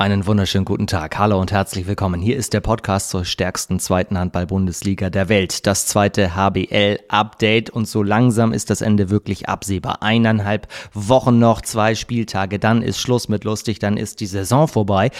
[0.00, 1.18] Einen wunderschönen guten Tag.
[1.18, 2.22] Hallo und herzlich willkommen.
[2.22, 5.66] Hier ist der Podcast zur stärksten zweiten Handball-Bundesliga der Welt.
[5.66, 10.02] Das zweite HBL-Update und so langsam ist das Ende wirklich absehbar.
[10.02, 15.10] Eineinhalb Wochen noch, zwei Spieltage, dann ist Schluss mit lustig, dann ist die Saison vorbei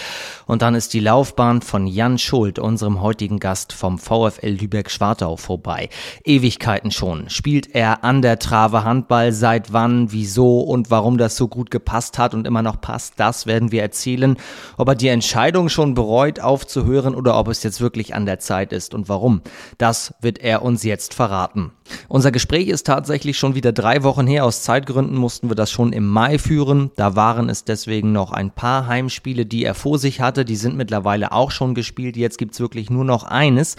[0.47, 5.89] und dann ist die Laufbahn von Jan Schuld, unserem heutigen Gast vom VfL Lübeck-Schwartau vorbei.
[6.23, 7.29] Ewigkeiten schon.
[7.29, 9.31] Spielt er an der Trave Handball?
[9.31, 10.11] Seit wann?
[10.11, 10.61] Wieso?
[10.61, 14.37] Und warum das so gut gepasst hat und immer noch passt, das werden wir erzählen
[14.77, 18.73] ob er die Entscheidung schon bereut, aufzuhören oder ob es jetzt wirklich an der Zeit
[18.73, 19.41] ist und warum.
[19.77, 21.71] Das wird er uns jetzt verraten.
[22.07, 24.45] Unser Gespräch ist tatsächlich schon wieder drei Wochen her.
[24.45, 26.91] Aus Zeitgründen mussten wir das schon im Mai führen.
[26.95, 30.45] Da waren es deswegen noch ein paar Heimspiele, die er vor sich hatte.
[30.45, 32.17] Die sind mittlerweile auch schon gespielt.
[32.17, 33.75] Jetzt gibt's wirklich nur noch eines.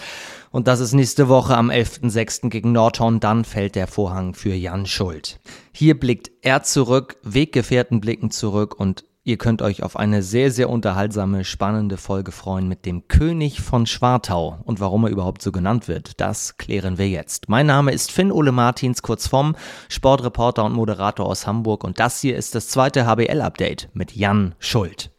[0.50, 2.50] Und das ist nächste Woche am 11.06.
[2.50, 3.20] gegen Nordhorn.
[3.20, 5.40] Dann fällt der Vorhang für Jan Schuld.
[5.72, 10.68] Hier blickt er zurück, Weggefährten blicken zurück und Ihr könnt euch auf eine sehr, sehr
[10.68, 14.58] unterhaltsame, spannende Folge freuen mit dem König von Schwartau.
[14.64, 17.48] Und warum er überhaupt so genannt wird, das klären wir jetzt.
[17.48, 19.54] Mein Name ist Finn Ole Martins, kurz vom
[19.88, 21.84] Sportreporter und Moderator aus Hamburg.
[21.84, 25.12] Und das hier ist das zweite HBL-Update mit Jan Schuld.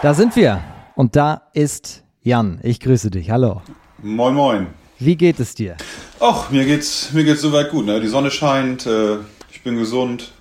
[0.00, 0.62] Da sind wir.
[0.94, 2.60] Und da ist Jan.
[2.62, 3.32] Ich grüße dich.
[3.32, 3.62] Hallo.
[4.00, 4.85] Moin, moin.
[4.98, 5.76] Wie geht es dir?
[6.20, 7.84] Ach, mir geht's, mir geht's soweit gut.
[7.84, 8.00] Ne?
[8.00, 9.18] Die Sonne scheint, äh,
[9.50, 10.32] ich bin gesund,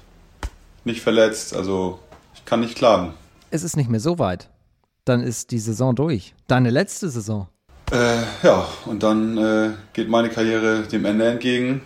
[0.85, 1.99] nicht verletzt, also
[2.33, 3.13] ich kann nicht klagen.
[3.51, 4.49] Es ist nicht mehr so weit.
[5.03, 6.33] Dann ist die Saison durch.
[6.47, 7.49] Deine letzte Saison.
[7.91, 11.81] Äh, ja, und dann äh, geht meine Karriere dem Ende entgegen.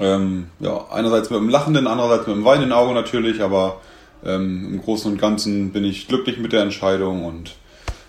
[0.00, 3.80] Ähm, ja, einerseits mit einem lachenden, andererseits mit einem weinenden Auge natürlich, aber
[4.24, 7.54] ähm, im Großen und Ganzen bin ich glücklich mit der Entscheidung und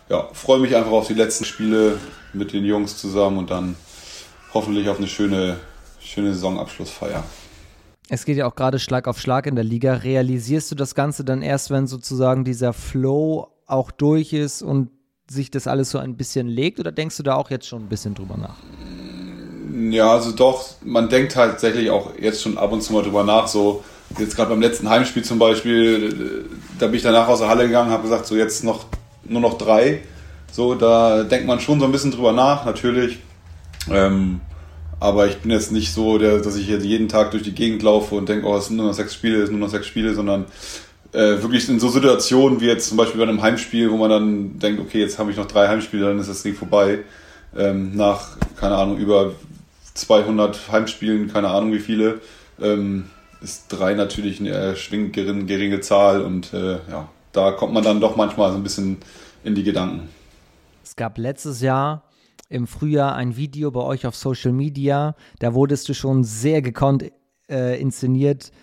[0.09, 2.00] ja, freue mich einfach auf die letzten Spiele
[2.38, 3.76] mit den Jungs zusammen und dann
[4.54, 5.58] hoffentlich auf eine schöne,
[6.00, 7.24] schöne Saisonabschlussfeier.
[8.10, 9.96] Es geht ja auch gerade Schlag auf Schlag in der Liga.
[9.96, 14.90] Realisierst du das Ganze dann erst, wenn sozusagen dieser Flow auch durch ist und
[15.30, 17.90] sich das alles so ein bisschen legt oder denkst du da auch jetzt schon ein
[17.90, 18.56] bisschen drüber nach?
[19.92, 23.47] Ja, also doch, man denkt tatsächlich auch jetzt schon ab und zu mal drüber nach,
[23.47, 23.84] so
[24.18, 26.46] jetzt gerade beim letzten Heimspiel zum Beispiel,
[26.80, 28.86] da bin ich danach aus der Halle gegangen, habe gesagt, so jetzt noch
[29.26, 30.02] nur noch drei.
[30.52, 33.19] So, da denkt man schon so ein bisschen drüber nach, natürlich.
[33.91, 34.41] Ähm,
[35.00, 37.84] aber ich bin jetzt nicht so, der, dass ich jetzt jeden Tag durch die Gegend
[37.84, 39.85] laufe und denke, oh, es sind nur noch sechs Spiele, es sind nur noch sechs
[39.85, 40.46] Spiele, sondern
[41.13, 44.59] äh, wirklich in so Situationen wie jetzt zum Beispiel bei einem Heimspiel, wo man dann
[44.59, 47.00] denkt, okay, jetzt habe ich noch drei Heimspiele, dann ist das Ding vorbei.
[47.56, 49.34] Ähm, nach, keine Ahnung, über
[49.94, 52.22] 200 Heimspielen, keine Ahnung wie viele,
[52.62, 53.06] ähm,
[53.41, 58.16] ist drei natürlich eine erschwingend geringe, Zahl und äh, ja, da kommt man dann doch
[58.16, 58.97] manchmal so ein bisschen
[59.44, 60.09] in die Gedanken.
[60.88, 62.03] Es gab letztes Jahr
[62.48, 65.16] im Frühjahr ein Video bei euch auf Social Media.
[65.40, 67.12] Da wurdest du schon sehr gekonnt
[67.50, 68.53] äh, inszeniert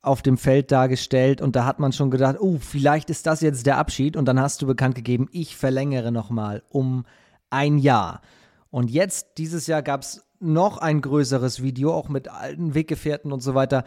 [0.00, 3.66] auf dem Feld dargestellt und da hat man schon gedacht, oh, vielleicht ist das jetzt
[3.66, 7.04] der Abschied und dann hast du bekannt gegeben, ich verlängere nochmal um
[7.50, 8.22] ein Jahr.
[8.70, 13.40] Und jetzt, dieses Jahr gab es noch ein größeres Video, auch mit alten Weggefährten und
[13.40, 13.84] so weiter,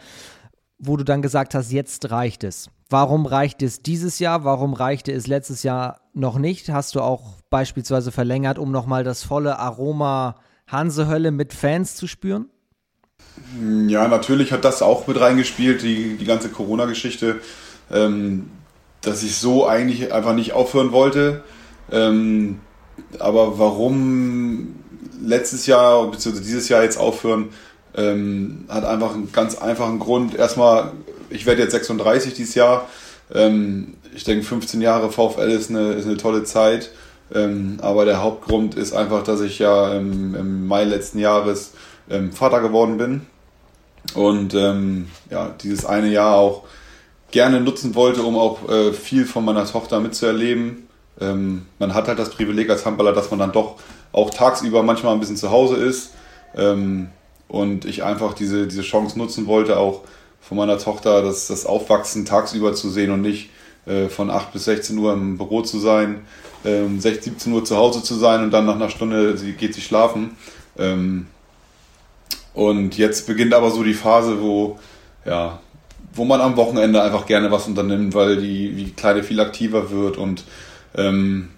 [0.80, 2.70] wo du dann gesagt hast, jetzt reicht es.
[2.88, 4.44] Warum reicht es dieses Jahr?
[4.44, 6.70] Warum reichte es letztes Jahr noch nicht?
[6.70, 10.36] Hast du auch beispielsweise verlängert, um nochmal das volle Aroma
[10.66, 12.46] Hansehölle mit Fans zu spüren?
[13.86, 17.40] Ja, natürlich hat das auch mit reingespielt, die, die ganze Corona-Geschichte,
[17.92, 18.50] ähm,
[19.02, 21.44] dass ich so eigentlich einfach nicht aufhören wollte.
[21.92, 22.60] Ähm,
[23.18, 24.74] aber warum
[25.22, 26.40] letztes Jahr bzw.
[26.40, 27.50] dieses Jahr jetzt aufhören,
[27.96, 30.34] ähm, hat einfach einen ganz einfachen Grund.
[30.34, 30.92] Erstmal
[31.30, 32.88] ich werde jetzt 36 dieses Jahr.
[33.32, 36.90] Ähm, ich denke, 15 Jahre VfL ist eine, ist eine tolle Zeit.
[37.32, 41.72] Ähm, aber der Hauptgrund ist einfach, dass ich ja im, im Mai letzten Jahres
[42.10, 43.26] ähm, Vater geworden bin.
[44.14, 46.64] Und ähm, ja, dieses eine Jahr auch
[47.30, 50.88] gerne nutzen wollte, um auch äh, viel von meiner Tochter mitzuerleben.
[51.20, 53.76] Ähm, man hat halt das Privileg als Handballer, dass man dann doch
[54.10, 56.10] auch tagsüber manchmal ein bisschen zu Hause ist.
[56.56, 57.10] Ähm,
[57.50, 60.02] und ich einfach diese, diese Chance nutzen wollte, auch
[60.40, 63.50] von meiner Tochter, das, das Aufwachsen tagsüber zu sehen und nicht
[63.86, 66.20] äh, von 8 bis 16 Uhr im Büro zu sein,
[66.64, 69.74] ähm, 16, 17 Uhr zu Hause zu sein und dann nach einer Stunde sie, geht
[69.74, 70.36] sie schlafen.
[70.78, 71.26] Ähm,
[72.54, 74.78] und jetzt beginnt aber so die Phase, wo,
[75.24, 75.58] ja,
[76.14, 80.16] wo man am Wochenende einfach gerne was unternimmt, weil die, die Kleine viel aktiver wird
[80.16, 80.44] und
[80.96, 81.48] ähm,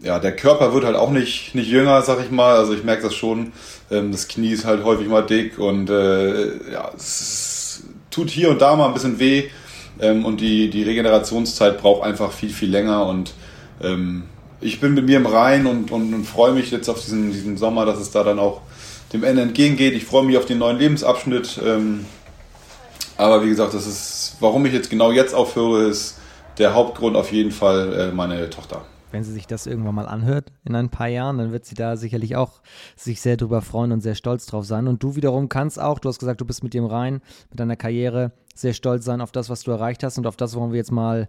[0.00, 2.56] ja, der Körper wird halt auch nicht, nicht jünger, sag ich mal.
[2.56, 3.52] Also ich merke das schon.
[3.90, 8.60] Ähm, das Knie ist halt häufig mal dick und äh, ja, es tut hier und
[8.60, 9.44] da mal ein bisschen weh
[10.00, 13.34] ähm, und die, die Regenerationszeit braucht einfach viel, viel länger und
[13.82, 14.24] ähm,
[14.60, 17.56] ich bin mit mir im Rhein und, und, und freue mich jetzt auf diesen, diesen
[17.56, 18.60] Sommer, dass es da dann auch
[19.12, 19.94] dem Ende entgegengeht.
[19.94, 21.60] Ich freue mich auf den neuen Lebensabschnitt.
[21.64, 22.04] Ähm,
[23.16, 26.18] aber wie gesagt, das ist, warum ich jetzt genau jetzt aufhöre, ist
[26.58, 28.84] der Hauptgrund auf jeden Fall äh, meine Tochter.
[29.10, 31.96] Wenn sie sich das irgendwann mal anhört in ein paar Jahren, dann wird sie da
[31.96, 32.60] sicherlich auch
[32.96, 34.86] sich sehr drüber freuen und sehr stolz drauf sein.
[34.86, 37.20] Und du wiederum kannst auch, du hast gesagt, du bist mit dem rein,
[37.50, 40.54] mit deiner Karriere sehr stolz sein auf das, was du erreicht hast und auf das
[40.54, 41.28] wollen wir jetzt mal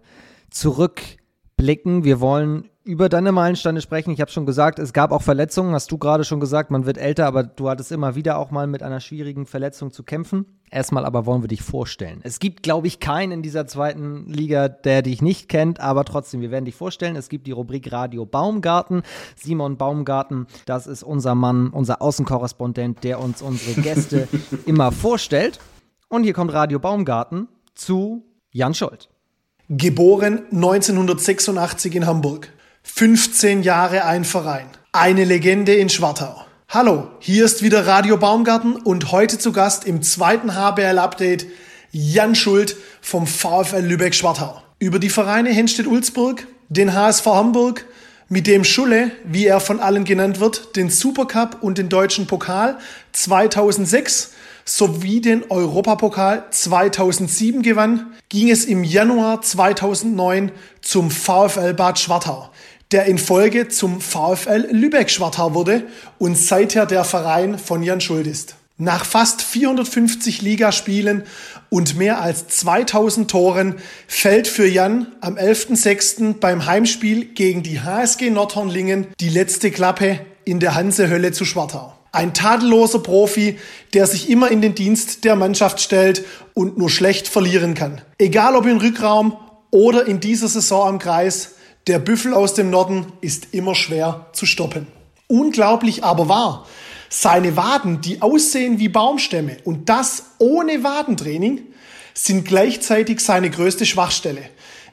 [1.60, 2.04] zurückblicken.
[2.04, 4.10] Wir wollen über deine Meilensteine sprechen.
[4.10, 6.98] Ich habe schon gesagt, es gab auch Verletzungen, hast du gerade schon gesagt, man wird
[6.98, 10.46] älter, aber du hattest immer wieder auch mal mit einer schwierigen Verletzung zu kämpfen.
[10.70, 12.20] Erstmal aber wollen wir dich vorstellen.
[12.22, 16.40] Es gibt, glaube ich, keinen in dieser zweiten Liga, der dich nicht kennt, aber trotzdem,
[16.40, 17.16] wir werden dich vorstellen.
[17.16, 19.02] Es gibt die Rubrik Radio Baumgarten.
[19.36, 24.26] Simon Baumgarten, das ist unser Mann, unser Außenkorrespondent, der uns unsere Gäste
[24.66, 25.60] immer vorstellt.
[26.08, 29.10] Und hier kommt Radio Baumgarten zu Jan Schult.
[29.72, 32.48] Geboren 1986 in Hamburg.
[32.82, 34.66] 15 Jahre ein Verein.
[34.90, 36.44] Eine Legende in Schwartau.
[36.68, 41.46] Hallo, hier ist wieder Radio Baumgarten und heute zu Gast im zweiten HBL-Update
[41.92, 44.60] Jan Schuld vom VfL Lübeck-Schwartau.
[44.80, 47.86] Über die Vereine Henstedt-Ulzburg, den HSV Hamburg,
[48.28, 52.76] mit dem Schulle, wie er von allen genannt wird, den Supercup und den deutschen Pokal
[53.12, 54.32] 2006
[54.64, 62.50] sowie den Europapokal 2007 gewann, ging es im Januar 2009 zum VfL Bad Schwartau,
[62.92, 65.84] der in Folge zum VfL Lübeck-Schwartau wurde
[66.18, 68.56] und seither der Verein von Jan Schuld ist.
[68.82, 71.24] Nach fast 450 Ligaspielen
[71.68, 73.74] und mehr als 2000 Toren
[74.06, 76.38] fällt für Jan am 11.06.
[76.40, 81.92] beim Heimspiel gegen die HSG Nordhornlingen die letzte Klappe in der Hansehölle zu Schwartau.
[82.12, 83.58] Ein tadelloser Profi,
[83.94, 86.24] der sich immer in den Dienst der Mannschaft stellt
[86.54, 88.00] und nur schlecht verlieren kann.
[88.18, 89.36] Egal ob im Rückraum
[89.70, 91.54] oder in dieser Saison am Kreis,
[91.86, 94.86] der Büffel aus dem Norden ist immer schwer zu stoppen.
[95.28, 96.66] Unglaublich aber wahr.
[97.08, 101.62] Seine Waden, die aussehen wie Baumstämme und das ohne Wadentraining,
[102.14, 104.42] sind gleichzeitig seine größte Schwachstelle.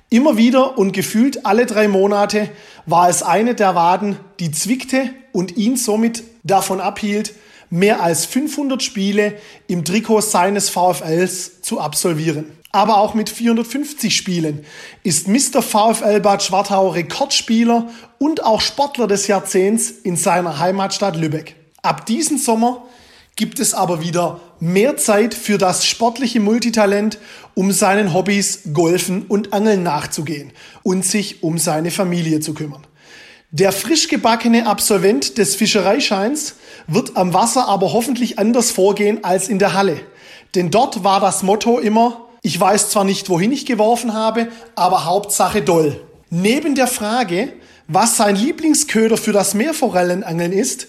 [0.09, 2.49] Immer wieder und gefühlt alle drei Monate
[2.85, 7.33] war es eine der Waden, die zwickte und ihn somit davon abhielt,
[7.69, 9.37] mehr als 500 Spiele
[9.67, 12.45] im Trikot seines VfLs zu absolvieren.
[12.71, 14.65] Aber auch mit 450 Spielen
[15.03, 15.61] ist Mr.
[15.61, 21.55] VfL Bad Schwartau Rekordspieler und auch Sportler des Jahrzehnts in seiner Heimatstadt Lübeck.
[21.81, 22.85] Ab diesem Sommer
[23.35, 27.19] gibt es aber wieder mehr Zeit für das sportliche Multitalent,
[27.53, 30.51] um seinen Hobbys Golfen und Angeln nachzugehen
[30.83, 32.85] und sich um seine Familie zu kümmern.
[33.51, 36.55] Der frisch gebackene Absolvent des Fischereischeins
[36.87, 39.99] wird am Wasser aber hoffentlich anders vorgehen als in der Halle.
[40.53, 45.05] Denn dort war das Motto immer, ich weiß zwar nicht, wohin ich geworfen habe, aber
[45.05, 46.01] Hauptsache doll.
[46.29, 47.53] Neben der Frage,
[47.87, 50.87] was sein Lieblingsköder für das Meerforellenangeln ist,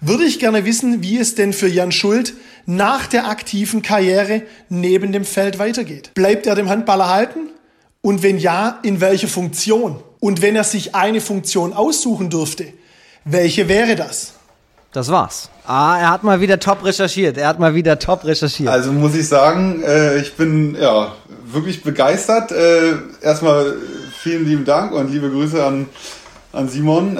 [0.00, 2.34] würde ich gerne wissen, wie es denn für Jan Schuld
[2.66, 6.12] nach der aktiven Karriere neben dem Feld weitergeht.
[6.14, 7.50] Bleibt er dem Handball erhalten?
[8.02, 10.02] Und wenn ja, in welcher Funktion?
[10.20, 12.72] Und wenn er sich eine Funktion aussuchen dürfte,
[13.24, 14.34] welche wäre das?
[14.92, 15.50] Das war's.
[15.66, 17.36] Ah, er hat mal wieder top recherchiert.
[17.36, 18.70] Er hat mal wieder top recherchiert.
[18.70, 21.14] Also muss ich sagen, äh, ich bin ja
[21.44, 22.50] wirklich begeistert.
[22.50, 23.76] Äh, erstmal
[24.20, 25.88] vielen lieben Dank und liebe Grüße an,
[26.52, 27.16] an Simon.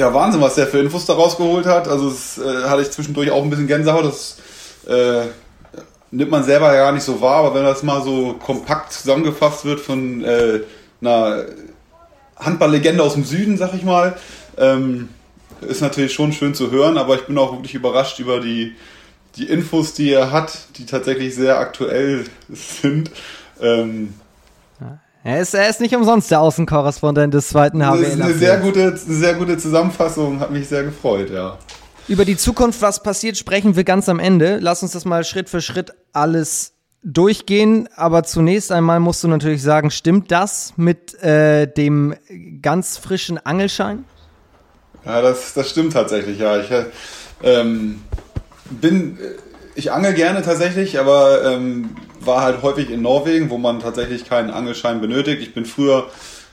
[0.00, 1.86] Ja, Wahnsinn, was der für Infos da rausgeholt hat.
[1.86, 4.06] Also das äh, hatte ich zwischendurch auch ein bisschen Gänsehaut.
[4.06, 4.38] Das
[4.88, 5.26] äh,
[6.10, 9.66] nimmt man selber ja gar nicht so wahr, aber wenn das mal so kompakt zusammengefasst
[9.66, 10.60] wird von äh,
[11.02, 11.44] einer
[12.34, 14.16] Handballlegende aus dem Süden, sag ich mal,
[14.56, 15.10] ähm,
[15.60, 18.74] ist natürlich schon schön zu hören, aber ich bin auch wirklich überrascht über die,
[19.36, 23.10] die Infos, die er hat, die tatsächlich sehr aktuell sind.
[23.60, 24.14] Ähm,
[25.22, 28.02] er ist, er ist nicht umsonst der Außenkorrespondent des zweiten HWL.
[28.02, 31.58] Das ist eine sehr gute, eine sehr gute Zusammenfassung, hat mich sehr gefreut, ja.
[32.08, 34.58] Über die Zukunft, was passiert, sprechen wir ganz am Ende.
[34.60, 36.72] Lass uns das mal Schritt für Schritt alles
[37.02, 37.88] durchgehen.
[37.94, 42.14] Aber zunächst einmal musst du natürlich sagen, stimmt das mit äh, dem
[42.62, 44.04] ganz frischen Angelschein?
[45.04, 46.58] Ja, das, das stimmt tatsächlich, ja.
[46.58, 46.70] Ich
[47.42, 48.02] ähm,
[48.70, 49.18] bin,
[49.74, 54.50] ich angel gerne tatsächlich, aber ähm, war halt häufig in Norwegen, wo man tatsächlich keinen
[54.50, 55.42] Angelschein benötigt.
[55.42, 56.06] Ich bin früher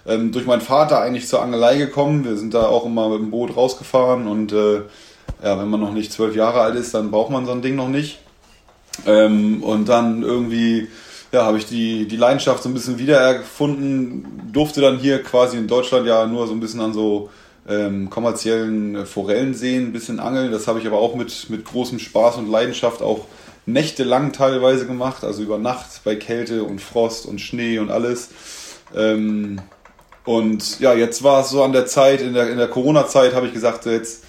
[0.05, 2.23] ähm, durch meinen Vater eigentlich zur Angelei gekommen.
[2.23, 4.81] Wir sind da auch immer mit dem Boot rausgefahren und äh,
[5.43, 7.75] ja, wenn man noch nicht zwölf Jahre alt ist, dann braucht man so ein Ding
[7.75, 8.19] noch nicht.
[9.05, 10.87] Ähm, und dann irgendwie
[11.31, 15.67] ja, habe ich die, die Leidenschaft so ein bisschen wiedererfunden, durfte dann hier quasi in
[15.67, 17.29] Deutschland ja nur so ein bisschen an so
[17.67, 20.51] ähm, kommerziellen Forellenseen ein bisschen angeln.
[20.51, 23.25] Das habe ich aber auch mit, mit großem Spaß und Leidenschaft auch
[23.67, 28.29] nächtelang teilweise gemacht, also über Nacht bei Kälte und Frost und Schnee und alles.
[28.95, 29.61] Ähm,
[30.25, 33.47] und ja, jetzt war es so an der Zeit, in der, in der Corona-Zeit habe
[33.47, 34.23] ich gesagt, jetzt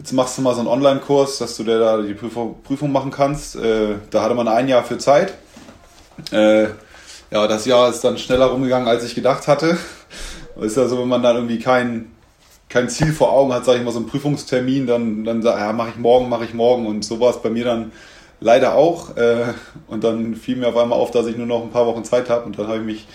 [0.00, 3.56] jetzt machst du mal so einen Online-Kurs, dass du da die Prüfung, Prüfung machen kannst.
[3.56, 5.34] Äh, da hatte man ein Jahr für Zeit.
[6.32, 6.68] Äh,
[7.30, 9.76] ja, das Jahr ist dann schneller rumgegangen, als ich gedacht hatte.
[10.60, 12.10] Ist ja so, wenn man dann irgendwie kein,
[12.68, 15.90] kein Ziel vor Augen hat, sage ich mal, so einen Prüfungstermin, dann, dann ja, mache
[15.90, 16.86] ich morgen, mache ich morgen.
[16.86, 17.92] Und so war es bei mir dann
[18.40, 19.16] leider auch.
[19.16, 19.54] Äh,
[19.86, 22.28] und dann fiel mir auf einmal auf, dass ich nur noch ein paar Wochen Zeit
[22.28, 22.46] habe.
[22.46, 23.06] Und dann habe ich mich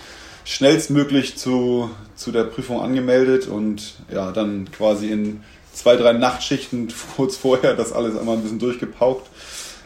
[0.44, 5.42] schnellstmöglich zu, zu der Prüfung angemeldet und ja, dann quasi in
[5.72, 9.28] zwei, drei Nachtschichten kurz vorher das alles einmal ein bisschen durchgepaukt.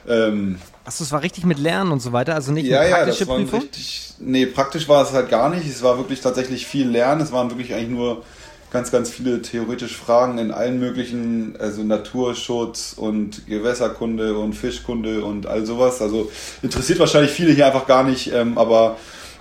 [0.06, 3.24] Ähm, Achso, es war richtig mit Lernen und so weiter, also nicht ja, eine praktische
[3.24, 3.60] ja, das Prüfung?
[3.60, 5.66] Richtig, nee, praktisch war es halt gar nicht.
[5.66, 7.20] Es war wirklich tatsächlich viel Lernen.
[7.20, 8.22] Es waren wirklich eigentlich nur
[8.70, 15.46] ganz, ganz viele theoretische Fragen in allen möglichen, also Naturschutz und Gewässerkunde und Fischkunde und
[15.46, 16.00] all sowas.
[16.00, 16.30] Also
[16.62, 18.96] interessiert wahrscheinlich viele hier einfach gar nicht, ähm, aber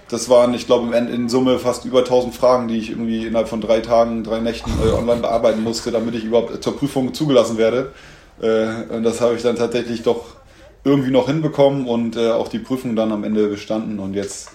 [0.10, 3.62] das waren, ich glaube, in Summe fast über 1000 Fragen, die ich irgendwie innerhalb von
[3.62, 7.94] drei Tagen, drei Nächten äh, online bearbeiten musste, damit ich überhaupt zur Prüfung zugelassen werde.
[8.42, 10.38] Äh, und das habe ich dann tatsächlich doch
[10.84, 14.00] irgendwie noch hinbekommen und äh, auch die Prüfung dann am Ende bestanden.
[14.00, 14.50] Und jetzt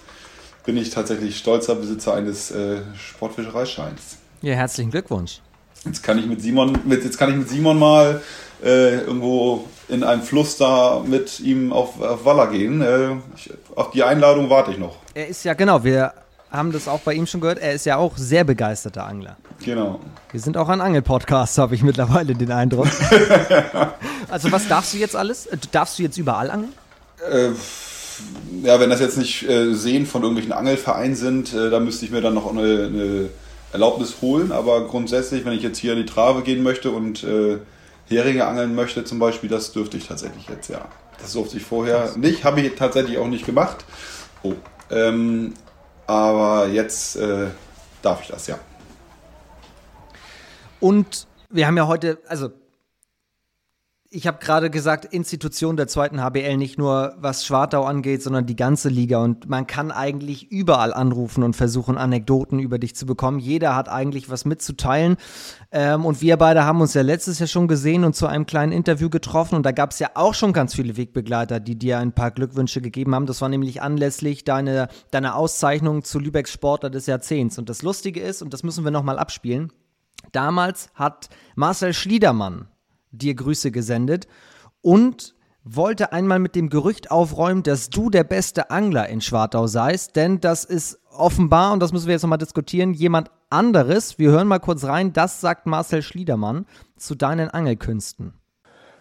[0.65, 4.17] bin ich tatsächlich stolzer Besitzer eines äh, Sportfischereischeins.
[4.45, 5.39] Ja, herzlichen Glückwunsch.
[5.85, 8.21] Jetzt kann ich mit Simon, mit, jetzt kann ich mit Simon mal
[8.63, 12.79] äh, irgendwo in einem Fluss da mit ihm auf, auf Waller gehen.
[12.79, 14.97] Äh, ich, auf die Einladung warte ich noch.
[15.15, 16.13] Er ist ja, genau, wir
[16.51, 19.35] haben das auch bei ihm schon gehört, er ist ja auch sehr begeisterter Angler.
[19.63, 19.99] Genau.
[20.29, 22.85] Wir sind auch ein Angel-Podcast, habe ich mittlerweile den Eindruck.
[24.29, 25.47] also was darfst du jetzt alles?
[25.47, 26.73] Äh, darfst du jetzt überall angeln?
[27.31, 27.49] Äh,
[28.61, 32.11] ja, wenn das jetzt nicht äh, Seen von irgendwelchen Angelvereinen sind, äh, da müsste ich
[32.11, 33.29] mir dann noch eine, eine,
[33.75, 34.51] Erlaubnis holen.
[34.51, 37.59] Aber grundsätzlich, wenn ich jetzt hier in die Trave gehen möchte und äh,
[38.07, 40.87] Heringe angeln möchte zum Beispiel, das dürfte ich tatsächlich jetzt, ja.
[41.19, 42.17] Das durfte ich vorher Krass.
[42.17, 43.85] nicht, habe ich tatsächlich auch nicht gemacht.
[44.43, 44.53] Oh.
[44.91, 45.53] Ähm,
[46.07, 47.47] aber jetzt äh,
[48.01, 48.59] darf ich das, ja.
[50.79, 52.51] Und wir haben ja heute, also
[54.09, 58.55] ich habe gerade gesagt, Institution der zweiten HBL, nicht nur was Schwartau angeht, sondern die
[58.55, 59.21] ganze Liga.
[59.21, 63.39] Und man kann eigentlich überall anrufen und versuchen, Anekdoten über dich zu bekommen.
[63.39, 65.17] Jeder hat eigentlich was mitzuteilen.
[65.71, 68.71] Ähm, und wir beide haben uns ja letztes Jahr schon gesehen und zu einem kleinen
[68.71, 69.55] Interview getroffen.
[69.55, 72.81] Und da gab es ja auch schon ganz viele Wegbegleiter, die dir ein paar Glückwünsche
[72.81, 73.25] gegeben haben.
[73.25, 77.57] Das war nämlich anlässlich deiner deine Auszeichnung zu Lübecks Sportler des Jahrzehnts.
[77.57, 79.73] Und das Lustige ist, und das müssen wir nochmal abspielen,
[80.31, 82.67] damals hat Marcel Schliedermann
[83.17, 84.27] dir Grüße gesendet
[84.81, 90.15] und wollte einmal mit dem Gerücht aufräumen, dass du der beste Angler in Schwartau seist,
[90.15, 94.19] denn das ist offenbar, und das müssen wir jetzt nochmal diskutieren, jemand anderes.
[94.19, 96.65] Wir hören mal kurz rein, das sagt Marcel Schliedermann
[96.97, 98.33] zu deinen Angelkünsten.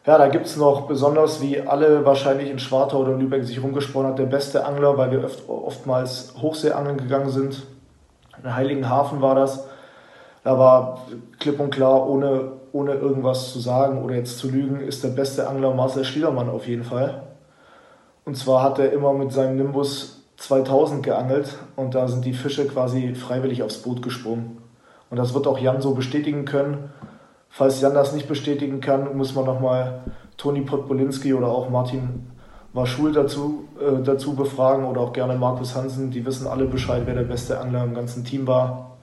[0.07, 4.09] Ja, da gibt es noch besonders, wie alle wahrscheinlich in Schwartau oder Lübeck sich rumgesprochen
[4.09, 7.67] hat, der beste Angler, weil wir oft, oftmals Hochseeangeln gegangen sind.
[8.43, 9.67] In Heiligenhafen war das.
[10.45, 11.07] Da war
[11.41, 15.49] klipp und klar, ohne, ohne irgendwas zu sagen oder jetzt zu lügen, ist der beste
[15.49, 17.23] Angler Marcel Schliedermann auf jeden Fall.
[18.27, 22.67] Und zwar hat er immer mit seinem Nimbus 2000 geangelt und da sind die Fische
[22.67, 24.59] quasi freiwillig aufs Boot gesprungen.
[25.11, 26.91] Und das wird auch Jan so bestätigen können.
[27.49, 30.03] Falls Jan das nicht bestätigen kann, muss man nochmal
[30.37, 32.27] Toni Podbolinski oder auch Martin
[32.75, 36.11] Waschul dazu, äh, dazu befragen oder auch gerne Markus Hansen.
[36.11, 38.94] Die wissen alle Bescheid, wer der beste Angler im ganzen Team war.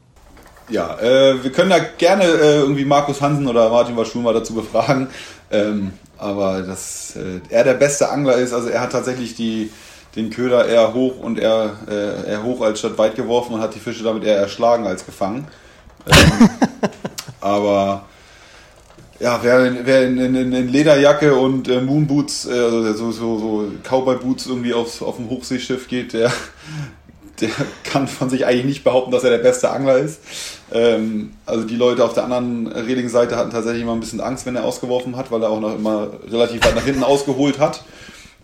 [0.72, 4.54] Ja, äh, wir können da gerne äh, irgendwie Markus Hansen oder Martin Waschul mal dazu
[4.54, 5.10] befragen.
[5.51, 9.70] Ähm, aber dass äh, er der beste Angler ist, also er hat tatsächlich die,
[10.16, 13.75] den Köder eher hoch und eher, äh, eher hoch als statt weit geworfen und hat
[13.75, 15.48] die Fische damit eher erschlagen als gefangen.
[16.08, 16.50] Ähm,
[17.42, 18.06] aber
[19.20, 23.72] ja, wer, wer in, in, in Lederjacke und äh, Moonboots, äh, also so, so, so
[23.84, 26.32] Cowboy-Boots irgendwie aufs, auf dem Hochseeschiff geht, der,
[27.41, 27.50] der
[27.83, 30.21] kann von sich eigentlich nicht behaupten, dass er der beste Angler ist.
[30.71, 34.55] Ähm, also die Leute auf der anderen Redingseite hatten tatsächlich immer ein bisschen Angst, wenn
[34.55, 37.83] er ausgeworfen hat, weil er auch noch immer relativ weit nach hinten ausgeholt hat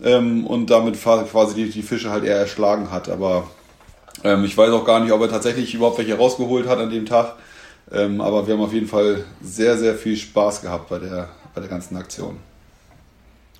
[0.02, 3.08] ähm, und damit quasi die, die, Fische halt eher erschlagen hat.
[3.08, 3.44] Aber
[4.24, 7.06] ähm, ich weiß auch gar nicht, ob er tatsächlich überhaupt welche rausgeholt hat an dem
[7.06, 7.34] Tag.
[7.90, 11.60] Ähm, aber wir haben auf jeden Fall sehr, sehr viel Spaß gehabt bei der, bei
[11.60, 12.36] der ganzen Aktion.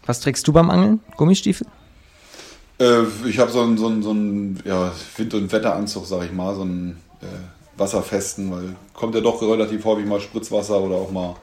[0.05, 1.01] Was trägst du beim Angeln?
[1.17, 1.67] Gummistiefel?
[2.81, 6.55] Äh, ich habe so einen, so so einen ja, Wind- und Wetteranzug, sag ich mal,
[6.55, 11.37] so einen äh, wasserfesten, weil kommt ja doch relativ häufig mal Spritzwasser oder auch mal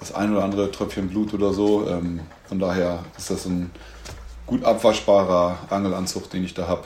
[0.00, 1.88] das ein oder andere Tröpfchen Blut oder so.
[1.88, 3.70] Ähm, von daher ist das ein
[4.46, 6.84] gut abwaschbarer Angelanzug, den ich da habe,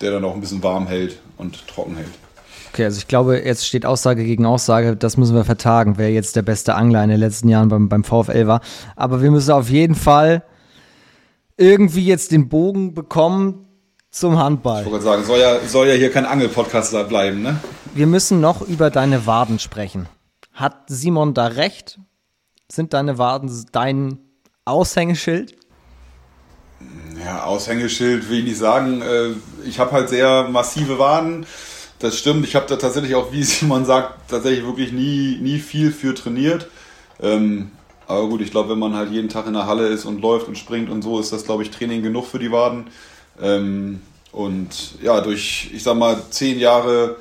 [0.00, 2.10] der dann auch ein bisschen warm hält und trocken hält.
[2.72, 6.36] Okay, also ich glaube, jetzt steht Aussage gegen Aussage, das müssen wir vertagen, wer jetzt
[6.36, 8.60] der beste Angler in den letzten Jahren beim, beim VfL war.
[8.96, 10.42] Aber wir müssen auf jeden Fall
[11.56, 13.66] irgendwie jetzt den Bogen bekommen
[14.10, 14.84] zum Handball.
[14.84, 17.60] Ich wollte sagen, soll ja, soll ja hier kein Angel-Podcast bleiben, ne?
[17.94, 20.08] Wir müssen noch über deine Waden sprechen.
[20.52, 21.98] Hat Simon da recht?
[22.70, 24.18] Sind deine Waden dein
[24.64, 25.56] Aushängeschild?
[27.22, 29.02] Ja, Aushängeschild will ich nicht sagen.
[29.02, 29.30] Äh,
[29.66, 31.46] ich habe halt sehr massive Waden.
[31.98, 32.44] Das stimmt.
[32.44, 36.68] Ich habe da tatsächlich auch, wie Simon sagt, tatsächlich wirklich nie, nie viel für trainiert.
[37.20, 37.70] Ähm,
[38.06, 40.48] aber gut, ich glaube, wenn man halt jeden Tag in der Halle ist und läuft
[40.48, 42.86] und springt und so, ist das, glaube ich, Training genug für die Waden.
[43.40, 44.00] Ähm,
[44.32, 47.16] und ja, durch, ich sag mal, zehn Jahre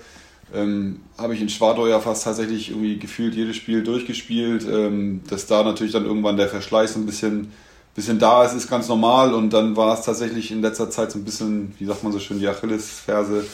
[0.54, 4.66] ähm, habe ich in Schwadau ja fast tatsächlich irgendwie gefühlt jedes Spiel durchgespielt.
[4.70, 7.52] Ähm, dass da natürlich dann irgendwann der Verschleiß ein bisschen,
[7.96, 9.34] bisschen da ist, ist ganz normal.
[9.34, 12.20] Und dann war es tatsächlich in letzter Zeit so ein bisschen, wie sagt man so
[12.20, 13.46] schön, die Achillesferse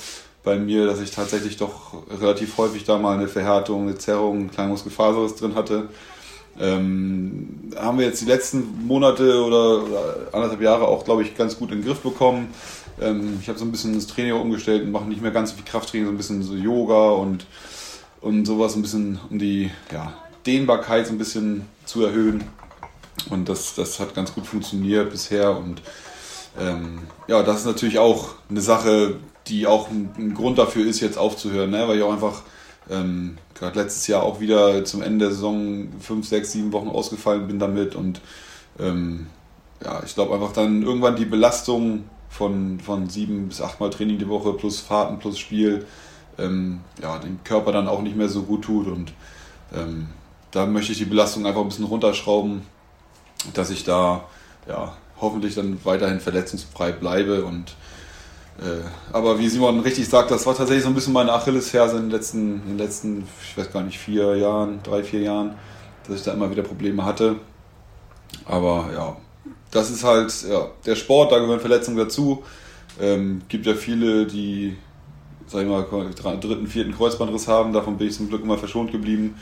[0.44, 4.52] bei mir, dass ich tatsächlich doch relativ häufig da mal eine Verhärtung, eine Zerrung, ein
[4.52, 5.90] kleiner Muskelfaserriss drin hatte.
[6.60, 11.58] Ähm, haben wir jetzt die letzten Monate oder, oder anderthalb Jahre auch, glaube ich, ganz
[11.58, 12.50] gut in den Griff bekommen.
[13.00, 15.56] Ähm, ich habe so ein bisschen das Training umgestellt und mache nicht mehr ganz so
[15.56, 17.46] viel Krafttraining, so ein bisschen so Yoga und,
[18.20, 20.14] und sowas, ein bisschen um die ja,
[20.46, 22.44] Dehnbarkeit so ein bisschen zu erhöhen.
[23.30, 25.56] Und das, das hat ganz gut funktioniert bisher.
[25.58, 25.82] Und
[26.60, 29.16] ähm, ja, das ist natürlich auch eine Sache,
[29.48, 31.88] die auch ein, ein Grund dafür ist, jetzt aufzuhören, ne?
[31.88, 32.44] weil ich auch einfach
[32.92, 37.48] ähm, gerade letztes Jahr auch wieder zum Ende der Saison fünf, sechs, sieben Wochen ausgefallen
[37.48, 38.22] bin damit und
[38.80, 39.28] ähm,
[39.84, 44.30] ja, ich glaube einfach dann irgendwann die Belastung von, von sieben bis achtmal Training die
[44.30, 45.86] Woche plus Fahrten plus Spiel
[46.38, 49.14] ähm, ja, den Körper dann auch nicht mehr so gut tut und
[49.74, 50.08] ähm,
[50.52, 52.62] da möchte ich die Belastung einfach ein bisschen runterschrauben,
[53.54, 54.26] dass ich da
[54.68, 57.76] ja, hoffentlich dann weiterhin verletzungsfrei bleibe und
[59.12, 62.12] aber wie Simon richtig sagt, das war tatsächlich so ein bisschen meine Achillesferse in den
[62.12, 65.56] letzten, in den letzten, ich weiß gar nicht, vier Jahren, drei, vier Jahren,
[66.08, 67.38] dass ich da immer wieder Probleme hatte.
[68.46, 69.18] Aber ja,
[69.72, 72.44] das ist halt ja, der Sport, da gehören Verletzungen dazu.
[73.00, 74.78] Ähm, gibt ja viele, die,
[75.48, 75.86] sag ich mal,
[76.40, 77.74] dritten, vierten Kreuzbandriss haben.
[77.74, 79.36] Davon bin ich zum Glück immer verschont geblieben.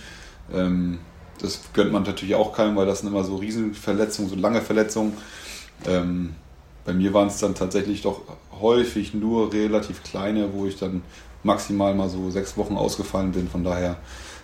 [0.54, 1.00] Ähm,
[1.42, 5.14] das gönnt man natürlich auch keinem, weil das sind immer so Riesenverletzungen, so lange Verletzungen.
[5.88, 6.36] Ähm,
[6.90, 8.22] bei mir waren es dann tatsächlich doch
[8.60, 11.04] häufig nur relativ kleine, wo ich dann
[11.44, 13.48] maximal mal so sechs Wochen ausgefallen bin.
[13.48, 13.98] Von daher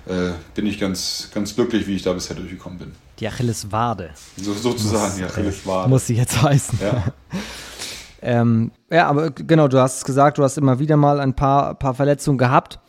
[0.05, 2.91] äh, bin ich ganz, ganz glücklich, wie ich da bisher durchgekommen bin.
[3.17, 4.11] Die Achilleswade.
[4.37, 5.89] So, sozusagen, die Achilleswade.
[5.89, 6.77] Muss sie jetzt heißen.
[6.83, 7.05] Ja.
[8.21, 11.73] ähm, ja, aber genau, du hast es gesagt, du hast immer wieder mal ein paar,
[11.73, 12.79] paar Verletzungen gehabt.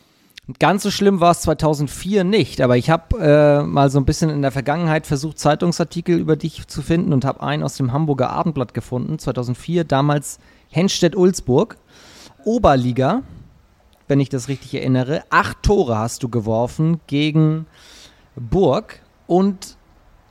[0.59, 4.29] Ganz so schlimm war es 2004 nicht, aber ich habe äh, mal so ein bisschen
[4.29, 8.29] in der Vergangenheit versucht, Zeitungsartikel über dich zu finden und habe einen aus dem Hamburger
[8.29, 11.75] Abendblatt gefunden, 2004, damals Henstedt-Ulzburg,
[12.45, 13.23] Oberliga,
[14.07, 15.23] wenn ich das richtig erinnere.
[15.29, 17.65] Acht Tore hast du geworfen gegen
[18.37, 19.75] Burg und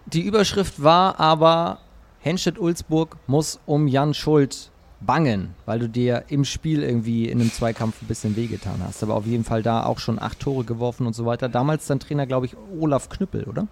[0.07, 1.81] die Überschrift war aber,
[2.21, 8.01] Henstedt-Ulzburg muss um Jan Schuld bangen, weil du dir im Spiel irgendwie in einem Zweikampf
[8.03, 9.03] ein bisschen wehgetan hast.
[9.03, 11.49] Aber auf jeden Fall da auch schon acht Tore geworfen und so weiter.
[11.49, 13.67] Damals dein Trainer, glaube ich, Olaf Knüppel, oder?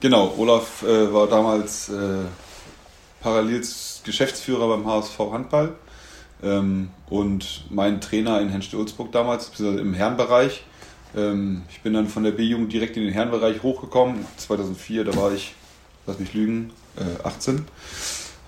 [0.00, 2.24] Genau, Olaf äh, war damals äh,
[3.20, 3.62] parallel
[4.04, 5.74] Geschäftsführer beim HSV Handball
[6.42, 10.64] ähm, und mein Trainer in Henstedt-Ulzburg damals, im Herrenbereich.
[11.14, 14.24] Ähm, ich bin dann von der B-Jugend direkt in den Herrenbereich hochgekommen.
[14.36, 15.54] 2004, da war ich,
[16.06, 17.66] lass mich lügen, äh, 18,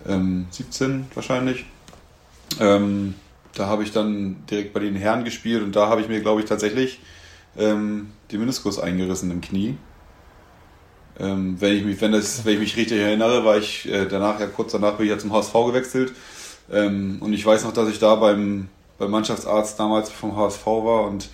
[0.08, 1.66] ähm, 17 wahrscheinlich.
[2.60, 3.14] Ähm,
[3.54, 6.40] da habe ich dann direkt bei den Herren gespielt und da habe ich mir, glaube
[6.40, 7.00] ich, tatsächlich
[7.56, 9.76] ähm, den Meniskus eingerissen im Knie.
[11.20, 14.40] Ähm, wenn, ich mich, wenn, das, wenn ich mich richtig erinnere, war ich äh, danach,
[14.40, 16.12] ja kurz danach bin ich ja zum HSV gewechselt.
[16.70, 21.06] Ähm, und ich weiß noch, dass ich da beim, beim Mannschaftsarzt damals vom HSV war
[21.06, 21.28] und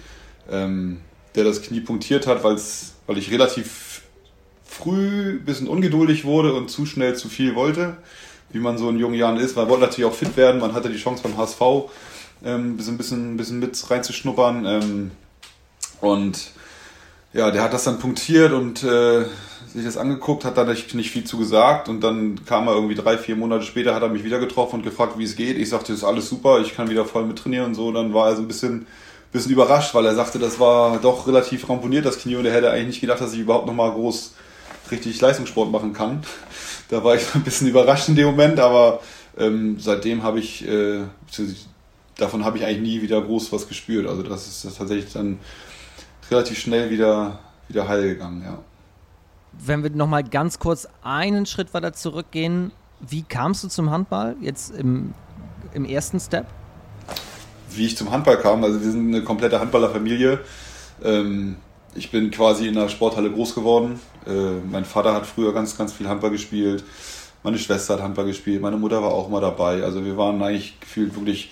[0.50, 1.00] ähm,
[1.36, 4.02] der das Knie punktiert hat, weil ich relativ
[4.64, 7.96] früh ein bisschen ungeduldig wurde und zu schnell zu viel wollte
[8.50, 9.56] wie man so in jungen Jahren ist.
[9.56, 10.60] Man wollte natürlich auch fit werden.
[10.60, 11.60] Man hatte die Chance beim HSV
[12.44, 14.64] ähm, ein bisschen, ein bisschen mit reinzuschnuppern.
[14.64, 15.10] Ähm,
[16.00, 16.52] und
[17.32, 19.24] ja, der hat das dann punktiert und äh,
[19.72, 22.94] sich das angeguckt, hat da nicht, nicht viel zu gesagt und dann kam er irgendwie
[22.94, 25.58] drei, vier Monate später, hat er mich wieder getroffen und gefragt, wie es geht.
[25.58, 27.92] Ich sagte, das ist alles super, ich kann wieder voll mit trainieren und so.
[27.92, 28.86] Dann war er so ein bisschen,
[29.30, 32.70] bisschen überrascht, weil er sagte, das war doch relativ ramponiert, das Knie, und er hätte
[32.70, 34.34] eigentlich nicht gedacht, dass ich überhaupt nochmal groß
[34.90, 36.22] richtig Leistungssport machen kann
[36.88, 39.00] da war ich ein bisschen überrascht in dem Moment, aber
[39.36, 41.00] ähm, seitdem habe ich, äh,
[42.16, 44.06] davon habe ich eigentlich nie wieder groß was gespürt.
[44.06, 45.38] Also das ist das tatsächlich dann
[46.30, 48.58] relativ schnell wieder, wieder heil gegangen, ja.
[49.52, 52.70] Wenn wir nochmal ganz kurz einen Schritt weiter zurückgehen,
[53.00, 55.14] wie kamst du zum Handball jetzt im,
[55.72, 56.46] im ersten Step?
[57.70, 60.40] Wie ich zum Handball kam, also wir sind eine komplette Handballerfamilie.
[61.02, 61.56] Ähm,
[61.94, 64.00] ich bin quasi in der Sporthalle groß geworden.
[64.28, 66.84] Äh, mein Vater hat früher ganz, ganz viel Handball gespielt.
[67.42, 68.60] Meine Schwester hat Handball gespielt.
[68.60, 69.82] Meine Mutter war auch immer dabei.
[69.82, 71.50] Also wir waren eigentlich gefühlt wirklich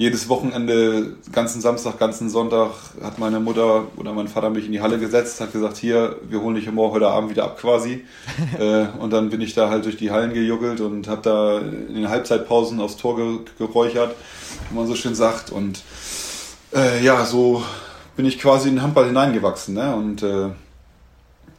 [0.00, 2.70] jedes Wochenende, ganzen Samstag, ganzen Sonntag
[3.02, 6.40] hat meine Mutter oder mein Vater mich in die Halle gesetzt, hat gesagt, hier, wir
[6.40, 8.06] holen dich morgen heute Abend wieder ab quasi.
[8.58, 11.94] äh, und dann bin ich da halt durch die Hallen gejuggelt und habe da in
[11.96, 14.16] den Halbzeitpausen aufs Tor ge geräuchert,
[14.70, 15.50] wie man so schön sagt.
[15.50, 15.82] Und
[16.74, 17.62] äh, ja, so
[18.16, 19.74] bin ich quasi in den Handball hineingewachsen.
[19.74, 19.94] Ne?
[19.94, 20.48] Und äh,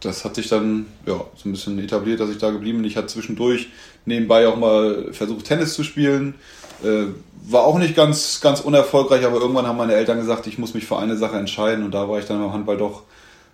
[0.02, 2.88] das hat sich dann ja, so ein bisschen etabliert, dass ich da geblieben bin.
[2.88, 3.70] Ich hatte zwischendurch
[4.06, 6.36] nebenbei auch mal versucht, Tennis zu spielen.
[6.84, 7.06] Äh,
[7.44, 10.86] war auch nicht ganz, ganz unerfolgreich, aber irgendwann haben meine Eltern gesagt, ich muss mich
[10.86, 13.04] für eine Sache entscheiden und da war ich dann beim Handball doch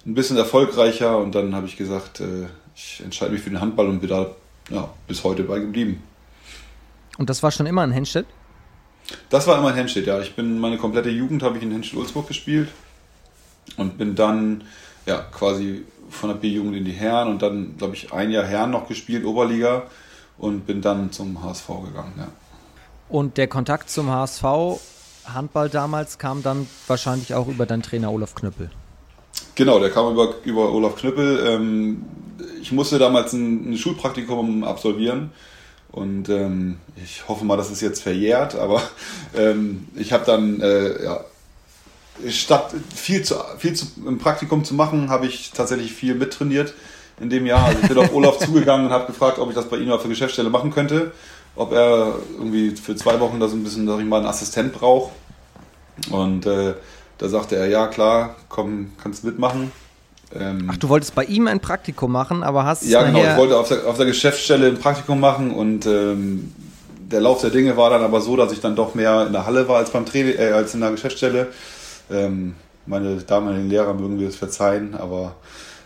[0.05, 3.87] ein bisschen erfolgreicher und dann habe ich gesagt, äh, ich entscheide mich für den Handball
[3.87, 4.31] und bin da
[4.69, 6.01] ja, bis heute bei geblieben.
[7.17, 8.25] Und das war schon immer in Henstedt?
[9.29, 10.19] Das war immer in Henstedt, ja.
[10.19, 12.69] Ich bin meine komplette Jugend habe ich in Henstedt-Ulzburg gespielt
[13.77, 14.63] und bin dann
[15.05, 18.71] ja quasi von der B-Jugend in die Herren und dann, glaube ich, ein Jahr Herren
[18.71, 19.83] noch gespielt, Oberliga
[20.37, 22.27] und bin dann zum HSV gegangen, ja.
[23.09, 24.43] Und der Kontakt zum HSV,
[25.25, 28.69] Handball damals, kam dann wahrscheinlich auch über deinen Trainer Olaf Knüppel.
[29.55, 31.45] Genau, der kam über, über Olaf Knüppel.
[31.47, 32.05] Ähm,
[32.61, 35.31] ich musste damals ein, ein Schulpraktikum absolvieren
[35.91, 38.81] und ähm, ich hoffe mal, dass es jetzt verjährt, aber
[39.35, 41.21] ähm, ich habe dann, äh, ja,
[42.29, 46.73] statt viel, zu, viel zu, im Praktikum zu machen, habe ich tatsächlich viel mittrainiert
[47.19, 47.65] in dem Jahr.
[47.65, 50.01] Also ich bin auf Olaf zugegangen und habe gefragt, ob ich das bei ihm auf
[50.01, 51.11] der Geschäftsstelle machen könnte
[51.57, 54.73] ob er irgendwie für zwei Wochen da so ein bisschen, sag ich mal, einen Assistent
[54.73, 55.11] braucht.
[56.11, 56.75] Und äh,
[57.17, 59.71] da sagte er, ja klar, komm, kannst mitmachen.
[60.35, 63.57] Ähm, Ach, du wolltest bei ihm ein Praktikum machen, aber hast Ja, genau, ich wollte
[63.57, 66.53] auf der, auf der Geschäftsstelle ein Praktikum machen und ähm,
[66.99, 69.45] der Lauf der Dinge war dann aber so, dass ich dann doch mehr in der
[69.45, 71.47] Halle war als beim Training, äh, als in der Geschäftsstelle.
[72.11, 75.35] Ähm, meine damaligen Lehrer mögen wir es verzeihen, aber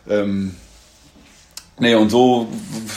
[0.08, 0.56] ähm,
[1.82, 2.48] Nee, und so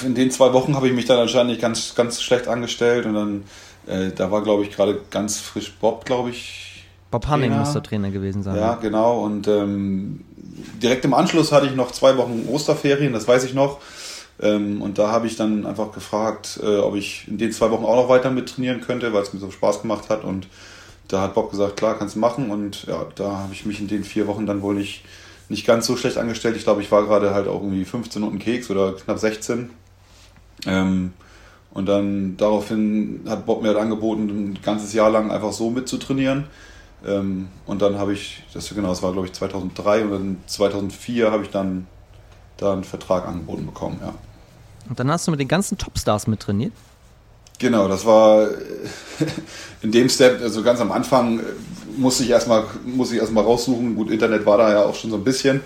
[0.04, 3.44] in den zwei Wochen habe ich mich dann anscheinend ganz, ganz schlecht angestellt und dann,
[3.86, 6.84] äh, da war, glaube ich, gerade ganz frisch Bob, glaube ich.
[7.10, 7.64] Bob Hanning Trainer.
[7.64, 8.56] muss der Trainer gewesen sein.
[8.56, 9.22] Ja, genau.
[9.22, 10.22] Und ähm,
[10.82, 13.78] direkt im Anschluss hatte ich noch zwei Wochen Osterferien, das weiß ich noch.
[14.42, 17.86] Ähm, und da habe ich dann einfach gefragt, äh, ob ich in den zwei Wochen
[17.86, 20.24] auch noch weiter mit trainieren könnte, weil es mir so Spaß gemacht hat.
[20.24, 20.46] Und
[21.08, 22.50] da hat Bob gesagt, klar, kannst du machen.
[22.50, 25.04] Und ja, da habe ich mich in den vier Wochen dann wohl nicht
[25.48, 26.56] nicht ganz so schlecht angestellt.
[26.56, 29.70] Ich glaube, ich war gerade halt auch irgendwie 15 und ein Keks oder knapp 16.
[30.66, 31.12] Ähm,
[31.72, 36.44] und dann daraufhin hat Bob mir halt angeboten, ein ganzes Jahr lang einfach so mitzutrainieren.
[37.04, 41.30] Ähm, und dann habe ich, das genau, das war glaube ich 2003 und dann 2004
[41.30, 41.86] habe ich dann
[42.56, 44.14] da einen Vertrag angeboten bekommen, ja.
[44.88, 46.72] Und dann hast du mit den ganzen Topstars mittrainiert?
[47.58, 48.48] Genau, das war
[49.82, 51.40] in dem Step, also ganz am Anfang
[51.96, 53.94] musste ich erstmal, musste ich erstmal raussuchen.
[53.94, 55.60] Gut, Internet war da ja auch schon so ein bisschen.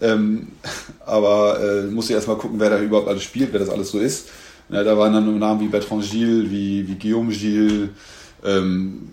[0.00, 0.48] Ähm,
[1.06, 3.98] aber äh, musste ich erstmal gucken, wer da überhaupt alles spielt, wer das alles so
[3.98, 4.28] ist.
[4.70, 7.88] Ja, da waren dann Namen wie Bertrand Gilles, wie, wie Guillaume Gilles,
[8.44, 9.08] ähm,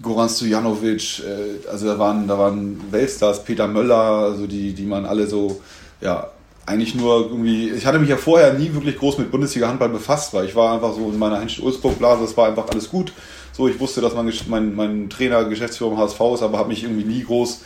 [0.00, 5.04] Goran Stojanovic, äh, also da waren, da waren Weltstars, Peter Möller, also die, die man
[5.04, 5.60] alle so,
[6.00, 6.30] ja,
[6.64, 10.44] eigentlich nur irgendwie, ich hatte mich ja vorher nie wirklich groß mit Bundesliga-Handball befasst, weil
[10.46, 13.12] ich war einfach so in meiner Henschel-Ulzburg-Blase, es war einfach alles gut.
[13.52, 16.84] So, ich wusste, dass mein, mein, mein Trainer Geschäftsführer im HSV ist, aber habe mich
[16.84, 17.60] irgendwie nie groß,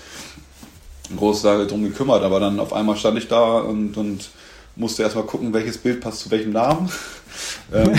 [1.17, 2.25] groß darum gekümmert.
[2.25, 4.31] Aber dann auf einmal stand ich da und, und
[4.75, 6.91] musste erstmal gucken, welches Bild passt zu welchem Namen.
[7.73, 7.93] ähm,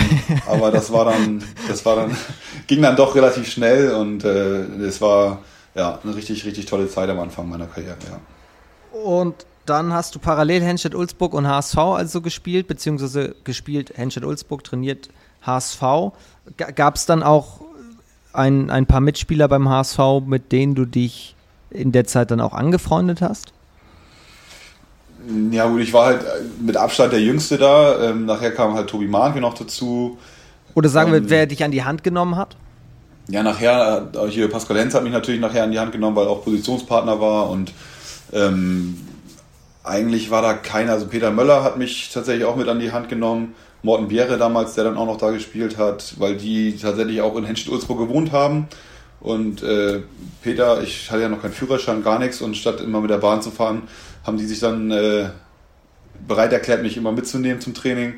[0.46, 2.16] aber das war dann, das war dann,
[2.66, 5.40] ging dann doch relativ schnell und äh, es war
[5.74, 9.00] ja eine richtig, richtig tolle Zeit am Anfang meiner Karriere, ja.
[9.00, 15.08] Und dann hast du parallel Henstedt-Ulzburg und HSV also gespielt, beziehungsweise gespielt Henstedt-Ulzburg, trainiert
[15.42, 15.82] HSV.
[16.56, 17.60] Gab es dann auch
[18.32, 21.34] ein, ein paar Mitspieler beim HSV, mit denen du dich
[21.70, 23.52] in der Zeit dann auch angefreundet hast?
[25.50, 26.24] Ja gut, ich war halt
[26.60, 28.10] mit Abstand der Jüngste da.
[28.10, 30.16] Ähm, nachher kam halt Tobi Mahnke noch dazu.
[30.74, 32.56] Oder sagen wir, ähm, wer dich an die Hand genommen hat?
[33.28, 36.26] Ja, nachher, äh, hier Pascal Lenz hat mich natürlich nachher an die Hand genommen, weil
[36.26, 37.72] er auch Positionspartner war und
[38.32, 38.96] ähm,
[39.88, 40.92] eigentlich war da keiner.
[40.92, 43.54] Also Peter Möller hat mich tatsächlich auch mit an die Hand genommen.
[43.82, 47.44] Morten Bierre damals, der dann auch noch da gespielt hat, weil die tatsächlich auch in
[47.44, 48.68] Henstedt-Ulzburg gewohnt haben.
[49.20, 50.00] Und äh,
[50.42, 52.40] Peter, ich hatte ja noch keinen Führerschein, gar nichts.
[52.40, 53.82] Und statt immer mit der Bahn zu fahren,
[54.24, 55.30] haben die sich dann äh,
[56.26, 58.14] bereit erklärt, mich immer mitzunehmen zum Training.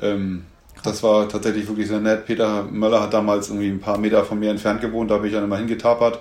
[0.00, 0.44] Ähm,
[0.82, 2.26] das war tatsächlich wirklich sehr nett.
[2.26, 5.34] Peter Möller hat damals irgendwie ein paar Meter von mir entfernt gewohnt, da bin ich
[5.34, 6.20] dann immer hingetapert.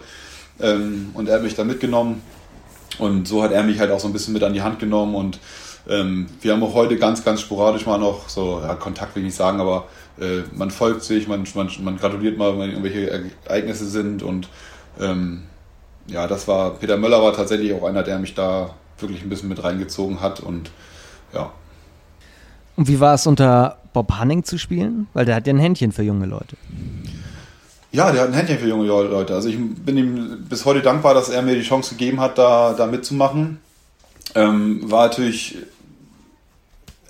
[0.59, 2.21] Ähm, und er hat mich dann mitgenommen.
[2.99, 5.15] Und so hat er mich halt auch so ein bisschen mit an die Hand genommen
[5.15, 5.39] und
[5.87, 9.27] ähm, wir haben auch heute ganz, ganz sporadisch mal noch so, ja, Kontakt will ich
[9.27, 9.87] nicht sagen, aber
[10.19, 13.09] äh, man folgt sich, man, man, man gratuliert mal, wenn irgendwelche
[13.45, 14.49] Ereignisse sind und
[14.99, 15.43] ähm,
[16.07, 19.49] ja, das war, Peter Möller war tatsächlich auch einer, der mich da wirklich ein bisschen
[19.49, 20.71] mit reingezogen hat und
[21.33, 21.51] ja.
[22.75, 25.07] Und wie war es unter Bob Hanning zu spielen?
[25.13, 26.55] Weil der hat ja ein Händchen für junge Leute.
[27.91, 29.33] Ja, der hat ein Händchen für junge Leute.
[29.33, 32.73] Also ich bin ihm bis heute dankbar, dass er mir die Chance gegeben hat, da,
[32.73, 33.59] da mitzumachen.
[34.35, 35.57] Ähm, war natürlich,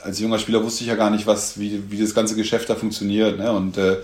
[0.01, 2.75] als junger Spieler wusste ich ja gar nicht, was, wie, wie das ganze Geschäft da
[2.75, 3.37] funktioniert.
[3.37, 3.51] Ne?
[3.51, 3.97] Und äh,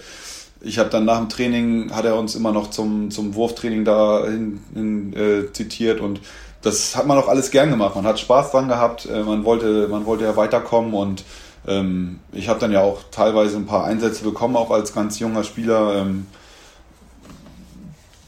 [0.60, 4.26] ich habe dann nach dem Training, hat er uns immer noch zum, zum Wurftraining da
[4.26, 6.20] hin, hin äh, zitiert und
[6.62, 7.96] das hat man auch alles gern gemacht.
[7.96, 11.24] Man hat Spaß dran gehabt, äh, man, wollte, man wollte ja weiterkommen und
[11.68, 15.44] ähm, ich habe dann ja auch teilweise ein paar Einsätze bekommen, auch als ganz junger
[15.44, 16.02] Spieler.
[16.02, 16.26] Ähm,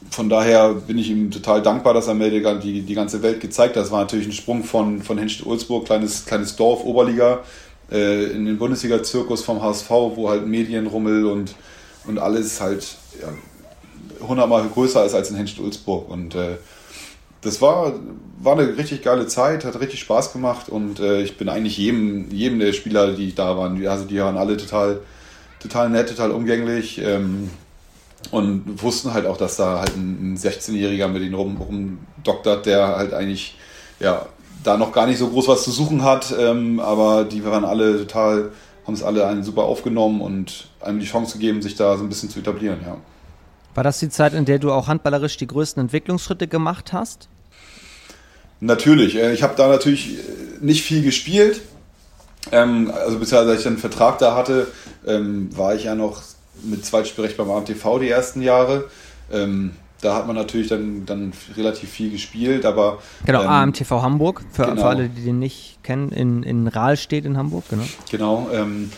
[0.09, 3.75] von daher bin ich ihm total dankbar, dass er mir die, die, ganze Welt gezeigt
[3.75, 3.83] hat.
[3.83, 7.39] Das war natürlich ein Sprung von, von Henstedt-Ulzburg, kleines, kleines Dorf, Oberliga,
[7.91, 11.55] äh, in den Bundesliga-Zirkus vom HSV, wo halt Medienrummel und,
[12.05, 13.27] und alles halt ja,
[14.27, 16.09] hundertmal größer ist als in Henstedt-Ulzburg.
[16.09, 16.57] Und äh,
[17.41, 17.93] das war,
[18.39, 22.29] war eine richtig geile Zeit, hat richtig Spaß gemacht und äh, ich bin eigentlich jedem,
[22.31, 25.01] jedem der Spieler, die da waren, also die waren alle total,
[25.59, 26.99] total nett, total umgänglich.
[26.99, 27.49] Ähm,
[28.31, 33.13] und wussten halt auch, dass da halt ein 16-Jähriger mit ihnen rum, rumdoktert, der halt
[33.13, 33.57] eigentlich
[33.99, 34.25] ja
[34.63, 37.97] da noch gar nicht so groß was zu suchen hat, ähm, aber die waren alle
[37.97, 38.51] total,
[38.85, 42.09] haben es alle einen super aufgenommen und einem die Chance gegeben, sich da so ein
[42.09, 42.97] bisschen zu etablieren, ja.
[43.75, 47.29] War das die Zeit, in der du auch handballerisch die größten Entwicklungsschritte gemacht hast?
[48.59, 49.15] Natürlich.
[49.15, 50.21] Äh, ich habe da natürlich äh,
[50.61, 51.61] nicht viel gespielt.
[52.51, 54.67] Ähm, also beziehungsweise als ich einen Vertrag da hatte,
[55.05, 56.23] ähm, war ich ja noch
[56.63, 58.89] mit Zweitspielrecht beim AMTV die ersten Jahre.
[59.31, 62.99] Ähm, da hat man natürlich dann, dann relativ viel gespielt, aber.
[63.25, 64.81] Genau, ähm, AMTV Hamburg, für, genau.
[64.81, 67.83] für, alle, die den nicht kennen, in, in Rahl steht in Hamburg, genau.
[68.11, 68.49] Genau.
[68.53, 68.91] Ähm,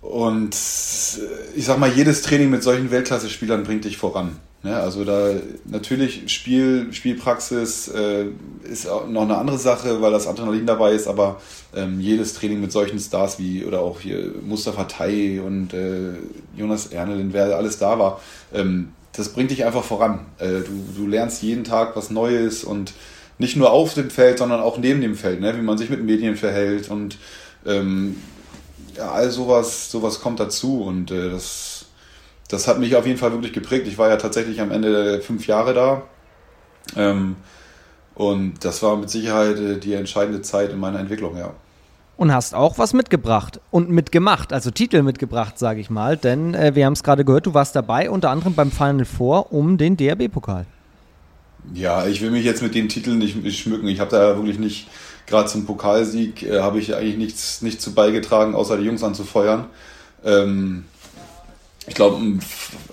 [0.00, 4.36] und ich sag mal, jedes Training mit solchen Weltklasse-Spielern bringt dich voran.
[4.62, 4.76] Ja, ne?
[4.76, 5.32] also da
[5.64, 8.26] natürlich Spiel, Spielpraxis äh,
[8.64, 11.40] ist noch eine andere Sache, weil das Adrenalin dabei ist, aber
[11.74, 16.12] ähm, jedes Training mit solchen Stars wie oder auch hier Mustafa Tai und äh,
[16.56, 18.20] Jonas Ernelin, wer alles da war,
[18.52, 20.26] ähm, das bringt dich einfach voran.
[20.38, 22.92] Äh, du, du lernst jeden Tag was Neues und
[23.38, 25.56] nicht nur auf dem Feld, sondern auch neben dem Feld, ne?
[25.56, 27.16] wie man sich mit Medien verhält und
[27.64, 28.16] ähm,
[28.96, 31.69] ja, all sowas, sowas kommt dazu und äh, das
[32.50, 33.86] das hat mich auf jeden Fall wirklich geprägt.
[33.86, 36.02] Ich war ja tatsächlich am Ende fünf Jahre da.
[36.96, 37.36] Ähm,
[38.14, 41.54] und das war mit Sicherheit äh, die entscheidende Zeit in meiner Entwicklung, ja.
[42.16, 46.16] Und hast auch was mitgebracht und mitgemacht, also Titel mitgebracht, sage ich mal.
[46.16, 49.52] Denn äh, wir haben es gerade gehört, du warst dabei, unter anderem beim Final Four
[49.52, 50.66] um den DRB-Pokal.
[51.72, 53.86] Ja, ich will mich jetzt mit den Titeln nicht, nicht schmücken.
[53.86, 54.88] Ich habe da wirklich nicht,
[55.26, 59.66] gerade zum Pokalsieg, äh, habe ich eigentlich nichts, nichts zu beigetragen, außer die Jungs anzufeuern.
[60.24, 60.84] Ähm,
[61.86, 62.20] ich glaube,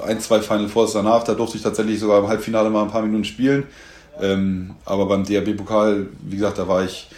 [0.06, 3.02] ein, zwei Final Fours danach, da durfte ich tatsächlich sogar im Halbfinale mal ein paar
[3.02, 3.66] Minuten spielen.
[4.20, 7.10] Ähm, aber beim DRB-Pokal, wie gesagt, da war ich,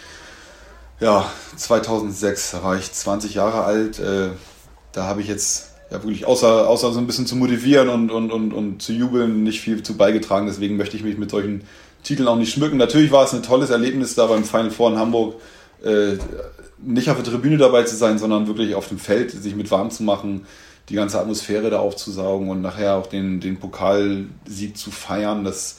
[0.98, 1.24] ja,
[1.56, 3.98] 2006, da war ich 20 Jahre alt.
[3.98, 4.30] Äh,
[4.92, 8.30] da habe ich jetzt ja wirklich außer, außer so ein bisschen zu motivieren und, und,
[8.30, 10.46] und, und zu jubeln nicht viel zu beigetragen.
[10.46, 11.62] Deswegen möchte ich mich mit solchen
[12.02, 12.76] Titeln auch nicht schmücken.
[12.76, 15.40] Natürlich war es ein tolles Erlebnis da beim Final Four in Hamburg.
[15.84, 16.18] Äh,
[16.82, 19.90] nicht auf der Tribüne dabei zu sein, sondern wirklich auf dem Feld sich mit warm
[19.90, 20.46] zu machen
[20.90, 25.44] die ganze Atmosphäre da aufzusaugen und nachher auch den, den Pokalsieg zu feiern.
[25.44, 25.76] Das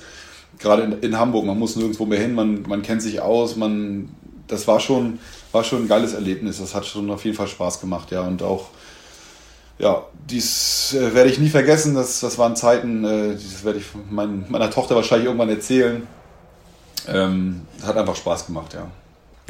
[0.58, 4.10] gerade in, in Hamburg, man muss nirgendwo mehr hin, man, man kennt sich aus, man,
[4.48, 5.20] das war schon,
[5.52, 6.60] war schon ein geiles Erlebnis.
[6.60, 8.22] Das hat schon auf jeden Fall Spaß gemacht, ja.
[8.22, 8.68] Und auch,
[9.80, 11.94] ja, dies äh, werde ich nie vergessen.
[11.94, 16.08] Das, das waren Zeiten, äh, das werde ich mein, meiner Tochter wahrscheinlich irgendwann erzählen.
[17.08, 18.88] Ähm, hat einfach Spaß gemacht, ja.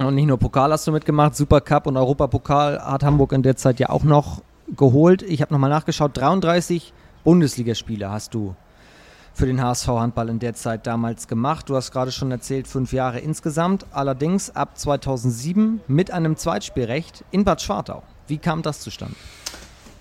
[0.06, 3.80] Und nicht nur Pokal hast du mitgemacht, Supercup und Europapokal hat Hamburg in der Zeit
[3.80, 4.42] ja auch noch
[4.76, 5.22] geholt.
[5.24, 8.56] Ich habe nochmal nachgeschaut, 33 Bundesligaspiele hast du
[9.34, 11.70] für den HSV Handball in der Zeit damals gemacht.
[11.70, 13.86] Du hast gerade schon erzählt, fünf Jahre insgesamt.
[13.92, 18.04] Allerdings ab 2007 mit einem Zweitspielrecht in Bad Schwartau.
[18.28, 19.16] Wie kam das zustande?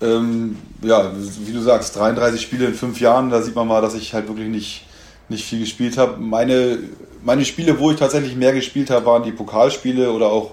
[0.00, 3.94] Ähm, ja, wie du sagst, 33 Spiele in fünf Jahren, da sieht man mal, dass
[3.94, 4.86] ich halt wirklich nicht,
[5.28, 6.18] nicht viel gespielt habe.
[6.18, 6.78] Meine,
[7.22, 10.52] meine Spiele, wo ich tatsächlich mehr gespielt habe, waren die Pokalspiele oder auch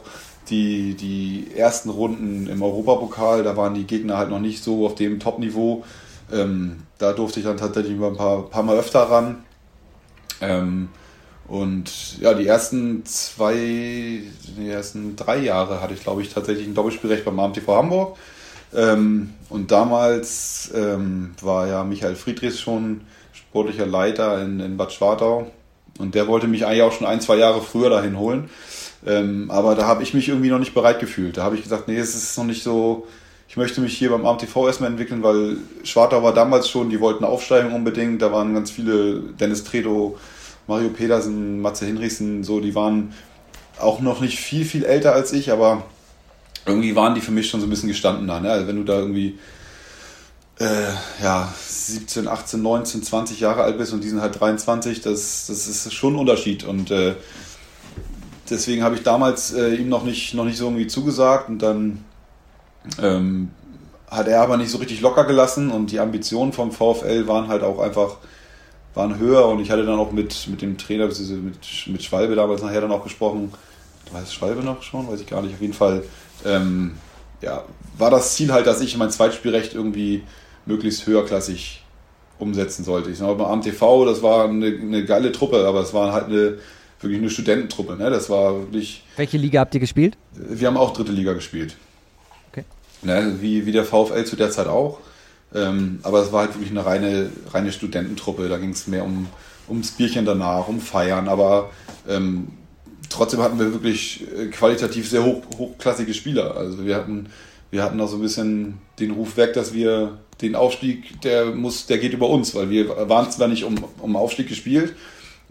[0.50, 4.96] die, die ersten Runden im Europapokal, da waren die Gegner halt noch nicht so auf
[4.96, 5.84] dem Top-Niveau.
[6.32, 9.44] Ähm, da durfte ich dann tatsächlich ein paar, paar Mal öfter ran.
[10.42, 10.90] Ähm,
[11.48, 16.76] und ja, die ersten zwei, die ersten drei Jahre hatte ich, glaube ich, tatsächlich ein
[16.76, 18.18] Doppelspielrecht beim AMTV Hamburg.
[18.76, 25.50] Ähm, und damals ähm, war ja Michael Friedrichs schon sportlicher Leiter in, in Bad Schwartau.
[26.00, 28.50] Und der wollte mich eigentlich auch schon ein, zwei Jahre früher dahin holen.
[29.08, 31.38] Ähm, aber da habe ich mich irgendwie noch nicht bereit gefühlt.
[31.38, 33.08] Da habe ich gesagt, nee, es ist noch nicht so.
[33.48, 37.24] Ich möchte mich hier beim AMTV erstmal entwickeln, weil Schwartau war damals schon, die wollten
[37.24, 38.22] aufsteigen unbedingt.
[38.22, 40.18] Da waren ganz viele, Dennis Tredo,
[40.68, 43.14] Mario Pedersen, Matze Hinrichsen, so, die waren
[43.80, 45.84] auch noch nicht viel, viel älter als ich, aber
[46.66, 48.42] irgendwie waren die für mich schon so ein bisschen gestanden da.
[48.42, 48.52] Ne?
[48.52, 49.40] Also wenn du da irgendwie
[50.60, 50.90] äh,
[51.24, 55.68] ja, 17, 18, 19, 20 Jahre alt bist und die sind halt 23, das, das
[55.68, 56.66] ist schon ein Unterschied.
[56.66, 57.16] Und äh,
[58.50, 62.04] deswegen habe ich damals äh, ihm noch nicht, noch nicht so irgendwie zugesagt und dann
[63.02, 63.52] ähm,
[64.10, 67.64] hat er aber nicht so richtig locker gelassen und die Ambitionen vom VfL waren halt
[67.64, 68.18] auch einfach
[68.94, 72.64] waren höher und ich hatte dann auch mit, mit dem Trainer, mit, mit Schwalbe damals
[72.64, 73.54] nachher dann auch gesprochen.
[74.12, 75.08] Weiß Schwalbe noch schon?
[75.08, 75.54] Weiß ich gar nicht.
[75.54, 76.04] Auf jeden Fall
[76.46, 76.96] ähm,
[77.42, 77.64] ja,
[77.98, 80.24] war das Ziel halt, dass ich mein Zweitspielrecht irgendwie
[80.66, 81.84] möglichst höherklassig
[82.40, 83.10] umsetzen sollte.
[83.10, 86.26] Ich sage mal, beim AMTV, das war eine, eine geile Truppe, aber es war halt
[86.26, 86.58] eine
[87.02, 87.96] wirklich eine Studententruppe.
[87.96, 88.10] Ne?
[88.10, 89.04] Das war wirklich.
[89.16, 90.18] Welche Liga habt ihr gespielt?
[90.34, 91.76] Wir haben auch dritte Liga gespielt.
[92.52, 92.64] Okay.
[93.02, 93.38] Ne?
[93.40, 95.00] Wie, wie der VfL zu der Zeit auch.
[95.54, 98.50] Ähm, aber es war halt wirklich eine reine, reine Studententruppe.
[98.50, 99.28] Da ging es mehr um,
[99.68, 101.28] ums Bierchen danach, um Feiern.
[101.28, 101.70] Aber
[102.08, 102.48] ähm,
[103.10, 106.58] trotzdem hatten wir wirklich äh, qualitativ sehr hoch, hochklassige Spieler.
[106.58, 107.28] Also wir hatten,
[107.72, 111.88] wir hatten auch so ein bisschen den Ruf weg, dass wir den Aufstieg, der muss,
[111.88, 114.94] der geht über uns, weil wir waren zwar nicht um, um Aufstieg gespielt,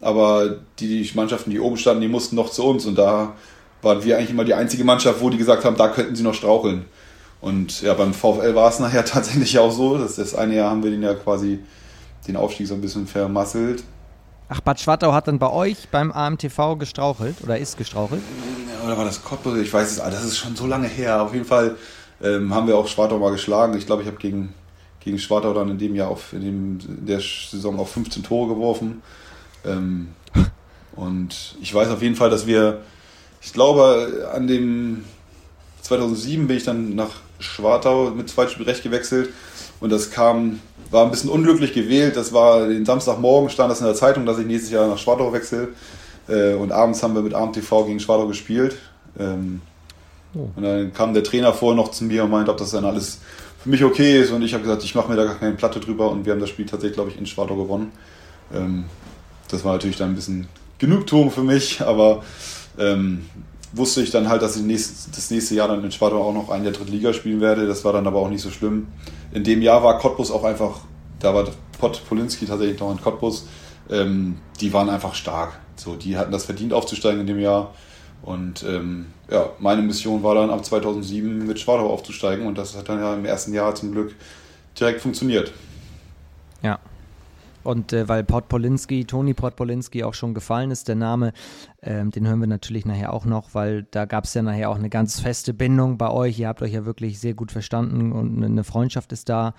[0.01, 3.35] aber die Mannschaften, die oben standen, die mussten noch zu uns und da
[3.83, 6.35] waren wir eigentlich immer die einzige Mannschaft, wo die gesagt haben, da könnten sie noch
[6.35, 6.85] straucheln.
[7.41, 10.83] Und ja, beim VfL war es nachher tatsächlich auch so, dass das eine Jahr haben
[10.83, 11.61] wir den ja quasi
[12.27, 13.85] den Aufstieg so ein bisschen vermasselt.
[14.49, 18.23] Ach, Bad Schwartau hat dann bei euch beim AMTV gestrauchelt oder ist gestrauchelt?
[18.85, 19.59] Oder war das Cottbus?
[19.59, 21.23] Ich weiß es, das ist schon so lange her.
[21.23, 21.77] Auf jeden Fall
[22.23, 23.77] ähm, haben wir auch Schwartau mal geschlagen.
[23.77, 24.55] Ich glaube, ich habe gegen,
[25.01, 28.55] gegen Schwartau dann in dem Jahr auf, in, dem, in der Saison auf 15 Tore
[28.55, 29.03] geworfen.
[29.65, 30.09] Ähm,
[30.95, 32.83] und ich weiß auf jeden Fall, dass wir,
[33.43, 35.05] ich glaube, an dem
[35.83, 39.31] 2007 bin ich dann nach Schwartau mit Zweitspielrecht gewechselt
[39.81, 42.17] und das kam, war ein bisschen unglücklich gewählt.
[42.17, 45.33] Das war den Samstagmorgen stand das in der Zeitung, dass ich nächstes Jahr nach Schwartau
[45.33, 45.69] wechsle
[46.29, 48.77] äh, und abends haben wir mit Abend TV gegen Schwartau gespielt.
[49.19, 49.61] Ähm,
[50.35, 50.49] oh.
[50.57, 53.21] Und dann kam der Trainer vorher noch zu mir und meinte, ob das dann alles
[53.63, 55.81] für mich okay ist und ich habe gesagt, ich mache mir da gar keine Platte
[55.81, 57.93] drüber und wir haben das Spiel tatsächlich, glaube ich, in Schwartau gewonnen.
[58.55, 58.85] Ähm,
[59.49, 62.23] das war natürlich dann ein bisschen Genugtuung für mich, aber
[62.79, 63.25] ähm,
[63.73, 66.51] wusste ich dann halt, dass ich nächst, das nächste Jahr dann in Schwartau auch noch
[66.51, 67.67] ein der Drittliga spielen werde.
[67.67, 68.89] Das war dann aber auch nicht so schlimm.
[69.33, 70.81] In dem Jahr war Cottbus auch einfach,
[71.19, 71.45] da war
[71.79, 73.47] Pott Polinski tatsächlich noch in Cottbus.
[73.91, 75.59] Ähm, die waren einfach stark.
[75.77, 77.75] So, die hatten das verdient aufzusteigen in dem Jahr.
[78.23, 82.89] Und ähm, ja, meine Mission war dann ab 2007 mit Schwartau aufzusteigen und das hat
[82.89, 84.15] dann ja im ersten Jahr zum Glück
[84.79, 85.53] direkt funktioniert.
[86.63, 86.79] Ja,
[87.67, 91.33] und äh, weil Podpolinski, Toni Podpolinski auch schon gefallen ist, der Name,
[91.83, 94.77] ähm, den hören wir natürlich nachher auch noch, weil da gab es ja nachher auch
[94.77, 96.39] eine ganz feste Bindung bei euch.
[96.39, 99.55] Ihr habt euch ja wirklich sehr gut verstanden und eine Freundschaft ist da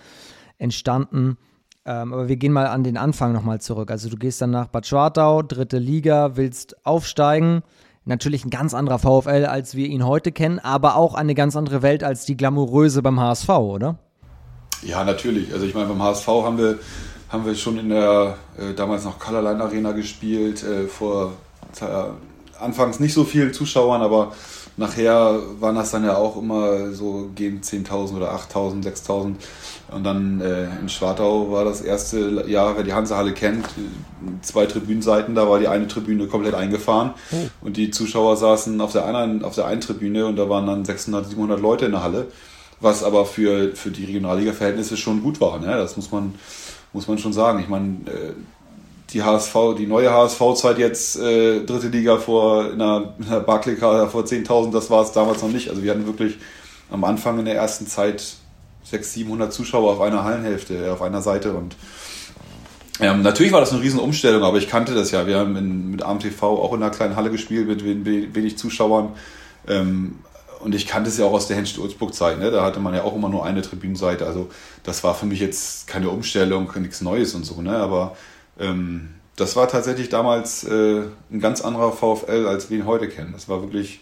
[0.57, 1.37] entstanden.
[1.85, 3.91] Ähm, aber wir gehen mal an den Anfang nochmal zurück.
[3.91, 7.61] Also du gehst dann nach Bad Schwartau, dritte Liga, willst aufsteigen.
[8.05, 11.81] Natürlich ein ganz anderer VfL, als wir ihn heute kennen, aber auch eine ganz andere
[11.81, 13.99] Welt als die glamouröse beim HSV, oder?
[14.81, 15.53] Ja, natürlich.
[15.53, 16.79] Also ich meine, beim HSV haben wir
[17.29, 21.33] haben wir schon in der äh, damals noch Colorline Arena gespielt, äh, vor
[21.81, 21.85] äh,
[22.59, 24.33] anfangs nicht so vielen Zuschauern, aber
[24.77, 29.35] nachher waren das dann ja auch immer so gegen 10.000 oder 8.000, 6.000.
[29.89, 33.65] Und dann äh, in Schwartau war das erste Jahr, wer die Hansehalle kennt,
[34.41, 37.65] zwei Tribünenseiten, da war die eine Tribüne komplett eingefahren oh.
[37.65, 40.85] und die Zuschauer saßen auf der einen, auf der einen Tribüne und da waren dann
[40.85, 42.27] 600, 700 Leute in der Halle,
[42.81, 45.59] was aber für, für die Regionalliga-Verhältnisse schon gut war.
[45.59, 45.67] Ne?
[45.67, 46.35] Das muss man,
[46.93, 47.59] muss man schon sagen.
[47.59, 48.33] Ich meine, äh,
[49.11, 54.23] die HSV, die neue HSV-Zeit jetzt, äh, dritte Liga vor in der, in Barclaycard vor
[54.23, 55.69] 10.000, das war es damals noch nicht.
[55.69, 56.37] Also wir hatten wirklich
[56.91, 58.21] am Anfang in der ersten Zeit
[58.83, 61.75] 600, 700 Zuschauer auf einer Hallenhälfte, äh, auf einer Seite und
[62.99, 65.27] ähm, natürlich war das eine riesen Umstellung, aber ich kannte das ja.
[65.27, 67.83] Wir haben in, mit AMTV auch in einer kleinen Halle gespielt mit
[68.33, 69.09] wenig Zuschauern.
[69.67, 70.15] Ähm,
[70.59, 72.51] und ich kannte es ja auch aus der Henst-Ulzburg-Zeit, ne?
[72.51, 74.25] da hatte man ja auch immer nur eine Tribünenseite.
[74.25, 74.49] Also
[74.83, 77.61] das war für mich jetzt keine Umstellung, nichts Neues und so.
[77.61, 77.75] Ne?
[77.75, 78.15] Aber
[78.59, 83.33] ähm, das war tatsächlich damals äh, ein ganz anderer VfL, als wir ihn heute kennen.
[83.33, 84.01] Das war wirklich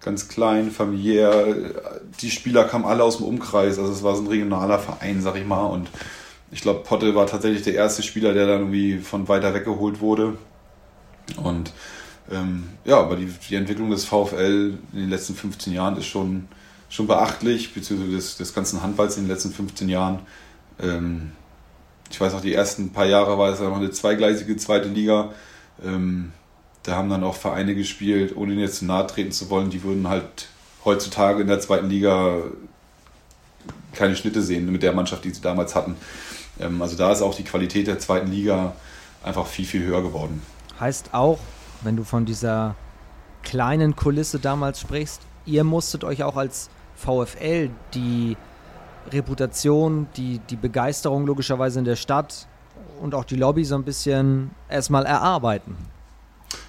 [0.00, 1.72] ganz klein, familiär.
[2.20, 3.78] Die Spieler kamen alle aus dem Umkreis.
[3.78, 5.66] Also es war so ein regionaler Verein, sag ich mal.
[5.66, 5.90] Und
[6.50, 10.38] ich glaube, Potte war tatsächlich der erste Spieler, der dann irgendwie von weiter weggeholt wurde.
[11.42, 11.72] Und
[12.30, 16.48] ähm, ja, aber die, die, Entwicklung des VfL in den letzten 15 Jahren ist schon,
[16.88, 20.20] schon beachtlich, beziehungsweise des, des ganzen Handballs in den letzten 15 Jahren.
[20.80, 21.32] Ähm,
[22.10, 25.32] ich weiß noch, die ersten paar Jahre war es ja noch eine zweigleisige zweite Liga.
[25.84, 26.32] Ähm,
[26.82, 30.08] da haben dann auch Vereine gespielt, ohne jetzt zu nahe treten zu wollen, die würden
[30.08, 30.48] halt
[30.84, 32.38] heutzutage in der zweiten Liga
[33.92, 35.96] keine Schnitte sehen mit der Mannschaft, die sie damals hatten.
[36.60, 38.74] Ähm, also da ist auch die Qualität der zweiten Liga
[39.22, 40.42] einfach viel, viel höher geworden.
[40.78, 41.38] Heißt auch,
[41.82, 42.74] wenn du von dieser
[43.42, 48.36] kleinen Kulisse damals sprichst, ihr musstet euch auch als VfL die
[49.10, 52.46] Reputation, die, die Begeisterung logischerweise in der Stadt
[53.00, 55.76] und auch die Lobby so ein bisschen erstmal erarbeiten.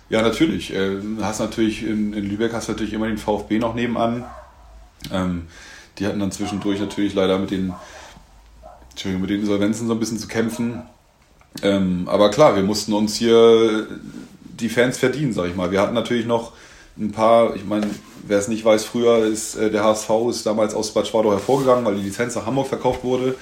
[0.10, 0.74] Ja, natürlich.
[0.74, 4.26] Äh, hast natürlich in, in, Lübeck hast du natürlich immer den VfB noch nebenan.
[5.12, 5.48] Ähm,
[5.98, 7.74] die hatten dann zwischendurch natürlich leider mit den,
[9.06, 10.84] mit den Insolvenzen so ein bisschen zu kämpfen.
[11.62, 13.88] Ähm, aber klar, wir mussten uns hier
[14.60, 15.72] die Fans verdienen, sag ich mal.
[15.72, 16.54] Wir hatten natürlich noch
[16.98, 17.88] ein paar, ich meine,
[18.28, 21.86] wer es nicht weiß, früher ist äh, der HSV ist damals aus Bad Schwartau hervorgegangen,
[21.86, 23.36] weil die Lizenz nach Hamburg verkauft wurde.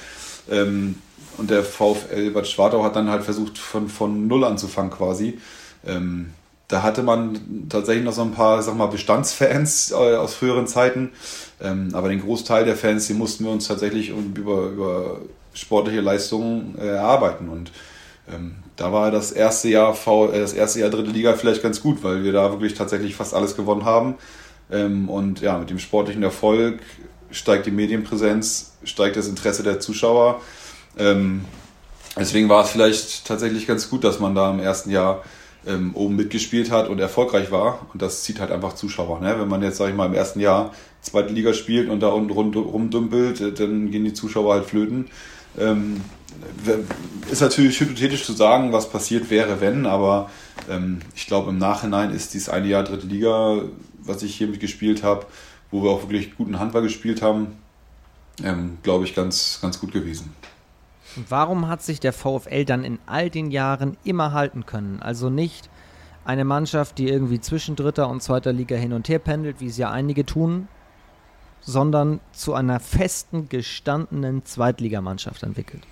[0.50, 0.96] Ähm,
[1.38, 5.40] und der VfL Bad Schwartau hat dann halt versucht, von, von Null anzufangen quasi.
[5.86, 6.32] Ähm,
[6.68, 11.12] da hatte man tatsächlich noch so ein paar, sag mal, Bestandsfans äh, aus früheren Zeiten.
[11.62, 15.22] Ähm, aber den Großteil der Fans, die mussten wir uns tatsächlich über, über
[15.54, 17.50] sportliche Leistungen äh, erarbeiten.
[17.50, 17.72] Und
[18.76, 22.04] da war das erste Jahr v, äh, das erste Jahr dritte Liga vielleicht ganz gut,
[22.04, 24.16] weil wir da wirklich tatsächlich fast alles gewonnen haben.
[24.72, 26.80] Ähm, und ja, mit dem sportlichen Erfolg
[27.32, 30.42] steigt die Medienpräsenz, steigt das Interesse der Zuschauer.
[30.98, 31.46] Ähm,
[32.18, 35.24] deswegen war es vielleicht tatsächlich ganz gut, dass man da im ersten Jahr
[35.68, 37.88] ähm, oben mitgespielt hat und erfolgreich war.
[37.94, 39.20] Und das zieht halt einfach Zuschauer.
[39.20, 39.36] Ne?
[39.40, 42.32] Wenn man jetzt, sag ich mal, im ersten Jahr zweite Liga spielt und da unten
[42.32, 45.10] rumdümpelt, äh, dann gehen die Zuschauer halt flöten.
[45.58, 46.02] Ähm,
[47.30, 50.30] ist natürlich hypothetisch zu sagen, was passiert wäre, wenn, aber
[50.70, 53.64] ähm, ich glaube, im Nachhinein ist dieses eine Jahr dritte Liga,
[54.00, 55.26] was ich hier mitgespielt habe,
[55.72, 57.58] wo wir auch wirklich guten Handball gespielt haben,
[58.44, 60.34] ähm, glaube ich, ganz, ganz gut gewesen.
[61.28, 65.02] Warum hat sich der VfL dann in all den Jahren immer halten können?
[65.02, 65.70] Also nicht
[66.24, 69.78] eine Mannschaft, die irgendwie zwischen dritter und zweiter Liga hin und her pendelt, wie es
[69.78, 70.68] ja einige tun,
[71.62, 75.84] sondern zu einer festen, gestandenen Zweitligamannschaft entwickelt.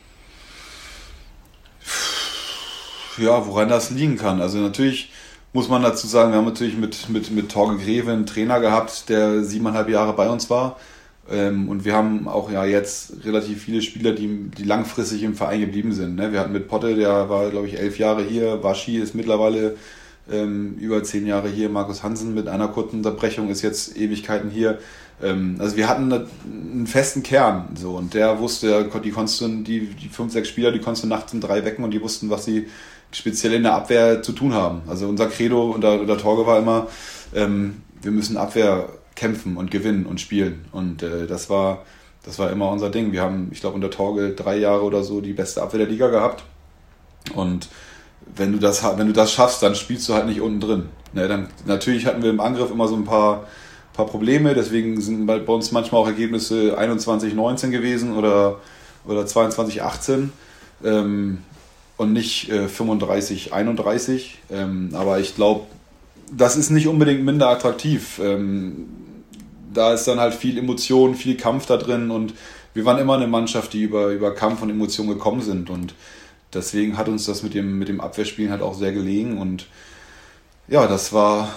[3.17, 4.41] Ja, woran das liegen kann.
[4.41, 5.11] Also natürlich
[5.53, 9.09] muss man dazu sagen, wir haben natürlich mit, mit, mit Torge Greve einen Trainer gehabt,
[9.09, 10.77] der siebeneinhalb Jahre bei uns war
[11.29, 15.61] ähm, und wir haben auch ja jetzt relativ viele Spieler, die, die langfristig im Verein
[15.61, 16.15] geblieben sind.
[16.15, 16.31] Ne?
[16.31, 18.63] Wir hatten mit Potte, der war, glaube ich, elf Jahre hier.
[18.63, 19.75] Waschi ist mittlerweile
[20.31, 21.69] ähm, über zehn Jahre hier.
[21.69, 24.79] Markus Hansen mit einer kurzen Unterbrechung ist jetzt Ewigkeiten hier.
[25.21, 27.69] Ähm, also wir hatten einen festen Kern.
[27.75, 31.33] So, und der wusste, die konntest die, die fünf, sechs Spieler, die konntest du nachts
[31.33, 32.67] um drei wecken und die wussten, was sie
[33.11, 34.81] speziell in der Abwehr zu tun haben.
[34.87, 36.87] Also unser Credo unter, unter Torge war immer,
[37.33, 40.65] ähm, wir müssen Abwehr kämpfen und gewinnen und spielen.
[40.71, 41.85] Und äh, das war
[42.27, 43.13] das war immer unser Ding.
[43.13, 46.09] Wir haben, ich glaube, unter Torge drei Jahre oder so die beste Abwehr der Liga
[46.09, 46.43] gehabt.
[47.33, 47.69] Und
[48.35, 50.89] wenn du das, wenn du das schaffst, dann spielst du halt nicht unten drin.
[51.13, 53.47] Ne, dann, natürlich hatten wir im Angriff immer so ein paar,
[53.93, 58.59] paar Probleme, deswegen sind bei uns manchmal auch Ergebnisse 21-19 gewesen oder,
[59.05, 60.29] oder 22-18
[60.83, 61.39] ähm,
[61.97, 64.25] und nicht äh, 35-31.
[64.51, 65.65] Ähm, aber ich glaube,
[66.31, 68.19] das ist nicht unbedingt minder attraktiv.
[68.21, 68.87] Ähm,
[69.73, 72.33] da ist dann halt viel Emotion, viel Kampf da drin und
[72.73, 75.95] wir waren immer eine Mannschaft, die über, über Kampf und Emotion gekommen sind und
[76.57, 79.67] deswegen hat uns das mit dem, mit dem Abwehrspielen halt auch sehr gelegen und
[80.67, 81.49] ja, das war,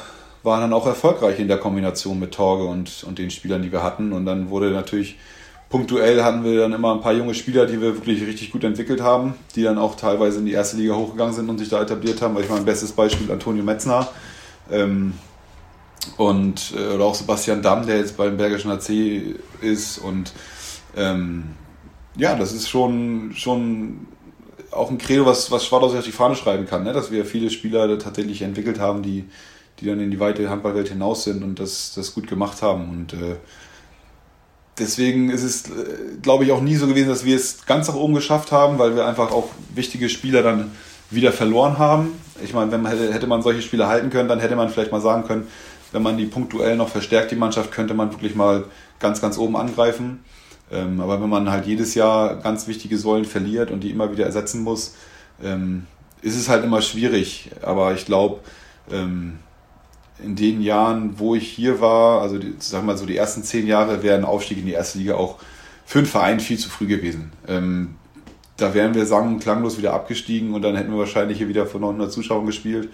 [0.42, 3.82] war dann auch erfolgreich in der Kombination mit Torge und, und den Spielern, die wir
[3.82, 5.18] hatten und dann wurde natürlich
[5.68, 9.00] punktuell hatten wir dann immer ein paar junge Spieler, die wir wirklich richtig gut entwickelt
[9.00, 12.20] haben, die dann auch teilweise in die erste Liga hochgegangen sind und sich da etabliert
[12.20, 12.34] haben.
[12.34, 14.08] Weil ich mein bestes Beispiel Antonio Metzner,
[14.70, 15.14] ähm,
[16.16, 18.90] und äh, oder auch Sebastian Damm, der jetzt beim Bergischen AC
[19.60, 20.32] ist und
[20.96, 21.44] ähm,
[22.16, 24.06] ja, das ist schon, schon
[24.70, 26.92] auch ein Credo, was, was Schwarz auf die Fahne schreiben kann, ne?
[26.92, 29.24] dass wir viele Spieler tatsächlich entwickelt haben, die,
[29.80, 32.88] die dann in die weite Handballwelt hinaus sind und das, das gut gemacht haben.
[32.90, 33.36] Und äh,
[34.78, 37.94] deswegen ist es, äh, glaube ich, auch nie so gewesen, dass wir es ganz nach
[37.94, 40.72] oben geschafft haben, weil wir einfach auch wichtige Spieler dann
[41.10, 42.12] wieder verloren haben.
[42.42, 44.92] Ich meine, wenn man hätte, hätte man solche Spieler halten können, dann hätte man vielleicht
[44.92, 45.48] mal sagen können,
[45.92, 48.64] wenn man die punktuell noch verstärkt, die Mannschaft, könnte man wirklich mal
[49.00, 50.24] ganz, ganz oben angreifen.
[50.72, 54.24] Ähm, aber wenn man halt jedes Jahr ganz wichtige Säulen verliert und die immer wieder
[54.24, 54.94] ersetzen muss,
[55.42, 55.86] ähm,
[56.22, 57.50] ist es halt immer schwierig.
[57.62, 58.40] Aber ich glaube,
[58.90, 59.38] ähm,
[60.22, 63.42] in den Jahren, wo ich hier war, also die, sagen wir mal so die ersten
[63.42, 65.38] zehn Jahre, wäre ein Aufstieg in die erste Liga auch
[65.86, 67.32] für einen Verein viel zu früh gewesen.
[67.48, 67.96] Ähm,
[68.56, 71.66] da wären wir sang- und klanglos wieder abgestiegen und dann hätten wir wahrscheinlich hier wieder
[71.66, 72.90] vor 900 Zuschauern gespielt.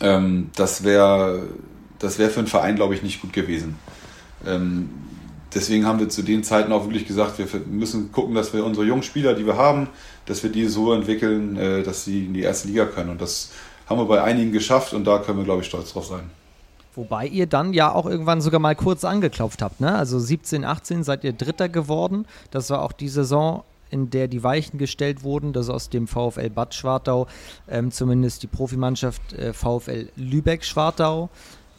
[0.00, 1.48] Ähm, das wäre
[1.98, 3.76] das wär für einen Verein, glaube ich, nicht gut gewesen.
[4.46, 4.90] Ähm,
[5.56, 8.86] deswegen haben wir zu den Zeiten auch wirklich gesagt, wir müssen gucken, dass wir unsere
[8.86, 9.88] jungen Spieler, die wir haben,
[10.26, 13.10] dass wir die so entwickeln, äh, dass sie in die erste Liga können.
[13.10, 13.50] Und das
[13.88, 16.30] haben wir bei einigen geschafft und da können wir, glaube ich, stolz drauf sein.
[16.94, 19.94] Wobei ihr dann ja auch irgendwann sogar mal kurz angeklopft habt, ne?
[19.94, 22.26] Also 17, 18 seid ihr Dritter geworden.
[22.50, 26.50] Das war auch die Saison, in der die Weichen gestellt wurden, dass aus dem VfL
[26.50, 27.26] Bad Schwartau
[27.68, 31.28] ähm, zumindest die Profimannschaft äh, VfL Lübeck Schwartau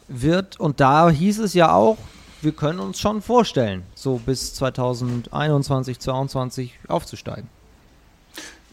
[0.08, 0.60] wird.
[0.60, 1.98] Und da hieß es ja auch,
[2.42, 7.50] wir können uns schon vorstellen, so bis 2021, 2022 aufzusteigen.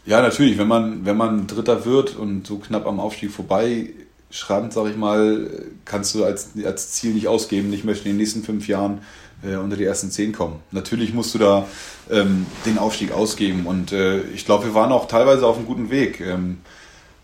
[0.05, 3.89] Ja, natürlich, wenn man, wenn man Dritter wird und so knapp am Aufstieg vorbei
[4.29, 5.49] schrammt, sage ich mal,
[5.85, 8.99] kannst du als, als Ziel nicht ausgeben, ich möchte in den nächsten fünf Jahren
[9.43, 10.59] äh, unter die ersten zehn kommen.
[10.71, 11.65] Natürlich musst du da
[12.11, 15.89] ähm, den Aufstieg ausgeben und äh, ich glaube, wir waren auch teilweise auf einem guten
[15.89, 16.21] Weg.
[16.21, 16.59] Ähm,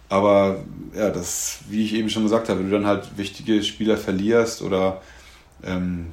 [0.09, 0.63] aber
[0.95, 4.61] ja, das, wie ich eben schon gesagt habe, wenn du dann halt wichtige Spieler verlierst
[4.61, 5.01] oder
[5.63, 6.07] ähm,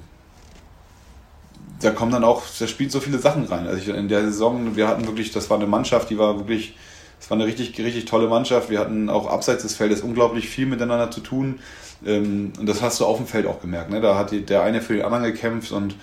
[1.81, 3.66] da kommen dann auch, da spielt so viele Sachen rein.
[3.66, 6.74] Also ich, in der Saison, wir hatten wirklich, das war eine Mannschaft, die war wirklich,
[7.20, 8.70] es war eine richtig, richtig tolle Mannschaft.
[8.70, 11.61] Wir hatten auch abseits des Feldes unglaublich viel miteinander zu tun.
[12.05, 13.91] Ähm, und das hast du auf dem Feld auch gemerkt.
[13.91, 14.01] Ne?
[14.01, 15.95] Da hat der eine für den anderen gekämpft und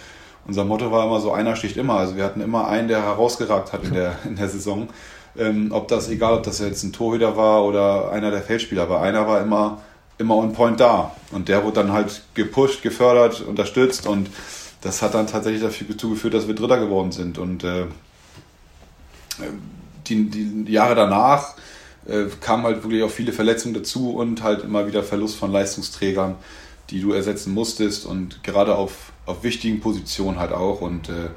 [0.47, 1.95] unser Motto war immer so, einer sticht immer.
[1.95, 4.89] Also wir hatten immer einen, der herausgeragt hat in der, in der Saison.
[5.37, 9.01] Ähm, ob das, egal ob das jetzt ein Torhüter war oder einer der Feldspieler war,
[9.01, 9.81] einer war immer,
[10.17, 11.11] immer on point da.
[11.31, 14.29] Und der wurde dann halt gepusht, gefördert, unterstützt und
[14.85, 17.39] das hat dann tatsächlich dazu geführt, dass wir Dritter geworden sind.
[17.39, 17.87] Und äh,
[20.05, 21.55] die, die Jahre danach
[22.05, 26.35] äh, kamen halt wirklich auch viele Verletzungen dazu und halt immer wieder Verlust von Leistungsträgern,
[26.91, 30.81] die du ersetzen musstest und gerade auf, auf wichtigen Positionen halt auch.
[30.81, 31.29] Und äh,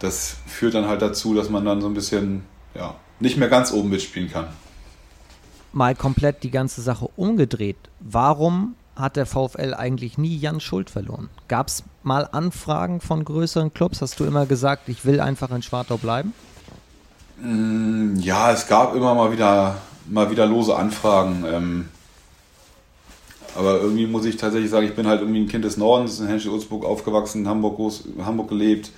[0.00, 2.42] das führt dann halt dazu, dass man dann so ein bisschen
[2.74, 4.48] ja, nicht mehr ganz oben mitspielen kann.
[5.72, 7.76] Mal komplett die ganze Sache umgedreht.
[8.00, 11.28] Warum hat der VfL eigentlich nie Jan Schuld verloren.
[11.48, 14.02] Gab es mal Anfragen von größeren Clubs?
[14.02, 16.32] Hast du immer gesagt, ich will einfach in Schwartau bleiben?
[17.40, 21.44] Mm, ja, es gab immer mal wieder, mal wieder lose Anfragen.
[21.46, 21.88] Ähm,
[23.56, 26.28] aber irgendwie muss ich tatsächlich sagen, ich bin halt irgendwie ein Kind des Nordens, in
[26.28, 28.92] Henschel-Ulzburg aufgewachsen, in Hamburg, groß, Hamburg gelebt,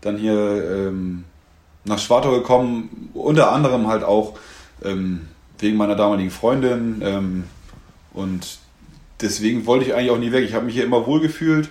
[0.00, 1.24] dann hier ähm,
[1.84, 4.38] nach Schwartau gekommen, unter anderem halt auch
[4.82, 5.28] ähm,
[5.58, 7.44] wegen meiner damaligen Freundin.
[8.12, 8.58] Und
[9.20, 10.44] deswegen wollte ich eigentlich auch nie weg.
[10.44, 11.70] Ich habe mich hier immer wohl gefühlt.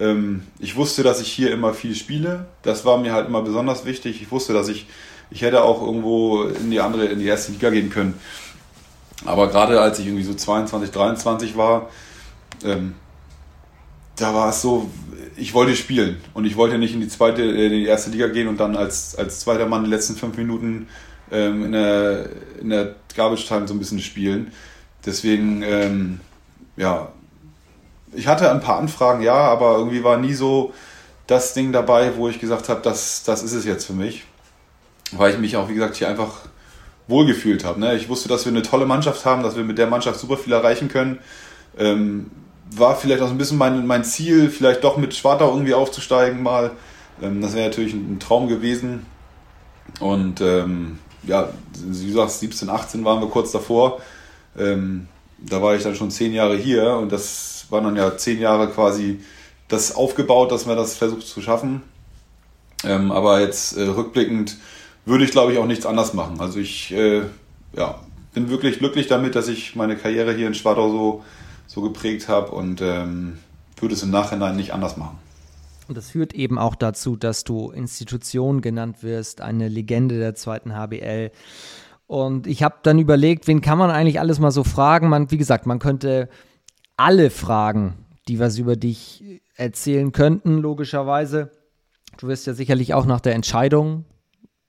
[0.00, 2.46] Ähm, ich wusste, dass ich hier immer viel spiele.
[2.62, 4.22] Das war mir halt immer besonders wichtig.
[4.22, 4.86] Ich wusste, dass ich,
[5.30, 8.14] ich hätte auch irgendwo in die andere, in die erste Liga gehen können.
[9.24, 11.90] Aber gerade als ich irgendwie so 22, 23 war,
[12.64, 12.94] ähm,
[14.16, 14.90] da war es so,
[15.36, 18.28] ich wollte spielen und ich wollte nicht in die zweite, äh, in die erste Liga
[18.28, 20.88] gehen und dann als, als zweiter Mann die letzten fünf Minuten
[21.30, 22.28] ähm, in der,
[22.60, 24.52] in der Garbage Time so ein bisschen spielen.
[25.04, 25.62] Deswegen,
[26.76, 27.08] ja,
[28.14, 30.72] ich hatte ein paar Anfragen, ja, aber irgendwie war nie so
[31.26, 34.24] das Ding dabei, wo ich gesagt habe, das, das ist es jetzt für mich.
[35.12, 36.40] Weil ich mich auch, wie gesagt, hier einfach
[37.08, 37.80] wohlgefühlt habe.
[37.80, 37.94] Ne?
[37.96, 40.52] Ich wusste, dass wir eine tolle Mannschaft haben, dass wir mit der Mannschaft super viel
[40.52, 41.18] erreichen können.
[41.78, 42.30] Ähm,
[42.74, 46.72] war vielleicht auch ein bisschen mein, mein Ziel, vielleicht doch mit Schwartau irgendwie aufzusteigen mal.
[47.20, 49.06] Ähm, das wäre natürlich ein, Traum gewesen.
[50.00, 51.50] Und ähm, ja,
[51.84, 54.00] wie gesagt, 17, 18 waren wir kurz davor.
[54.58, 55.08] Ähm,
[55.46, 58.68] da war ich dann schon zehn Jahre hier und das waren dann ja zehn Jahre
[58.68, 59.20] quasi
[59.68, 61.82] das aufgebaut, dass man das versucht zu schaffen.
[62.84, 64.56] Ähm, aber jetzt äh, rückblickend
[65.04, 66.40] würde ich, glaube ich, auch nichts anders machen.
[66.40, 67.22] Also ich äh,
[67.74, 68.00] ja,
[68.34, 71.24] bin wirklich glücklich damit, dass ich meine Karriere hier in Schwadau so,
[71.66, 73.38] so geprägt habe und ähm,
[73.78, 75.18] würde es im Nachhinein nicht anders machen.
[75.88, 80.74] Und das führt eben auch dazu, dass du Institution genannt wirst, eine Legende der zweiten
[80.74, 81.30] HBL.
[82.12, 85.08] Und ich habe dann überlegt, wen kann man eigentlich alles mal so fragen?
[85.08, 86.28] Man, wie gesagt, man könnte
[86.98, 87.94] alle fragen,
[88.28, 91.52] die was über dich erzählen könnten, logischerweise.
[92.18, 94.04] Du wirst ja sicherlich auch nach der Entscheidung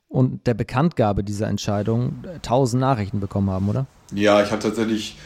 [0.08, 3.88] und der Bekanntgabe dieser Entscheidung tausend Nachrichten bekommen haben, oder?
[4.14, 5.18] Ja, ich habe tatsächlich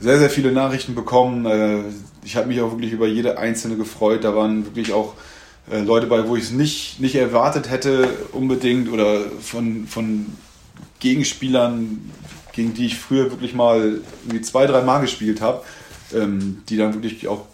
[0.00, 1.46] sehr, sehr viele Nachrichten bekommen.
[1.46, 1.82] Äh,
[2.24, 4.24] ich habe mich auch wirklich über jede einzelne gefreut.
[4.24, 5.14] Da waren wirklich auch
[5.70, 10.26] äh, Leute bei, wo ich es nicht, nicht erwartet hätte unbedingt oder von, von
[11.02, 11.98] Gegenspielern,
[12.52, 14.00] gegen die ich früher wirklich mal
[14.42, 15.62] zwei, drei Mal gespielt habe,
[16.14, 17.46] ähm, die dann wirklich auch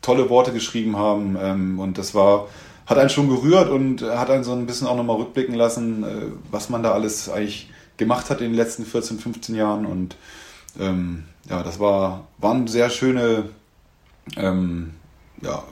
[0.00, 1.36] tolle Worte geschrieben haben.
[1.38, 2.48] Ähm, und das war,
[2.86, 6.06] hat einen schon gerührt und hat einen so ein bisschen auch nochmal rückblicken lassen, äh,
[6.50, 9.84] was man da alles eigentlich gemacht hat in den letzten 14, 15 Jahren.
[9.84, 10.16] Und
[10.80, 13.50] ähm, ja, das war, waren sehr schöne,
[14.36, 14.92] ähm,
[15.42, 15.64] ja,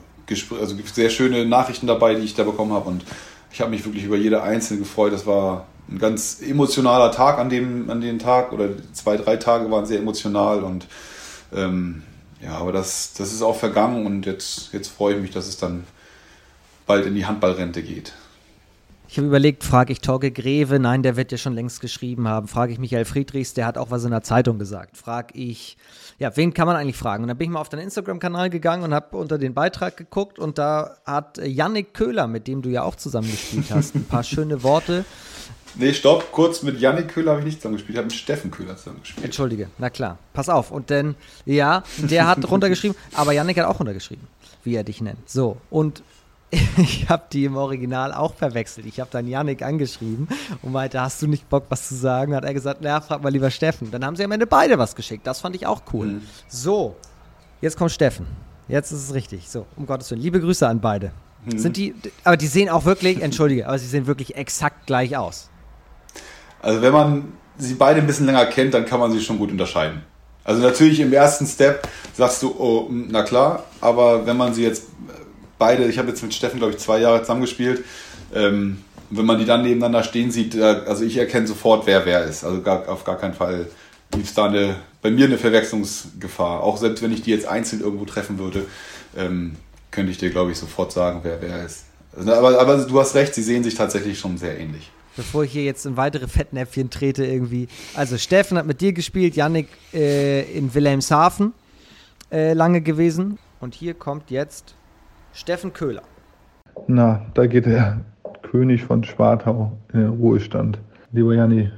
[0.61, 2.87] also sehr schöne Nachrichten dabei, die ich da bekommen habe.
[2.87, 3.03] Und
[3.51, 5.11] ich habe mich wirklich über jede einzelne gefreut.
[5.11, 9.69] Das war ein ganz emotionaler Tag an dem, an dem Tag oder zwei, drei Tage
[9.71, 10.87] waren sehr emotional und
[11.53, 12.03] ähm,
[12.41, 15.57] ja, aber das, das ist auch vergangen und jetzt, jetzt freue ich mich, dass es
[15.57, 15.83] dann
[16.85, 18.13] bald in die Handballrente geht.
[19.11, 22.47] Ich habe überlegt, frage ich Torge Greve, nein, der wird ja schon längst geschrieben haben.
[22.47, 24.97] Frage ich Michael Friedrichs, der hat auch was in der Zeitung gesagt.
[24.97, 25.77] Frage ich,
[26.19, 27.23] ja, wen kann man eigentlich fragen?
[27.23, 30.37] Und dann bin ich mal auf deinen Instagram-Kanal gegangen und habe unter den Beitrag geguckt
[30.37, 34.61] und da hat Yannick Köhler, mit dem du ja auch zusammengespielt hast, ein paar schöne
[34.61, 35.05] Worte
[35.75, 38.77] Nee, stopp, kurz mit Yannick Köhler habe ich nicht zusammengespielt, ich habe mit Steffen Köhler
[38.77, 39.25] zusammengespielt.
[39.25, 40.71] Entschuldige, na klar, pass auf.
[40.71, 41.15] Und denn,
[41.45, 44.27] ja, der hat runtergeschrieben, aber Yannick hat auch runtergeschrieben,
[44.63, 45.29] wie er dich nennt.
[45.29, 46.03] So, und
[46.77, 48.87] ich habe die im Original auch verwechselt.
[48.87, 50.27] Ich habe dann Yannick angeschrieben
[50.61, 52.35] und meinte, hast du nicht Bock, was zu sagen?
[52.35, 53.91] Hat er gesagt, na, frag mal lieber Steffen.
[53.91, 55.27] Dann haben sie am Ende beide was geschickt.
[55.27, 56.07] Das fand ich auch cool.
[56.07, 56.21] Mhm.
[56.47, 56.95] So,
[57.61, 58.25] jetzt kommt Steffen.
[58.67, 59.49] Jetzt ist es richtig.
[59.49, 60.21] So, um Gottes Willen.
[60.21, 61.11] Liebe Grüße an beide.
[61.45, 61.59] Mhm.
[61.59, 61.93] Sind die,
[62.23, 65.49] aber die sehen auch wirklich, entschuldige, aber sie sehen wirklich exakt gleich aus.
[66.61, 69.51] Also wenn man sie beide ein bisschen länger kennt, dann kann man sie schon gut
[69.51, 70.03] unterscheiden.
[70.43, 74.85] Also natürlich im ersten Step sagst du, oh, na klar, aber wenn man sie jetzt
[75.57, 77.83] beide, ich habe jetzt mit Steffen, glaube ich, zwei Jahre zusammengespielt,
[78.33, 82.23] ähm, wenn man die dann nebeneinander stehen sieht, äh, also ich erkenne sofort, wer wer
[82.23, 82.43] ist.
[82.43, 83.67] Also gar, auf gar keinen Fall
[84.11, 86.63] gibt es da eine, bei mir eine Verwechslungsgefahr.
[86.63, 88.65] Auch selbst wenn ich die jetzt einzeln irgendwo treffen würde,
[89.17, 89.55] ähm,
[89.91, 91.85] könnte ich dir, glaube ich, sofort sagen, wer wer ist.
[92.15, 95.51] Also, aber, aber du hast recht, sie sehen sich tatsächlich schon sehr ähnlich bevor ich
[95.51, 97.67] hier jetzt in weitere Fettnäpfchen trete irgendwie.
[97.93, 101.51] Also Steffen hat mit dir gespielt, Yannick äh, in Wilhelmshaven
[102.31, 103.37] äh, lange gewesen.
[103.59, 104.75] Und hier kommt jetzt
[105.33, 106.03] Steffen Köhler.
[106.87, 107.99] Na, da geht der
[108.43, 110.79] König von Schwartau in den Ruhestand.
[111.11, 111.69] Lieber Janni,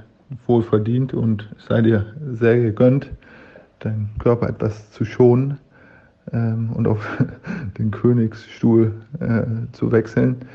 [0.46, 3.10] wohl verdient und sei dir sehr gegönnt,
[3.80, 5.58] deinen Körper etwas zu schonen
[6.32, 7.04] ähm, und auf
[7.80, 10.46] den Königsstuhl äh, zu wechseln.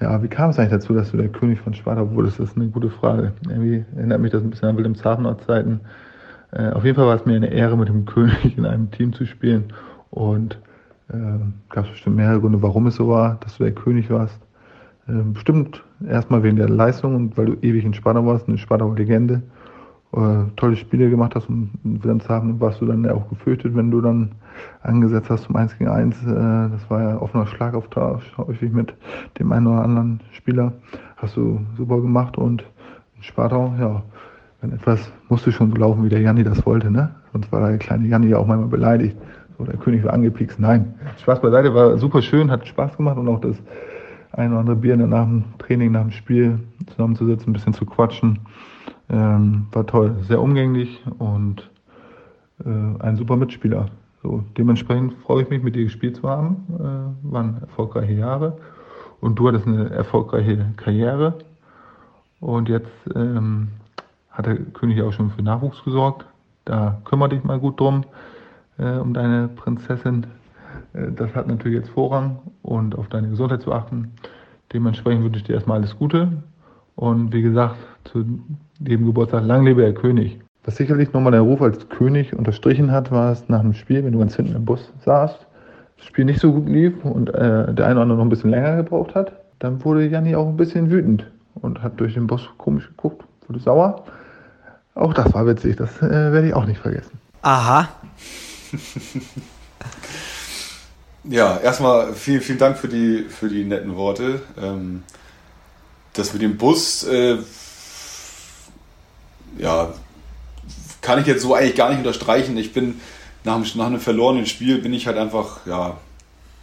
[0.00, 2.40] Ja, wie kam es eigentlich dazu, dass du der König von Sparta wurdest?
[2.40, 3.32] Das ist eine gute Frage.
[3.48, 5.80] Irgendwie erinnert mich das ein bisschen an Wilhelmshavener-Zeiten.
[6.52, 9.12] Äh, auf jeden Fall war es mir eine Ehre, mit dem König in einem Team
[9.12, 9.72] zu spielen.
[10.10, 10.58] Und
[11.08, 11.38] äh,
[11.68, 14.40] gab es bestimmt mehrere Gründe, warum es so war, dass du der König warst.
[15.06, 18.94] Äh, bestimmt erstmal wegen der Leistung und weil du ewig in Sparta warst, eine Spartaer
[18.94, 19.42] Legende.
[20.12, 24.00] Äh, tolle Spiele gemacht hast und in Wilhelmshaven warst du dann auch gefürchtet, wenn du
[24.00, 24.32] dann
[24.82, 26.22] angesetzt hast zum 1 gegen 1.
[26.22, 26.26] Äh,
[26.70, 28.94] das war ja offener Schlagauftausch, häufig mit
[29.38, 30.72] dem einen oder anderen Spieler.
[31.16, 32.64] Hast du super gemacht und
[33.16, 34.02] in Spartau, ja,
[34.60, 37.14] wenn etwas musste schon so laufen, wie der Janni das wollte, ne?
[37.32, 39.16] Sonst war der kleine Janni ja auch manchmal beleidigt.
[39.58, 40.58] So, der König war angepiekst.
[40.58, 43.56] Nein, Spaß beiseite, war super schön, hat Spaß gemacht und auch das
[44.32, 48.38] ein oder andere Bier nach dem Training, nach dem Spiel zusammenzusetzen, ein bisschen zu quatschen.
[49.08, 51.68] Ähm, war toll, sehr umgänglich und
[52.64, 53.86] äh, ein super Mitspieler.
[54.22, 56.66] So, dementsprechend freue ich mich, mit dir gespielt zu haben.
[56.78, 58.58] Äh, waren erfolgreiche Jahre.
[59.20, 61.38] Und du hattest eine erfolgreiche Karriere.
[62.40, 63.68] Und jetzt ähm,
[64.30, 66.26] hat der König auch schon für Nachwuchs gesorgt.
[66.64, 68.04] Da kümmere dich mal gut drum,
[68.78, 70.26] äh, um deine Prinzessin.
[70.92, 74.12] Äh, das hat natürlich jetzt Vorrang und auf deine Gesundheit zu achten.
[74.72, 76.42] Dementsprechend wünsche ich dir erstmal alles Gute.
[76.96, 78.24] Und wie gesagt, zu
[78.78, 80.38] dem Geburtstag, lang lebe der König.
[80.64, 84.12] Was sicherlich nochmal der Ruf als König unterstrichen hat, war es nach dem Spiel, wenn
[84.12, 85.38] du ganz hinten im Bus saßt,
[85.96, 88.50] das Spiel nicht so gut lief und äh, der eine oder andere noch ein bisschen
[88.50, 92.48] länger gebraucht hat, dann wurde Janni auch ein bisschen wütend und hat durch den Bus
[92.58, 94.04] komisch geguckt, wurde sauer.
[94.94, 97.18] Auch das war witzig, das äh, werde ich auch nicht vergessen.
[97.42, 97.88] Aha.
[101.24, 104.42] ja, erstmal vielen, vielen Dank für die, für die netten Worte.
[104.60, 105.02] Ähm,
[106.12, 107.38] das mit dem Bus, äh,
[109.58, 109.92] ja,
[111.00, 112.56] kann ich jetzt so eigentlich gar nicht unterstreichen.
[112.56, 113.00] Ich bin
[113.44, 115.96] nach einem, nach einem verlorenen Spiel bin ich halt einfach ja,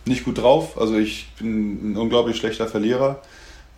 [0.06, 0.80] nicht gut drauf.
[0.80, 3.22] Also ich bin ein unglaublich schlechter Verlierer.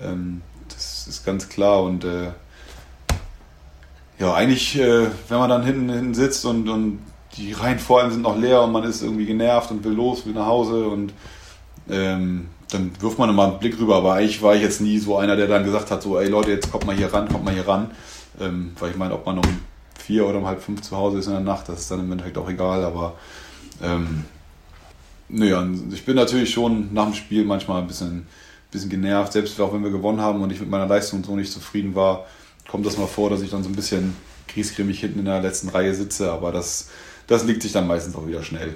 [0.01, 1.83] Ähm, das ist ganz klar.
[1.83, 2.31] Und äh,
[4.19, 6.99] ja, eigentlich, äh, wenn man dann hinten, hinten sitzt und, und
[7.37, 10.25] die Reihen vor allem sind noch leer und man ist irgendwie genervt und will los,
[10.25, 11.13] will nach Hause und
[11.89, 13.95] ähm, dann wirft man immer einen Blick rüber.
[13.97, 16.51] Aber eigentlich war ich jetzt nie so einer, der dann gesagt hat, so, ey Leute,
[16.51, 17.91] jetzt kommt mal hier ran, kommt mal hier ran.
[18.39, 19.43] Ähm, weil ich meine, ob man noch
[20.09, 22.11] vier oder um halb fünf zu Hause ist in der Nacht, das ist dann im
[22.11, 23.13] Endeffekt auch egal, aber
[23.79, 24.25] ähm,
[25.27, 28.25] naja, ich bin natürlich schon nach dem Spiel manchmal ein bisschen,
[28.71, 31.51] bisschen genervt, selbst auch wenn wir gewonnen haben und ich mit meiner Leistung so nicht
[31.51, 32.25] zufrieden war,
[32.67, 34.15] kommt das mal vor, dass ich dann so ein bisschen
[34.47, 36.89] griesgrämig hinten in der letzten Reihe sitze, aber das,
[37.27, 38.73] das liegt sich dann meistens auch wieder schnell.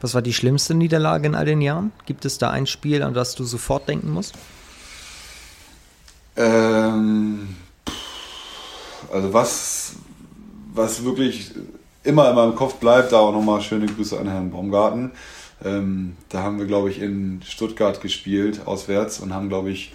[0.00, 1.92] Was war die schlimmste Niederlage in all den Jahren?
[2.06, 4.32] Gibt es da ein Spiel, an das du sofort denken musst?
[6.36, 7.54] Ähm,
[9.12, 9.81] also was,
[10.74, 11.52] was wirklich
[12.04, 15.12] immer in meinem Kopf bleibt, da auch nochmal schöne Grüße an Herrn Baumgarten.
[15.64, 19.92] Ähm, da haben wir, glaube ich, in Stuttgart gespielt, auswärts, und haben, glaube ich,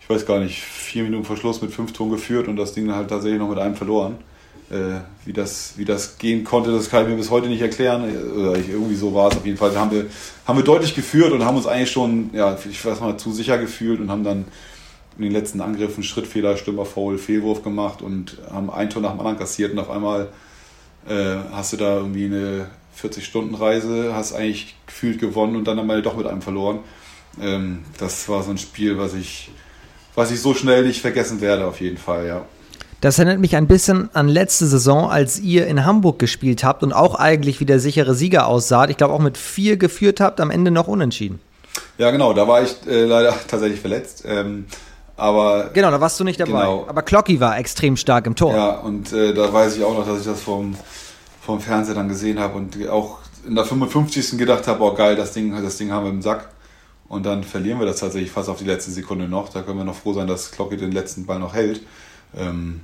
[0.00, 3.08] ich weiß gar nicht, vier Minuten Verschluss mit fünf Toren geführt und das Ding halt
[3.08, 4.16] tatsächlich noch mit einem verloren.
[4.70, 8.04] Äh, wie, das, wie das gehen konnte, das kann ich mir bis heute nicht erklären.
[8.36, 9.70] Oder ich, irgendwie so war es auf jeden Fall.
[9.70, 10.06] Da haben wir,
[10.44, 13.58] haben wir deutlich geführt und haben uns eigentlich schon, ja, ich weiß mal, zu sicher
[13.58, 14.44] gefühlt und haben dann
[15.16, 19.20] in den letzten Angriffen Schrittfehler, Stürmer, Foul, Fehlwurf gemacht und haben ein Tor nach dem
[19.20, 20.28] anderen kassiert und auf einmal
[21.08, 22.66] äh, hast du da irgendwie eine
[23.00, 26.80] 40-Stunden-Reise, hast eigentlich gefühlt gewonnen und dann einmal doch mit einem verloren.
[27.40, 29.50] Ähm, das war so ein Spiel, was ich,
[30.14, 32.44] was ich so schnell nicht vergessen werde, auf jeden Fall, ja.
[33.02, 36.94] Das erinnert mich ein bisschen an letzte Saison, als ihr in Hamburg gespielt habt und
[36.94, 38.88] auch eigentlich wie der sichere Sieger aussaht.
[38.88, 41.38] Ich glaube auch mit vier geführt habt, am Ende noch unentschieden.
[41.98, 44.24] Ja, genau, da war ich äh, leider tatsächlich verletzt.
[44.26, 44.64] Ähm,
[45.16, 46.50] aber genau, da warst du nicht dabei.
[46.50, 46.86] Genau.
[46.88, 48.54] Aber Clocky war extrem stark im Tor.
[48.54, 50.76] Ja, und äh, da weiß ich auch noch, dass ich das vom,
[51.40, 54.36] vom Fernseher dann gesehen habe und auch in der 55.
[54.36, 56.50] gedacht habe, oh geil, das Ding, das Ding haben wir im Sack.
[57.08, 59.48] Und dann verlieren wir das tatsächlich fast auf die letzte Sekunde noch.
[59.48, 61.80] Da können wir noch froh sein, dass Clocky den letzten Ball noch hält.
[62.36, 62.80] Ähm,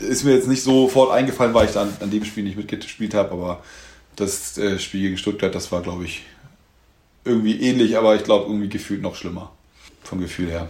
[0.00, 3.32] ist mir jetzt nicht sofort eingefallen, weil ich dann an dem Spiel nicht mitgespielt habe,
[3.32, 3.62] aber
[4.14, 6.24] das äh, Spiel gegen Stuttgart, das war, glaube ich,
[7.24, 9.52] irgendwie ähnlich, aber ich glaube irgendwie gefühlt noch schlimmer.
[10.08, 10.68] Vom Gefühl her.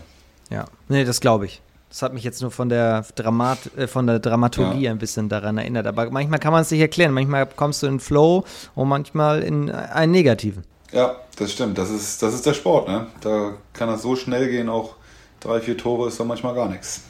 [0.51, 1.63] Ja, nee, das glaube ich.
[1.91, 4.91] Das hat mich jetzt nur von der, Dramat, äh, von der Dramaturgie ja.
[4.91, 5.87] ein bisschen daran erinnert.
[5.87, 7.13] Aber manchmal kann man es nicht erklären.
[7.13, 10.65] Manchmal kommst du in Flow und manchmal in einen negativen.
[10.91, 11.79] Ja, das stimmt.
[11.79, 12.89] Das ist, das ist der Sport.
[12.89, 13.07] Ne?
[13.21, 14.69] Da kann das so schnell gehen.
[14.69, 14.97] Auch
[15.39, 17.03] drei, vier Tore ist da manchmal gar nichts.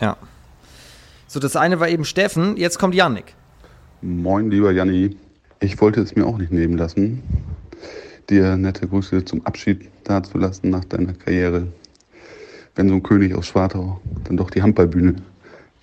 [0.00, 0.16] Ja.
[1.28, 2.56] So, das eine war eben Steffen.
[2.56, 3.36] Jetzt kommt Yannick.
[4.00, 5.16] Moin, lieber Janni.
[5.60, 7.22] Ich wollte es mir auch nicht nehmen lassen,
[8.28, 11.68] dir nette Grüße zum Abschied dazulassen nach deiner Karriere.
[12.74, 15.16] Wenn so ein König aus Schwartau dann doch die Handballbühne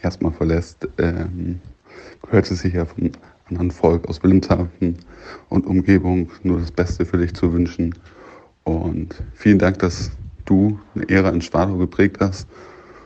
[0.02, 1.60] erstmal verlässt, ähm,
[2.24, 3.12] gehört es sich ja vom
[3.50, 4.98] anderen Volk aus Wilhelmshaven
[5.50, 7.96] und Umgebung nur das Beste für dich zu wünschen.
[8.64, 10.12] Und vielen Dank, dass
[10.46, 12.48] du eine Ära in Schwartau geprägt hast,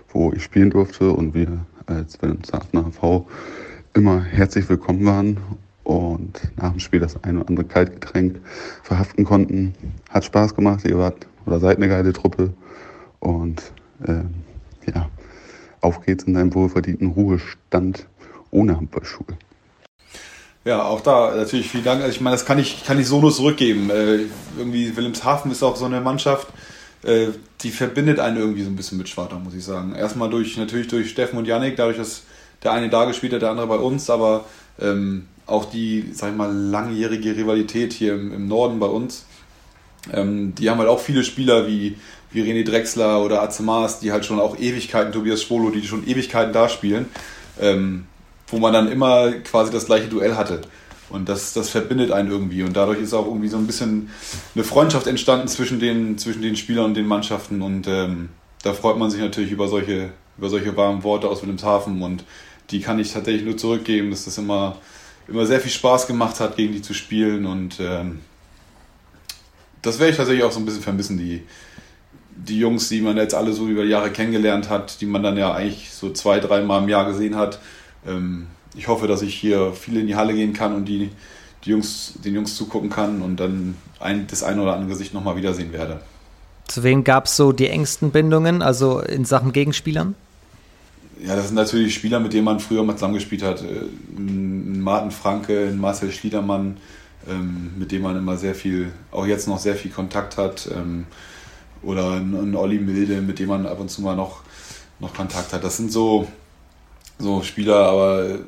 [0.09, 3.27] wo ich spielen durfte und wir als Wilhelmshavener V
[3.93, 5.37] immer herzlich willkommen waren
[5.83, 8.39] und nach dem Spiel das ein oder andere Kaltgetränk
[8.83, 9.73] verhaften konnten.
[10.09, 12.53] Hat Spaß gemacht, ihr wart oder seid eine geile Truppe
[13.19, 13.61] und
[14.05, 14.23] äh,
[14.93, 15.09] ja,
[15.81, 18.07] auf geht's in deinem wohlverdienten Ruhestand
[18.51, 19.37] ohne Handballschuhe.
[20.65, 22.01] Ja, auch da natürlich vielen Dank.
[22.01, 23.89] Also ich meine, das kann ich, kann ich so nur zurückgeben.
[23.89, 24.19] Äh,
[24.57, 26.47] irgendwie Wilhelmshaven ist auch so eine Mannschaft,
[27.03, 27.27] äh,
[27.61, 29.93] die verbindet einen irgendwie so ein bisschen mit Schwartau, muss ich sagen.
[29.93, 32.23] Erstmal durch, natürlich durch Steffen und Yannick, dadurch, dass
[32.63, 34.45] der eine da gespielt hat, der andere bei uns, aber
[34.79, 39.25] ähm, auch die, sag ich mal, langjährige Rivalität hier im, im Norden bei uns.
[40.11, 41.97] Ähm, die haben halt auch viele Spieler wie,
[42.31, 46.53] wie René Drexler oder Azemas, die halt schon auch Ewigkeiten, Tobias Schwolo, die schon Ewigkeiten
[46.53, 47.05] da spielen,
[47.59, 48.05] ähm,
[48.47, 50.61] wo man dann immer quasi das gleiche Duell hatte.
[51.09, 52.63] Und das, das verbindet einen irgendwie.
[52.63, 54.09] Und dadurch ist auch irgendwie so ein bisschen
[54.55, 57.61] eine Freundschaft entstanden zwischen den, zwischen den Spielern und den Mannschaften.
[57.61, 58.29] Und ähm,
[58.63, 62.01] da freut man sich natürlich über solche, über solche warmen Worte aus Wilhelmshaven.
[62.01, 62.23] Und
[62.71, 64.77] die kann ich tatsächlich nur zurückgeben, dass das immer
[65.27, 67.45] immer sehr viel Spaß gemacht hat, gegen die zu spielen.
[67.45, 68.19] Und ähm,
[69.81, 71.43] das werde ich tatsächlich auch so ein bisschen vermissen, die,
[72.35, 75.53] die Jungs, die man jetzt alle so über Jahre kennengelernt hat, die man dann ja
[75.53, 77.59] eigentlich so zwei, dreimal im Jahr gesehen hat.
[78.05, 81.09] Ähm, ich hoffe, dass ich hier viel in die Halle gehen kann und die,
[81.63, 85.35] die Jungs, den Jungs zugucken kann und dann ein, das eine oder andere Gesicht nochmal
[85.35, 86.01] wiedersehen werde.
[86.67, 90.15] Zu wem gab es so die engsten Bindungen, also in Sachen Gegenspielern?
[91.21, 93.61] Ja, das sind natürlich Spieler, mit denen man früher mal zusammengespielt hat.
[93.61, 93.85] Äh,
[94.17, 96.77] ein Martin Franke, ein Marcel Schliedermann,
[97.29, 100.69] ähm, mit dem man immer sehr viel, auch jetzt noch sehr viel Kontakt hat.
[100.75, 101.05] Ähm,
[101.81, 104.41] oder ein Olli Milde, mit dem man ab und zu mal noch,
[104.99, 105.63] noch Kontakt hat.
[105.63, 106.27] Das sind so,
[107.19, 108.39] so Spieler, aber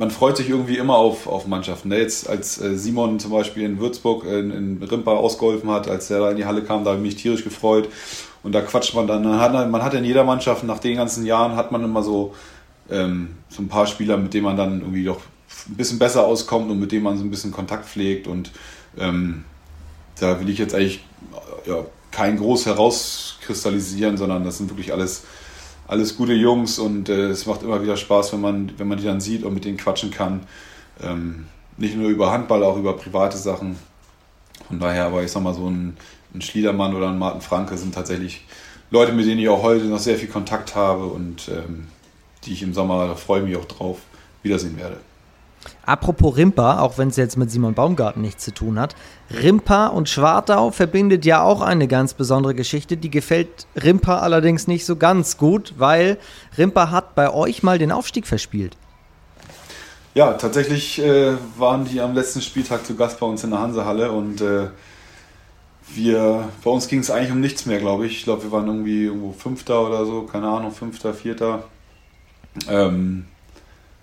[0.00, 1.90] man freut sich irgendwie immer auf, auf Mannschaften.
[1.90, 1.98] Ne?
[1.98, 6.20] Jetzt als äh, Simon zum Beispiel in Würzburg in, in Rimpa ausgeholfen hat, als er
[6.20, 7.86] da in die Halle kam, da habe ich mich tierisch gefreut.
[8.42, 9.22] Und da quatscht man dann.
[9.22, 12.34] Man hat in jeder Mannschaft nach den ganzen Jahren hat man immer so,
[12.90, 15.20] ähm, so ein paar Spieler, mit denen man dann irgendwie doch
[15.68, 18.26] ein bisschen besser auskommt und mit denen man so ein bisschen Kontakt pflegt.
[18.26, 18.52] Und
[18.98, 19.44] ähm,
[20.18, 21.04] da will ich jetzt eigentlich
[21.66, 25.24] ja, kein groß herauskristallisieren, sondern das sind wirklich alles,
[25.90, 29.04] alles gute Jungs und äh, es macht immer wieder Spaß, wenn man, wenn man die
[29.04, 30.40] dann sieht und mit denen quatschen kann.
[31.02, 33.76] Ähm, nicht nur über Handball, auch über private Sachen.
[34.68, 35.96] Von daher, aber ich sag mal, so ein
[36.34, 38.44] ein Schliedermann oder ein Martin Franke sind tatsächlich
[38.90, 41.88] Leute, mit denen ich auch heute noch sehr viel Kontakt habe und ähm,
[42.44, 43.98] die ich im Sommer, da freue ich mich auch drauf,
[44.42, 44.96] wiedersehen werde.
[45.86, 48.94] Apropos Rimpa, auch wenn es jetzt mit Simon Baumgarten nichts zu tun hat,
[49.30, 52.96] Rimpa und Schwartau verbindet ja auch eine ganz besondere Geschichte.
[52.96, 56.18] Die gefällt Rimpa allerdings nicht so ganz gut, weil
[56.58, 58.76] Rimpa hat bei euch mal den Aufstieg verspielt.
[60.14, 64.10] Ja, tatsächlich äh, waren die am letzten Spieltag zu Gast bei uns in der Hansehalle
[64.10, 64.68] und äh,
[65.94, 68.18] wir, bei uns ging es eigentlich um nichts mehr, glaube ich.
[68.18, 71.64] Ich glaube, wir waren irgendwie irgendwo Fünfter oder so, keine Ahnung, Fünfter, Vierter.
[72.68, 73.26] Ähm,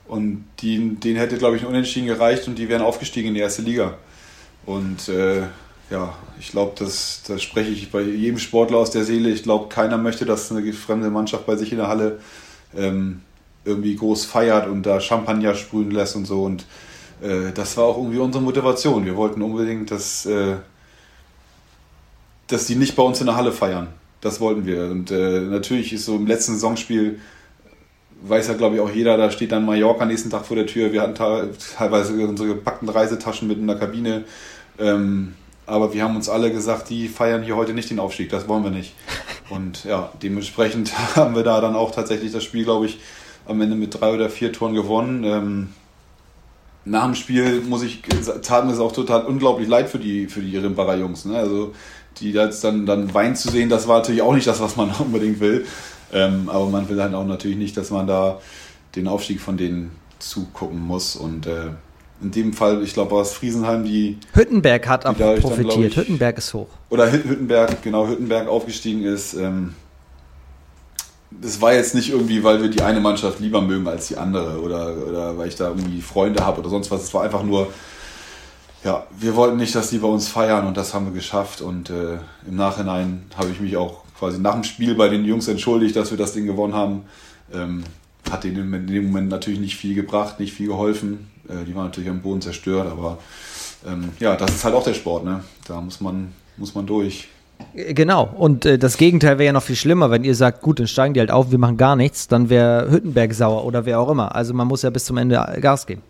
[0.08, 3.42] und die, denen hätte, glaube ich, ein Unentschieden gereicht und die wären aufgestiegen in die
[3.42, 3.98] erste Liga.
[4.66, 5.42] Und äh,
[5.90, 9.30] ja, ich glaube, das, das spreche ich bei jedem Sportler aus der Seele.
[9.30, 12.20] Ich glaube, keiner möchte, dass eine fremde Mannschaft bei sich in der Halle
[12.76, 13.22] ähm,
[13.64, 16.44] irgendwie groß feiert und da Champagner sprühen lässt und so.
[16.44, 16.66] Und
[17.22, 19.06] äh, das war auch irgendwie unsere Motivation.
[19.06, 20.26] Wir wollten unbedingt, dass.
[20.26, 20.58] Äh,
[22.48, 23.90] dass die nicht bei uns in der Halle feiern.
[24.22, 24.86] das wollten wir.
[24.86, 27.20] Und äh, natürlich ist so im letzten Saisonspiel,
[28.22, 30.92] weiß ja glaube ich auch jeder, da steht dann Mallorca nächsten Tag vor der Tür.
[30.92, 34.26] Wir hatten teilweise unsere gepackten Reisetaschen mit in der Kabine.
[34.80, 35.34] Ähm,
[35.66, 38.64] aber wir haben uns alle gesagt, die feiern hier heute nicht den Aufstieg, das wollen
[38.64, 38.96] wir nicht.
[39.50, 43.00] Und ja, dementsprechend haben wir da dann auch tatsächlich das Spiel, glaube ich,
[43.46, 45.24] am Ende mit drei oder vier Toren gewonnen.
[45.24, 45.70] Ähm,
[46.86, 48.02] nach dem Spiel muss ich,
[48.42, 51.26] tat mir es auch total unglaublich leid für die, für die Rimbacher Jungs.
[51.26, 51.38] Ne?
[51.38, 51.74] Also
[52.20, 54.92] die jetzt dann, dann weinen zu sehen, das war natürlich auch nicht das, was man
[55.00, 55.66] unbedingt will.
[56.14, 58.40] Ähm, aber man will halt auch natürlich nicht, dass man da
[58.96, 61.16] den Aufstieg von denen zugucken muss.
[61.16, 61.72] Und äh,
[62.22, 64.18] in dem Fall, ich glaube, war es Friesenheim, die.
[64.34, 65.74] Hüttenberg hat auch profitiert.
[65.74, 66.68] Dann, ich, Hüttenberg ist hoch.
[66.90, 69.34] Oder Hüttenberg, genau, Hüttenberg aufgestiegen ist.
[69.34, 69.74] Ähm,
[71.30, 74.62] das war jetzt nicht irgendwie, weil wir die eine Mannschaft lieber mögen als die andere
[74.62, 77.04] oder, oder weil ich da irgendwie Freunde habe oder sonst was.
[77.04, 77.68] Es war einfach nur,
[78.84, 81.62] ja, wir wollten nicht, dass die bei uns feiern und das haben wir geschafft.
[81.62, 85.48] Und äh, im Nachhinein habe ich mich auch quasi nach dem Spiel bei den Jungs
[85.48, 87.04] entschuldigt, dass wir das Ding gewonnen haben.
[87.54, 87.84] Ähm,
[88.30, 91.32] hat denen in dem Moment natürlich nicht viel gebracht, nicht viel geholfen.
[91.48, 93.20] Äh, die waren natürlich am Boden zerstört, aber
[93.88, 95.44] ähm, ja, das ist halt auch der Sport, ne?
[95.68, 97.30] Da muss man, muss man durch.
[97.74, 100.88] Genau, und äh, das Gegenteil wäre ja noch viel schlimmer, wenn ihr sagt, gut, dann
[100.88, 104.10] steigen die halt auf, wir machen gar nichts, dann wäre Hüttenberg sauer oder wer auch
[104.10, 104.36] immer.
[104.36, 106.02] Also man muss ja bis zum Ende Gas geben.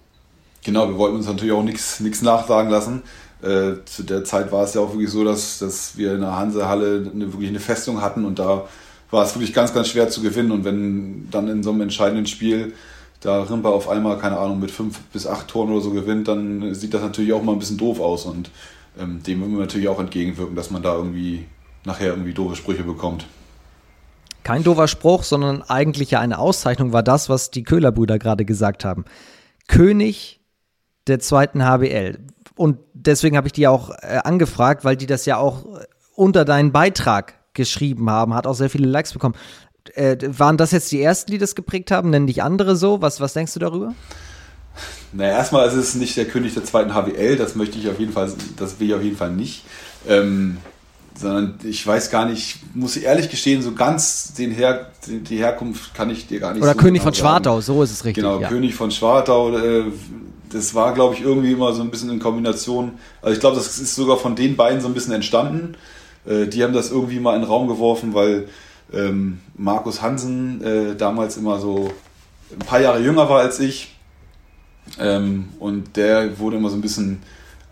[0.64, 3.04] Genau, wir wollten uns natürlich auch nichts nachsagen lassen.
[3.42, 6.36] Äh, zu der Zeit war es ja auch wirklich so, dass, dass wir in der
[6.36, 8.68] Hansehalle eine, wirklich eine Festung hatten und da
[9.12, 10.52] war es wirklich ganz, ganz schwer zu gewinnen.
[10.52, 12.74] Und wenn dann in so einem entscheidenden Spiel
[13.22, 16.74] da Rimper auf einmal, keine Ahnung, mit fünf bis acht Toren oder so gewinnt, dann
[16.74, 18.26] sieht das natürlich auch mal ein bisschen doof aus.
[18.26, 18.52] Und
[19.00, 21.46] ähm, dem wollen wir natürlich auch entgegenwirken, dass man da irgendwie
[21.86, 23.26] nachher irgendwie doofe Sprüche bekommt.
[24.44, 28.86] Kein doofer Spruch, sondern eigentlich ja eine Auszeichnung war das, was die Köhler-Brüder gerade gesagt
[28.86, 29.04] haben.
[29.68, 30.40] König
[31.08, 32.20] der zweiten HBL.
[32.58, 35.66] Und deswegen habe ich die auch äh, angefragt, weil die das ja auch
[36.16, 39.36] unter deinen Beitrag geschrieben haben, hat auch sehr viele Likes bekommen.
[39.94, 42.10] Äh, waren das jetzt die ersten, die das geprägt haben?
[42.10, 43.02] Nennen dich andere so?
[43.02, 43.94] Was, was denkst du darüber?
[45.14, 48.12] Naja, erstmal ist es nicht der König der zweiten HWL, das möchte ich auf jeden
[48.12, 49.64] Fall, das will ich auf jeden Fall nicht.
[50.08, 50.58] Ähm,
[51.16, 55.96] sondern ich weiß gar nicht, muss ich ehrlich gestehen, so ganz den Her die Herkunft
[55.96, 58.24] kann ich dir gar nicht Oder so König genau von Schwartau, so ist es richtig.
[58.24, 58.50] Genau, ja.
[58.50, 59.86] König von Schwartau, äh,
[60.52, 62.94] das war, glaube ich, irgendwie immer so ein bisschen in Kombination.
[63.22, 65.76] Also ich glaube, das ist sogar von den beiden so ein bisschen entstanden.
[66.26, 68.48] Äh, die haben das irgendwie mal in den Raum geworfen, weil
[68.94, 71.92] ähm, Markus Hansen äh, damals immer so
[72.52, 73.98] ein paar Jahre jünger war als ich
[75.00, 77.22] ähm, und der wurde immer so ein bisschen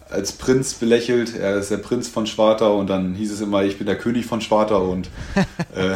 [0.10, 1.36] als Prinz belächelt.
[1.36, 4.26] Er ist der Prinz von Schwartau und dann hieß es immer, ich bin der König
[4.26, 5.10] von Schwartau und
[5.76, 5.96] äh,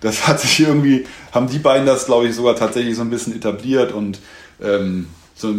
[0.00, 3.36] das hat sich irgendwie, haben die beiden das, glaube ich, sogar tatsächlich so ein bisschen
[3.36, 4.18] etabliert und
[4.60, 5.54] ähm, so,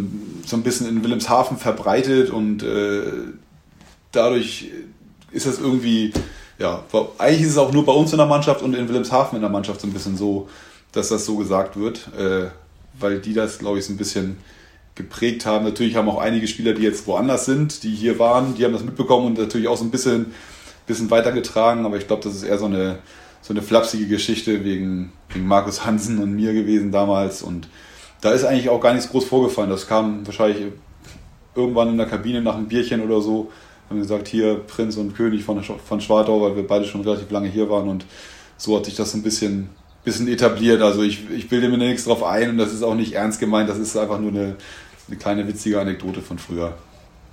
[0.45, 3.03] so ein bisschen in Wilhelmshaven verbreitet und äh,
[4.11, 4.69] dadurch
[5.31, 6.13] ist das irgendwie,
[6.59, 6.83] ja,
[7.17, 9.49] eigentlich ist es auch nur bei uns in der Mannschaft und in Wilhelmshaven in der
[9.49, 10.47] Mannschaft so ein bisschen so,
[10.91, 12.49] dass das so gesagt wird, äh,
[12.99, 14.37] weil die das, glaube ich, so ein bisschen
[14.95, 15.65] geprägt haben.
[15.65, 18.83] Natürlich haben auch einige Spieler, die jetzt woanders sind, die hier waren, die haben das
[18.83, 20.33] mitbekommen und natürlich auch so ein bisschen,
[20.85, 21.85] bisschen weitergetragen.
[21.85, 22.99] Aber ich glaube, das ist eher so eine,
[23.41, 27.41] so eine flapsige Geschichte wegen, wegen Markus Hansen und mir gewesen damals.
[27.41, 27.67] Und
[28.23, 29.69] da ist eigentlich auch gar nichts groß vorgefallen.
[29.69, 30.71] Das kam wahrscheinlich
[31.55, 33.51] irgendwann in der Kabine nach einem Bierchen oder so.
[33.89, 37.49] Haben gesagt, hier Prinz und König von, von Schwartau, weil wir beide schon relativ lange
[37.49, 37.89] hier waren.
[37.89, 38.05] Und
[38.55, 39.67] so hat sich das ein bisschen,
[40.05, 40.81] bisschen etabliert.
[40.81, 43.67] Also ich, ich bilde mir nichts drauf ein und das ist auch nicht ernst gemeint.
[43.67, 44.55] Das ist einfach nur eine,
[45.09, 46.77] eine kleine witzige Anekdote von früher.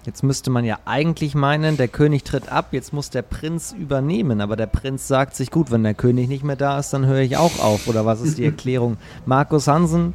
[0.06, 4.40] Jetzt müsste man ja eigentlich meinen, der König tritt ab, jetzt muss der Prinz übernehmen.
[4.40, 7.20] Aber der Prinz sagt sich, gut, wenn der König nicht mehr da ist, dann höre
[7.20, 7.86] ich auch auf.
[7.86, 8.96] Oder was ist die Erklärung?
[9.24, 10.14] Markus Hansen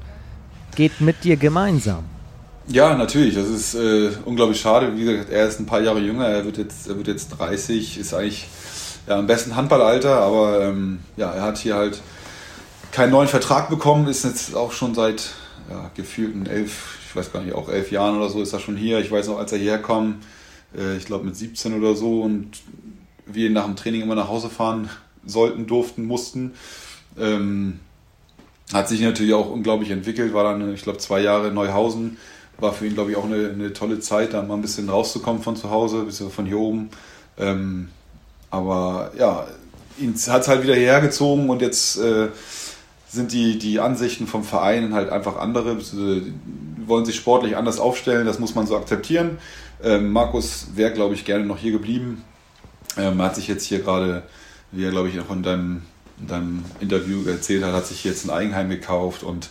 [0.76, 2.04] geht mit dir gemeinsam.
[2.68, 3.36] Ja, natürlich.
[3.36, 4.98] Das ist äh, unglaublich schade.
[4.98, 6.28] Wie gesagt, er ist ein paar Jahre jünger.
[6.28, 8.48] Er wird jetzt, er wird jetzt 30, ist eigentlich
[9.08, 10.20] ja, im besten Handballalter.
[10.20, 12.02] Aber ähm, ja, er hat hier halt
[12.92, 14.08] keinen neuen Vertrag bekommen.
[14.08, 15.32] Ist jetzt auch schon seit
[15.70, 18.78] ja, gefühlten elf, ich weiß gar nicht, auch elf Jahren oder so ist er schon
[18.78, 19.00] hier.
[19.00, 20.18] Ich weiß noch, als er hierher kam,
[20.76, 22.62] äh, ich glaube mit 17 oder so und
[23.26, 24.90] wir nach dem Training immer nach Hause fahren
[25.26, 26.54] sollten, durften, mussten.
[27.18, 27.80] Ähm,
[28.74, 32.18] hat sich natürlich auch unglaublich entwickelt, war dann, ich glaube, zwei Jahre in Neuhausen.
[32.58, 35.44] War für ihn, glaube ich, auch eine, eine, tolle Zeit, da mal ein bisschen rauszukommen
[35.44, 36.90] von zu Hause, ein bisschen von hier oben.
[37.38, 37.90] Ähm,
[38.50, 39.46] aber ja,
[40.00, 42.30] ihn hat es halt wieder hierher gezogen und jetzt äh,
[43.10, 45.82] sind die, die Ansichten vom Verein halt einfach andere.
[45.82, 46.34] Sie
[46.86, 49.38] wollen sich sportlich anders aufstellen, das muss man so akzeptieren.
[49.84, 52.24] Ähm, Markus wäre, glaube ich, gerne noch hier geblieben.
[52.98, 54.24] Ähm, hat sich jetzt hier gerade,
[54.72, 55.82] wie er, glaube ich, auch in deinem,
[56.20, 59.50] in deinem Interview erzählt hat, hat sich jetzt ein Eigenheim gekauft und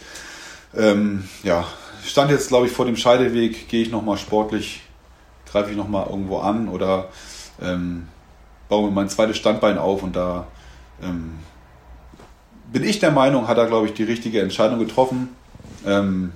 [0.76, 1.66] ähm, ja,
[2.04, 4.82] stand jetzt, glaube ich, vor dem Scheideweg, gehe ich nochmal sportlich,
[5.46, 7.08] greife ich nochmal irgendwo an oder
[7.62, 8.08] ähm,
[8.68, 10.46] baue mir mein zweites Standbein auf und da
[11.02, 11.34] ähm,
[12.72, 15.28] bin ich der Meinung, hat er, glaube ich, die richtige Entscheidung getroffen.
[15.86, 16.32] Ähm,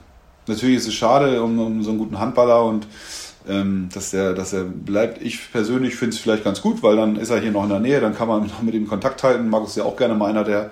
[0.46, 2.86] natürlich ist es schade um, um, so einen guten Handballer und
[3.48, 5.22] ähm, dass, der, dass er bleibt.
[5.22, 7.80] Ich persönlich finde es vielleicht ganz gut, weil dann ist er hier noch in der
[7.80, 9.48] Nähe, dann kann man mit ihm Kontakt halten.
[9.48, 10.70] Markus ist ja auch gerne mal einer, der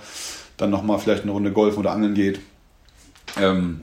[0.57, 2.41] dann nochmal vielleicht eine Runde Golf oder Angeln geht.
[3.41, 3.81] Ähm,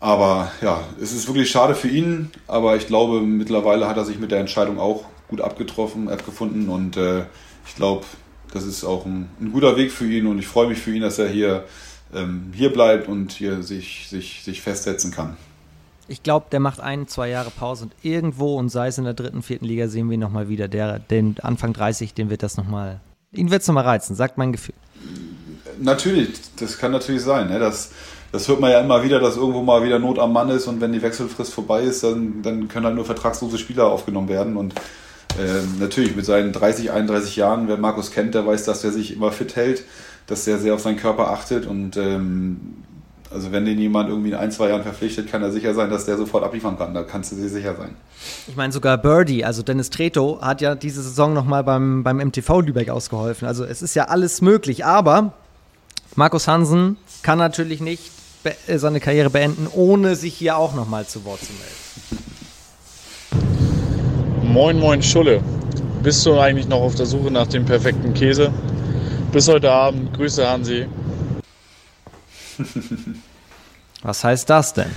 [0.00, 4.18] aber ja, es ist wirklich schade für ihn, aber ich glaube, mittlerweile hat er sich
[4.18, 7.24] mit der Entscheidung auch gut abgetroffen, abgefunden und äh,
[7.66, 8.04] ich glaube,
[8.52, 11.02] das ist auch ein, ein, guter Weg für ihn und ich freue mich für ihn,
[11.02, 11.64] dass er hier,
[12.14, 15.36] ähm, hier bleibt und hier sich, sich, sich festsetzen kann.
[16.08, 19.14] Ich glaube, der macht ein, zwei Jahre Pause und irgendwo und sei es in der
[19.14, 20.68] dritten, vierten Liga sehen wir ihn nochmal wieder.
[20.68, 23.00] Der, den Anfang 30, den wird das nochmal,
[23.32, 24.74] ihn wird es nochmal reizen, sagt mein Gefühl.
[25.80, 27.48] Natürlich, das kann natürlich sein.
[27.48, 27.58] Ne?
[27.58, 27.90] Das,
[28.32, 30.80] das hört man ja immer wieder, dass irgendwo mal wieder Not am Mann ist und
[30.80, 34.74] wenn die Wechselfrist vorbei ist, dann, dann können halt nur vertragslose Spieler aufgenommen werden und
[35.38, 39.12] äh, natürlich mit seinen 30, 31 Jahren, wer Markus kennt, der weiß, dass er sich
[39.12, 39.84] immer fit hält,
[40.26, 42.84] dass er sehr auf seinen Körper achtet und ähm,
[43.36, 46.06] also wenn den jemand irgendwie in ein, zwei Jahren verpflichtet, kann er sicher sein, dass
[46.06, 46.94] der sofort abliefern kann.
[46.94, 47.90] Da kannst du dir sicher sein.
[48.48, 52.62] Ich meine sogar Birdie, also Dennis Treto, hat ja diese Saison nochmal beim, beim MTV
[52.62, 53.46] Lübeck ausgeholfen.
[53.46, 55.34] Also es ist ja alles möglich, aber
[56.14, 58.10] Markus Hansen kann natürlich nicht
[58.44, 61.76] äh, seine Karriere beenden, ohne sich hier auch nochmal zu Wort zu melden.
[64.50, 65.42] Moin, moin, Schulle.
[66.02, 68.50] Bist du eigentlich noch auf der Suche nach dem perfekten Käse?
[69.30, 70.14] Bis heute Abend.
[70.14, 70.86] Grüße, Hansi.
[74.02, 74.90] Was heißt das denn?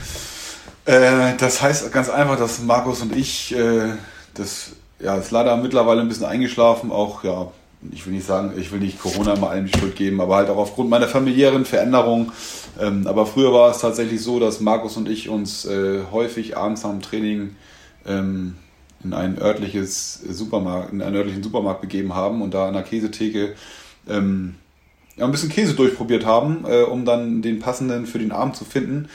[0.85, 3.89] Äh, das heißt ganz einfach, dass Markus und ich, äh,
[4.33, 7.47] das ja, ist leider mittlerweile ein bisschen eingeschlafen, auch ja,
[7.91, 10.49] ich will nicht sagen, ich will nicht Corona mal allen die Schuld geben, aber halt
[10.49, 12.31] auch aufgrund meiner familiären Veränderung.
[12.79, 16.83] Ähm, aber früher war es tatsächlich so, dass Markus und ich uns äh, häufig abends
[16.83, 17.55] am Training
[18.05, 18.55] ähm,
[19.03, 23.55] in ein örtliches Supermarkt, in einen örtlichen Supermarkt begeben haben und da an der Käsetheke
[24.09, 24.55] ähm,
[25.19, 28.65] ja, ein bisschen Käse durchprobiert haben, äh, um dann den passenden für den Abend zu
[28.65, 29.09] finden.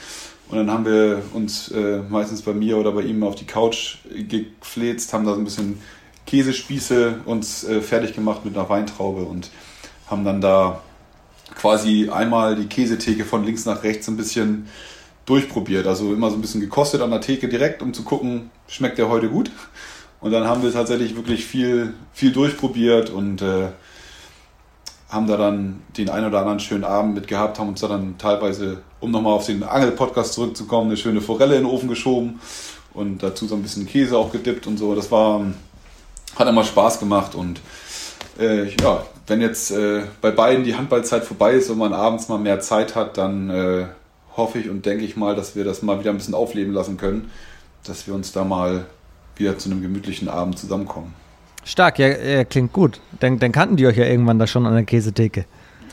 [0.47, 3.97] Und dann haben wir uns äh, meistens bei mir oder bei ihm auf die Couch
[4.29, 5.79] gefläzt, haben da so ein bisschen
[6.27, 9.49] Käsespieße uns äh, fertig gemacht mit einer Weintraube und
[10.07, 10.81] haben dann da
[11.55, 14.67] quasi einmal die Käsetheke von links nach rechts ein bisschen
[15.25, 15.87] durchprobiert.
[15.87, 19.09] Also immer so ein bisschen gekostet an der Theke direkt, um zu gucken, schmeckt der
[19.09, 19.49] heute gut.
[20.21, 23.69] Und dann haben wir tatsächlich wirklich viel, viel durchprobiert und äh,
[25.09, 28.17] haben da dann den einen oder anderen schönen Abend mit gehabt, haben uns da dann
[28.17, 32.39] teilweise, um nochmal auf den Angel-Podcast zurückzukommen, eine schöne Forelle in den Ofen geschoben
[32.93, 34.95] und dazu so ein bisschen Käse auch gedippt und so.
[34.95, 35.41] Das war,
[36.35, 37.61] hat immer Spaß gemacht und
[38.39, 42.39] äh, ja, wenn jetzt äh, bei beiden die Handballzeit vorbei ist und man abends mal
[42.39, 43.85] mehr Zeit hat, dann äh,
[44.35, 46.97] hoffe ich und denke ich mal, dass wir das mal wieder ein bisschen aufleben lassen
[46.97, 47.31] können,
[47.83, 48.85] dass wir uns da mal
[49.35, 51.13] wieder zu einem gemütlichen Abend zusammenkommen.
[51.65, 53.01] Stark, ja, ja klingt gut.
[53.19, 55.45] Dann, dann, kannten die euch ja irgendwann da schon an der Käsetheke.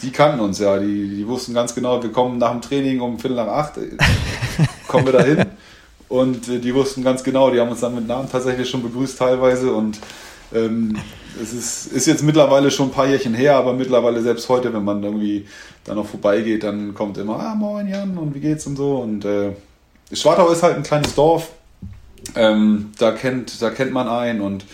[0.03, 3.19] Die kannten uns ja, die, die wussten ganz genau, wir kommen nach dem Training um
[3.19, 3.97] Viertel nach acht, äh,
[4.89, 5.47] kommen wir da hin.
[6.09, 9.19] Und äh, die wussten ganz genau, die haben uns dann mit Namen tatsächlich schon begrüßt
[9.19, 9.73] teilweise.
[9.73, 9.99] Und
[10.53, 10.99] ähm,
[11.41, 14.85] es ist, ist jetzt mittlerweile schon ein paar Jährchen her, aber mittlerweile selbst heute, wenn
[14.85, 15.47] man irgendwie
[15.85, 18.97] da noch vorbeigeht, dann kommt immer, ah moin Jan und wie geht's und so.
[18.97, 19.53] Und äh,
[20.13, 21.51] Schwartau ist halt ein kleines Dorf,
[22.35, 24.67] ähm, da, kennt, da kennt man einen und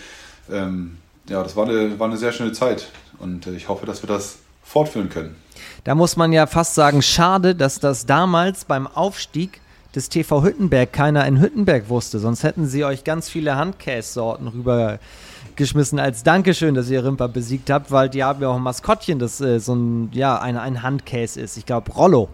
[0.51, 0.97] ähm,
[1.27, 2.87] ja, das war eine, war eine sehr schöne Zeit
[3.19, 5.35] und äh, ich hoffe, dass wir das fortführen können.
[5.83, 9.61] Da muss man ja fast sagen, schade, dass das damals beim Aufstieg
[9.95, 12.19] des TV Hüttenberg keiner in Hüttenberg wusste.
[12.19, 17.91] Sonst hätten sie euch ganz viele Handkäse-Sorten rübergeschmissen als Dankeschön, dass ihr Rimper besiegt habt,
[17.91, 21.41] weil die haben ja auch ein Maskottchen, das äh, so ein, ja, eine, ein Handkäse
[21.41, 21.57] ist.
[21.57, 22.29] Ich glaube, Rollo.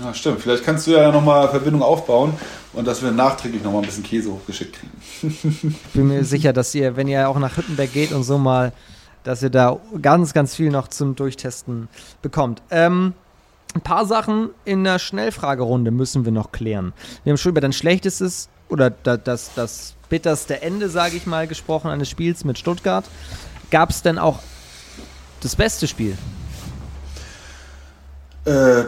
[0.00, 0.40] Ja, stimmt.
[0.40, 2.34] Vielleicht kannst du ja nochmal Verbindung aufbauen
[2.72, 5.76] und dass wir nachträglich nochmal ein bisschen Käse hochgeschickt kriegen.
[5.84, 8.72] ich bin mir sicher, dass ihr, wenn ihr auch nach Hüttenberg geht und so mal,
[9.24, 11.88] dass ihr da ganz, ganz viel noch zum Durchtesten
[12.22, 12.62] bekommt.
[12.70, 13.14] Ähm,
[13.74, 16.92] ein paar Sachen in der Schnellfragerunde müssen wir noch klären.
[17.24, 21.90] Wir haben schon über dein schlechtestes oder das, das bitterste Ende, sage ich mal, gesprochen
[21.90, 23.04] eines Spiels mit Stuttgart.
[23.70, 24.40] Gab es denn auch
[25.40, 26.16] das beste Spiel?
[28.44, 28.84] Äh,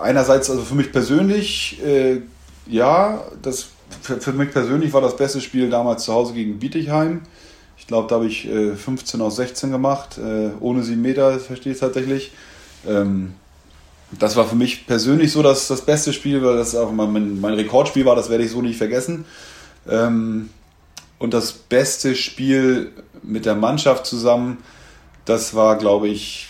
[0.00, 2.20] einerseits, also für mich persönlich, äh,
[2.66, 3.68] ja, das,
[4.02, 7.22] für, für, mich persönlich war das beste Spiel damals zu Hause gegen Bietigheim.
[7.78, 11.72] Ich glaube, da habe ich äh, 15 aus 16 gemacht, äh, ohne 7 Meter, verstehe
[11.72, 12.32] ich tatsächlich.
[12.86, 13.34] Ähm,
[14.18, 17.54] das war für mich persönlich so das, das beste Spiel, weil das auch mein, mein
[17.54, 19.24] Rekordspiel war, das werde ich so nicht vergessen.
[19.88, 20.50] Ähm,
[21.18, 22.92] und das beste Spiel
[23.22, 24.58] mit der Mannschaft zusammen,
[25.24, 26.48] das war, glaube ich,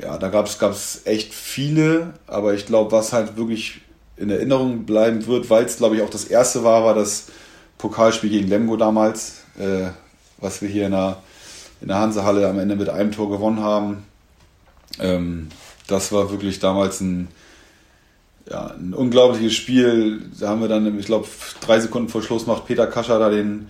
[0.00, 3.80] ja, da gab es echt viele, aber ich glaube, was halt wirklich
[4.16, 7.26] in Erinnerung bleiben wird, weil es, glaube ich, auch das erste war, war das
[7.78, 9.88] Pokalspiel gegen Lemgo damals, äh,
[10.38, 11.22] was wir hier in der,
[11.80, 14.04] in der Hansehalle am Ende mit einem Tor gewonnen haben.
[15.00, 15.48] Ähm,
[15.86, 17.28] das war wirklich damals ein,
[18.48, 20.22] ja, ein unglaubliches Spiel.
[20.38, 21.26] Da haben wir dann, ich glaube,
[21.60, 23.68] drei Sekunden vor Schluss macht Peter Kascher da den,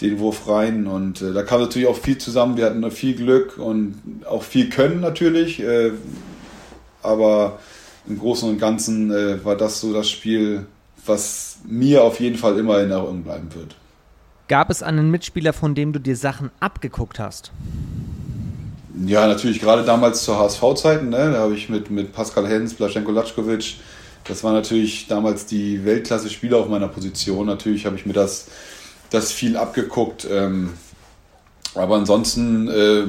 [0.00, 2.56] den Wurf rein und äh, da kam natürlich auch viel zusammen.
[2.56, 3.94] Wir hatten viel Glück und
[4.28, 5.92] auch viel Können natürlich, äh,
[7.02, 7.58] aber
[8.08, 10.66] im Großen und Ganzen äh, war das so das Spiel,
[11.04, 13.76] was mir auf jeden Fall immer in Erinnerung bleiben wird.
[14.48, 17.50] Gab es einen Mitspieler, von dem du dir Sachen abgeguckt hast?
[19.04, 23.10] Ja, natürlich, gerade damals zur HSV-Zeiten, ne, da habe ich mit, mit Pascal Hens, Blaschenko
[23.10, 23.76] Latschkovic,
[24.24, 27.46] das waren natürlich damals die Weltklasse-Spieler auf meiner Position.
[27.46, 28.48] Natürlich habe ich mir das,
[29.10, 30.26] das viel abgeguckt.
[30.30, 30.74] Ähm,
[31.74, 33.04] aber ansonsten äh,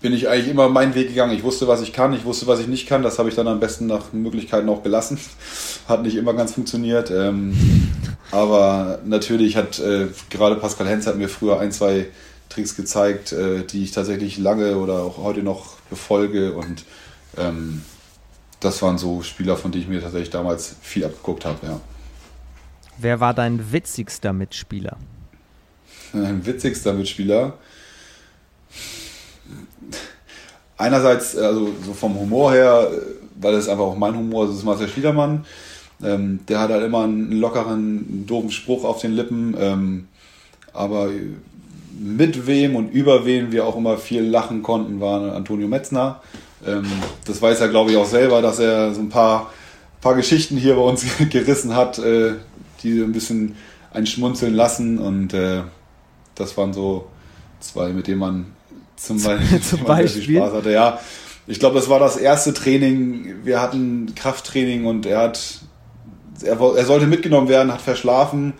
[0.00, 1.32] bin ich eigentlich immer meinen Weg gegangen.
[1.32, 3.02] Ich wusste, was ich kann, ich wusste, was ich nicht kann.
[3.02, 5.18] Das habe ich dann am besten nach Möglichkeiten auch gelassen.
[5.88, 7.10] Hat nicht immer ganz funktioniert.
[7.10, 7.56] Ähm,
[8.30, 12.06] aber natürlich hat äh, gerade Pascal Hens hat mir früher ein, zwei
[12.48, 16.52] Tricks gezeigt, äh, die ich tatsächlich lange oder auch heute noch befolge.
[16.52, 16.84] Und
[17.36, 17.82] ähm,
[18.60, 21.66] das waren so Spieler, von denen ich mir tatsächlich damals viel abgeguckt habe.
[21.66, 21.80] Ja.
[22.98, 24.96] Wer war dein witzigster Mitspieler?
[26.12, 27.54] Ein witzigster Mitspieler
[30.82, 32.90] einerseits, also so vom Humor her,
[33.40, 35.44] weil es einfach auch mein Humor ist, ist Marcel Schliedermann.
[36.02, 39.54] Ähm, der hat halt immer einen lockeren, doofen Spruch auf den Lippen.
[39.58, 40.08] Ähm,
[40.72, 41.10] aber
[41.98, 46.20] mit wem und über wen wir auch immer viel lachen konnten, war Antonio Metzner.
[46.66, 46.84] Ähm,
[47.26, 49.52] das weiß er, glaube ich, auch selber, dass er so ein paar,
[50.00, 52.34] paar Geschichten hier bei uns gerissen hat, äh,
[52.82, 53.56] die ein bisschen
[53.92, 54.98] ein Schmunzeln lassen.
[54.98, 55.62] Und äh,
[56.34, 57.08] das waren so
[57.60, 58.46] zwei, mit denen man
[58.96, 60.36] zum, Beispiel, zum Beispiel.
[60.36, 60.72] Spaß hatte.
[60.72, 61.00] Ja,
[61.46, 63.44] ich glaube, das war das erste Training.
[63.44, 65.60] Wir hatten Krafttraining und er hat,
[66.42, 68.54] er, er sollte mitgenommen werden, hat verschlafen,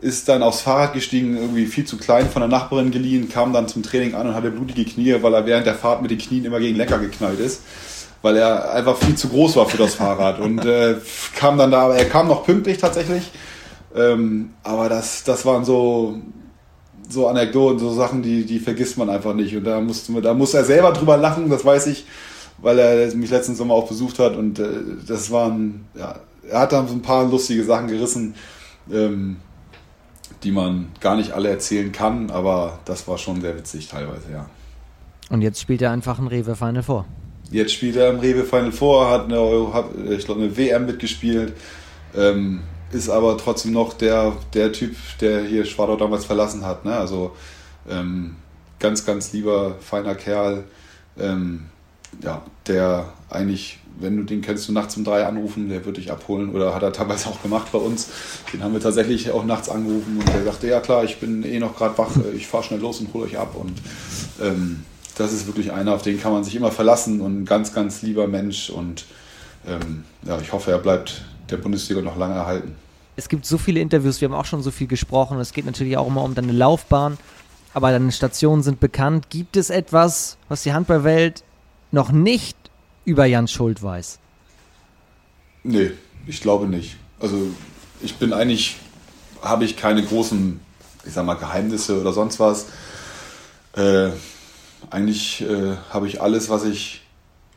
[0.00, 3.68] ist dann aufs Fahrrad gestiegen, irgendwie viel zu klein von der Nachbarin geliehen, kam dann
[3.68, 6.44] zum Training an und hatte blutige Knie, weil er während der Fahrt mit den Knien
[6.44, 7.60] immer gegen Lenker geknallt ist
[8.24, 10.96] weil er einfach viel zu groß war für das Fahrrad und äh,
[11.36, 13.30] kam dann da, er kam noch pünktlich tatsächlich,
[13.94, 16.20] ähm, aber das, das waren so
[17.08, 19.56] so Anekdoten, so Sachen, die, die vergisst man einfach nicht.
[19.56, 22.06] Und da, musste, da muss er selber drüber lachen, das weiß ich,
[22.58, 24.36] weil er mich letzten Sommer auch besucht hat.
[24.36, 24.68] Und äh,
[25.06, 26.16] das waren, ja,
[26.48, 28.34] er hat dann so ein paar lustige Sachen gerissen,
[28.90, 29.36] ähm,
[30.42, 34.46] die man gar nicht alle erzählen kann, aber das war schon sehr witzig teilweise, ja.
[35.30, 37.06] Und jetzt spielt er einfach ein Rewe Final vor.
[37.50, 41.54] Jetzt spielt er im Rewe Final Four, hat eine, hat, ich glaube, eine WM mitgespielt.
[42.16, 42.60] Ähm,
[42.94, 46.84] ist aber trotzdem noch der, der Typ, der hier Schwadau damals verlassen hat.
[46.84, 46.96] Ne?
[46.96, 47.32] Also
[47.90, 48.36] ähm,
[48.78, 50.64] ganz, ganz lieber, feiner Kerl,
[51.18, 51.66] ähm,
[52.22, 56.12] ja, der eigentlich, wenn du den kennst, du nachts um drei anrufen, der wird dich
[56.12, 58.08] abholen oder hat er teilweise auch gemacht bei uns.
[58.52, 61.58] Den haben wir tatsächlich auch nachts angerufen und der sagte, ja klar, ich bin eh
[61.58, 63.56] noch gerade wach, ich fahre schnell los und hole euch ab.
[63.56, 63.74] Und
[64.40, 64.84] ähm,
[65.16, 68.02] das ist wirklich einer, auf den kann man sich immer verlassen und ein ganz, ganz
[68.02, 69.04] lieber Mensch und
[69.66, 72.76] ähm, ja, ich hoffe, er bleibt der Bundesliga noch lange erhalten
[73.16, 75.38] es gibt so viele Interviews, wir haben auch schon so viel gesprochen.
[75.38, 77.18] Es geht natürlich auch immer um deine Laufbahn,
[77.72, 79.30] aber deine Stationen sind bekannt.
[79.30, 81.44] Gibt es etwas, was die Handballwelt
[81.92, 82.56] noch nicht
[83.04, 84.18] über Jan Schuld weiß?
[85.62, 85.92] Nee,
[86.26, 86.96] ich glaube nicht.
[87.20, 87.36] Also
[88.02, 88.76] ich bin eigentlich,
[89.42, 90.60] habe ich keine großen,
[91.04, 92.66] ich sag mal, Geheimnisse oder sonst was.
[93.76, 94.10] Äh,
[94.90, 97.03] eigentlich äh, habe ich alles, was ich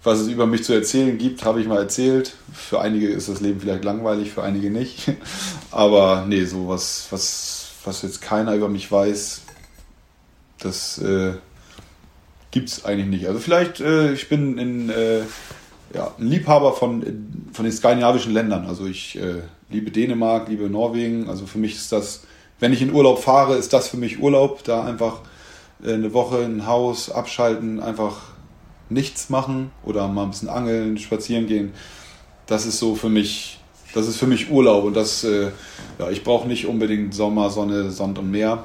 [0.03, 2.35] was es über mich zu erzählen gibt, habe ich mal erzählt.
[2.53, 5.11] Für einige ist das Leben vielleicht langweilig, für einige nicht.
[5.71, 9.41] Aber nee, so was, was, was jetzt keiner über mich weiß,
[10.59, 11.33] das äh,
[12.51, 13.27] gibt es eigentlich nicht.
[13.27, 15.21] Also vielleicht, äh, ich bin in, äh,
[15.93, 17.03] ja, ein Liebhaber von,
[17.53, 18.65] von den skandinavischen Ländern.
[18.65, 21.29] Also ich äh, liebe Dänemark, liebe Norwegen.
[21.29, 22.23] Also für mich ist das,
[22.59, 24.63] wenn ich in Urlaub fahre, ist das für mich Urlaub.
[24.63, 25.21] Da einfach
[25.83, 28.21] äh, eine Woche ein Haus abschalten, einfach
[28.89, 31.73] nichts machen oder mal ein bisschen angeln, spazieren gehen.
[32.45, 33.59] Das ist so für mich,
[33.93, 35.51] das ist für mich Urlaub und das, äh,
[35.99, 38.63] ja, ich brauche nicht unbedingt Sommer, Sonne, Sand und Meer.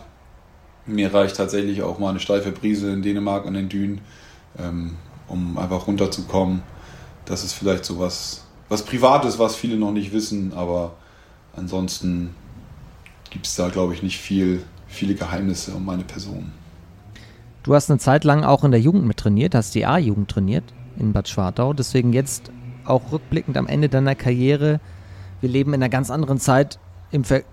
[0.86, 4.00] Mir reicht tatsächlich auch mal eine steife Brise in Dänemark an den Dünen,
[4.58, 4.96] ähm,
[5.28, 6.62] um einfach runterzukommen.
[7.24, 10.94] Das ist vielleicht so was, was Privates, was viele noch nicht wissen, aber
[11.54, 12.34] ansonsten
[13.30, 16.52] gibt es da, glaube ich, nicht viel, viele Geheimnisse um meine Person.
[17.62, 20.64] Du hast eine Zeit lang auch in der Jugend mit trainiert, hast die A-Jugend trainiert
[20.98, 21.72] in Bad Schwartau.
[21.72, 22.50] Deswegen jetzt
[22.84, 24.80] auch rückblickend am Ende deiner Karriere.
[25.40, 26.80] Wir leben in einer ganz anderen Zeit.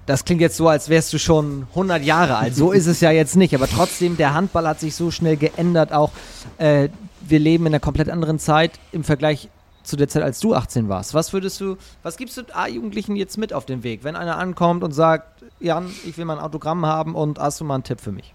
[0.07, 2.55] das klingt jetzt so, als wärst du schon 100 Jahre alt.
[2.55, 3.53] So ist es ja jetzt nicht.
[3.53, 5.93] Aber trotzdem, der Handball hat sich so schnell geändert.
[5.93, 6.11] Auch
[6.57, 6.89] äh,
[7.21, 9.49] wir leben in einer komplett anderen Zeit im Vergleich
[9.83, 11.13] zu der Zeit, als du 18 warst.
[11.13, 14.83] Was würdest du, was gibst du A-Jugendlichen jetzt mit auf den Weg, wenn einer ankommt
[14.83, 18.01] und sagt, Jan, ich will mal ein Autogramm haben und hast du mal einen Tipp
[18.01, 18.33] für mich?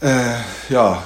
[0.00, 0.36] Äh,
[0.70, 1.02] ja,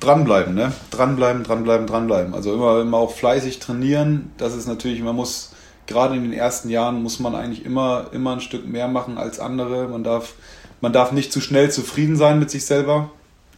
[0.00, 0.72] dranbleiben, ne?
[0.90, 2.34] Dranbleiben, dranbleiben, dranbleiben.
[2.34, 4.32] Also immer, immer auch fleißig trainieren.
[4.38, 5.52] Das ist natürlich, man muss,
[5.86, 9.38] gerade in den ersten Jahren muss man eigentlich immer, immer ein Stück mehr machen als
[9.38, 9.88] andere.
[9.88, 10.34] Man darf,
[10.80, 13.10] man darf nicht zu schnell zufrieden sein mit sich selber.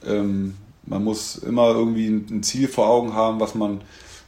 [0.07, 3.81] Ähm, man muss immer irgendwie ein Ziel vor Augen haben, was man,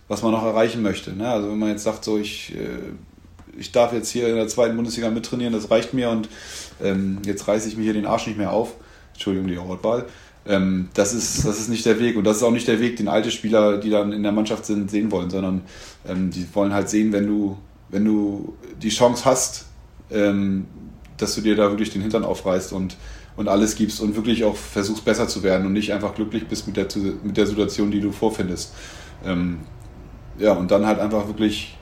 [0.08, 1.12] was man noch erreichen möchte.
[1.12, 1.28] Ne?
[1.28, 4.76] Also wenn man jetzt sagt, so ich, äh, ich darf jetzt hier in der zweiten
[4.76, 6.30] Bundesliga mittrainieren, das reicht mir und
[6.82, 8.74] ähm, jetzt reiße ich mir hier den Arsch nicht mehr auf.
[9.22, 10.06] Entschuldigung, die Wortwahl.
[10.44, 12.16] Ähm, das, ist, das ist nicht der Weg.
[12.16, 14.66] Und das ist auch nicht der Weg, den alte Spieler, die dann in der Mannschaft
[14.66, 15.62] sind, sehen wollen, sondern
[16.08, 17.56] ähm, die wollen halt sehen, wenn du,
[17.90, 19.66] wenn du die Chance hast,
[20.10, 20.66] ähm,
[21.16, 22.96] dass du dir da wirklich den Hintern aufreißt und,
[23.36, 26.66] und alles gibst und wirklich auch versuchst, besser zu werden und nicht einfach glücklich bist
[26.66, 26.88] mit der,
[27.22, 28.74] mit der Situation, die du vorfindest.
[29.24, 29.60] Ähm,
[30.38, 31.76] ja, und dann halt einfach wirklich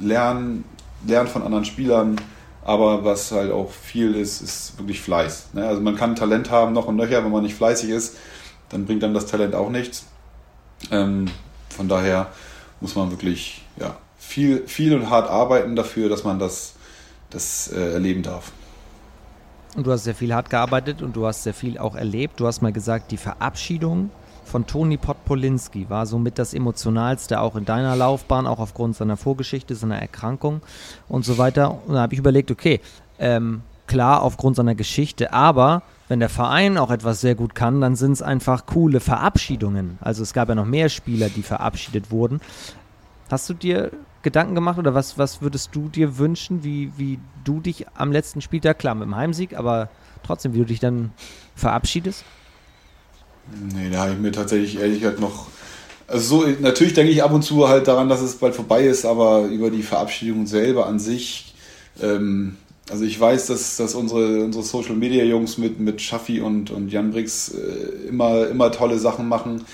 [0.00, 0.64] lernen,
[1.06, 2.16] lernen von anderen Spielern,
[2.64, 5.48] aber was halt auch viel ist, ist wirklich Fleiß.
[5.54, 5.66] Ne?
[5.66, 8.16] Also man kann Talent haben noch und nöcher, wenn man nicht fleißig ist,
[8.68, 10.06] dann bringt dann das Talent auch nichts.
[10.90, 11.26] Ähm,
[11.70, 12.28] von daher
[12.80, 16.74] muss man wirklich ja, viel, viel und hart arbeiten dafür, dass man das,
[17.30, 18.52] das äh, erleben darf.
[19.76, 22.38] Und du hast sehr viel hart gearbeitet und du hast sehr viel auch erlebt.
[22.38, 24.10] Du hast mal gesagt, die Verabschiedung
[24.52, 29.74] von Toni Podpolinski war somit das emotionalste auch in deiner Laufbahn, auch aufgrund seiner Vorgeschichte,
[29.74, 30.60] seiner Erkrankung
[31.08, 31.78] und so weiter.
[31.86, 32.82] Und da habe ich überlegt, okay,
[33.18, 37.96] ähm, klar aufgrund seiner Geschichte, aber wenn der Verein auch etwas sehr gut kann, dann
[37.96, 39.96] sind es einfach coole Verabschiedungen.
[40.02, 42.42] Also es gab ja noch mehr Spieler, die verabschiedet wurden.
[43.30, 47.60] Hast du dir Gedanken gemacht oder was, was würdest du dir wünschen, wie, wie du
[47.60, 49.88] dich am letzten Spieltag, klar mit dem Heimsieg, aber
[50.22, 51.12] trotzdem, wie du dich dann
[51.54, 52.26] verabschiedest?
[53.74, 55.46] Nee, da habe ich mir tatsächlich ehrlich gesagt noch.
[56.06, 59.04] Also so, natürlich denke ich ab und zu halt daran, dass es bald vorbei ist,
[59.04, 61.54] aber über die Verabschiedung selber an sich.
[62.00, 62.56] Ähm,
[62.90, 66.90] also ich weiß, dass, dass unsere, unsere Social Media Jungs mit, mit Schaffi und, und
[66.90, 69.64] Jan Brix äh, immer, immer tolle Sachen machen,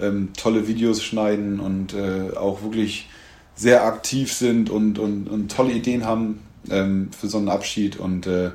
[0.00, 3.08] ähm, tolle Videos schneiden und äh, auch wirklich
[3.54, 6.40] sehr aktiv sind und, und, und tolle Ideen haben
[6.70, 7.98] ähm, für so einen Abschied.
[7.98, 8.50] Und äh,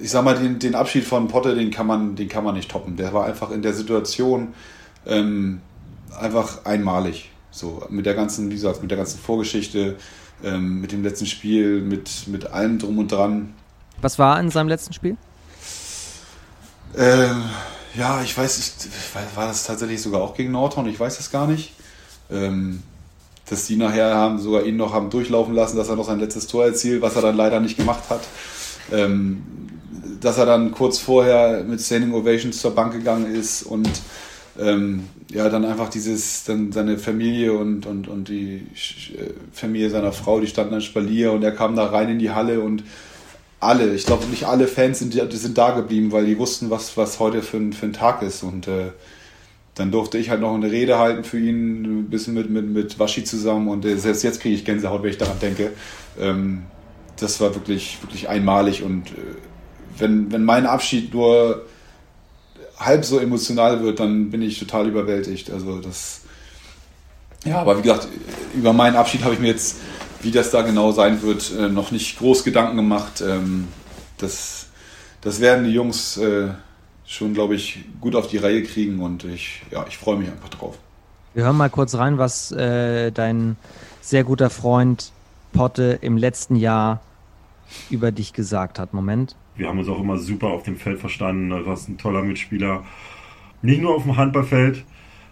[0.00, 2.70] ich sag mal, den, den Abschied von Potter, den kann man, den kann man nicht
[2.70, 2.96] toppen.
[2.96, 4.54] Der war einfach in der Situation
[5.06, 5.60] ähm,
[6.18, 7.30] einfach einmalig.
[7.50, 9.96] So, mit der ganzen, wie gesagt, mit der ganzen Vorgeschichte,
[10.44, 13.54] ähm, mit dem letzten Spiel, mit, mit allem drum und dran.
[14.00, 15.16] Was war in seinem letzten Spiel?
[16.96, 17.42] Ähm,
[17.94, 20.86] ja, ich weiß, ich, war das tatsächlich sogar auch gegen Nordhorn?
[20.86, 21.74] Ich weiß es gar nicht.
[22.30, 22.82] Ähm,
[23.48, 26.46] dass die nachher haben sogar ihn noch haben durchlaufen lassen, dass er noch sein letztes
[26.46, 28.20] Tor erzielt, was er dann leider nicht gemacht hat.
[28.92, 29.42] Ähm,
[30.20, 33.88] dass er dann kurz vorher mit Standing Ovations zur Bank gegangen ist und
[34.58, 38.66] ähm, ja, dann einfach dieses, dann seine Familie und, und, und die
[39.16, 42.30] äh, Familie seiner Frau, die standen an Spalier und er kam da rein in die
[42.30, 42.82] Halle und
[43.60, 47.20] alle, ich glaube nicht alle Fans sind, sind da geblieben, weil die wussten, was, was
[47.20, 48.90] heute für ein, für ein Tag ist und äh,
[49.74, 52.98] dann durfte ich halt noch eine Rede halten für ihn, ein bisschen mit, mit, mit
[52.98, 55.72] Waschi zusammen und äh, selbst jetzt kriege ich Gänsehaut, wenn ich daran denke.
[56.18, 56.62] Ähm,
[57.18, 59.49] das war wirklich, wirklich einmalig und äh,
[60.00, 61.66] wenn, wenn mein Abschied nur
[62.78, 65.50] halb so emotional wird, dann bin ich total überwältigt.
[65.50, 66.22] Also das,
[67.44, 68.08] ja, aber wie gesagt,
[68.54, 69.76] über meinen Abschied habe ich mir jetzt,
[70.22, 73.22] wie das da genau sein wird, äh, noch nicht groß Gedanken gemacht.
[73.26, 73.68] Ähm,
[74.18, 74.66] das,
[75.20, 76.48] das werden die Jungs äh,
[77.06, 80.48] schon, glaube ich, gut auf die Reihe kriegen und ich, ja, ich freue mich einfach
[80.48, 80.78] drauf.
[81.34, 83.56] Wir hören mal kurz rein, was äh, dein
[84.00, 85.12] sehr guter Freund
[85.52, 87.00] Potte im letzten Jahr
[87.88, 88.94] über dich gesagt hat.
[88.94, 91.50] Moment wir haben uns auch immer super auf dem Feld verstanden.
[91.50, 92.84] Du warst ein toller Mitspieler.
[93.62, 94.84] Nicht nur auf dem Handballfeld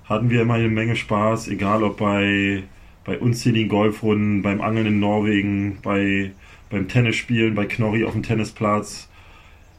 [0.04, 2.62] hatten wir immer eine Menge Spaß, egal ob bei,
[3.04, 6.32] bei unzähligen Golfrunden, beim Angeln in Norwegen, bei,
[6.70, 9.08] beim Tennisspielen, bei Knorri auf dem Tennisplatz.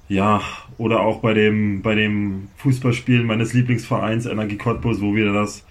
[0.07, 0.41] Ja,
[0.79, 5.63] oder auch bei dem, bei dem Fußballspielen meines Lieblingsvereins Energie Cottbus, wo wir das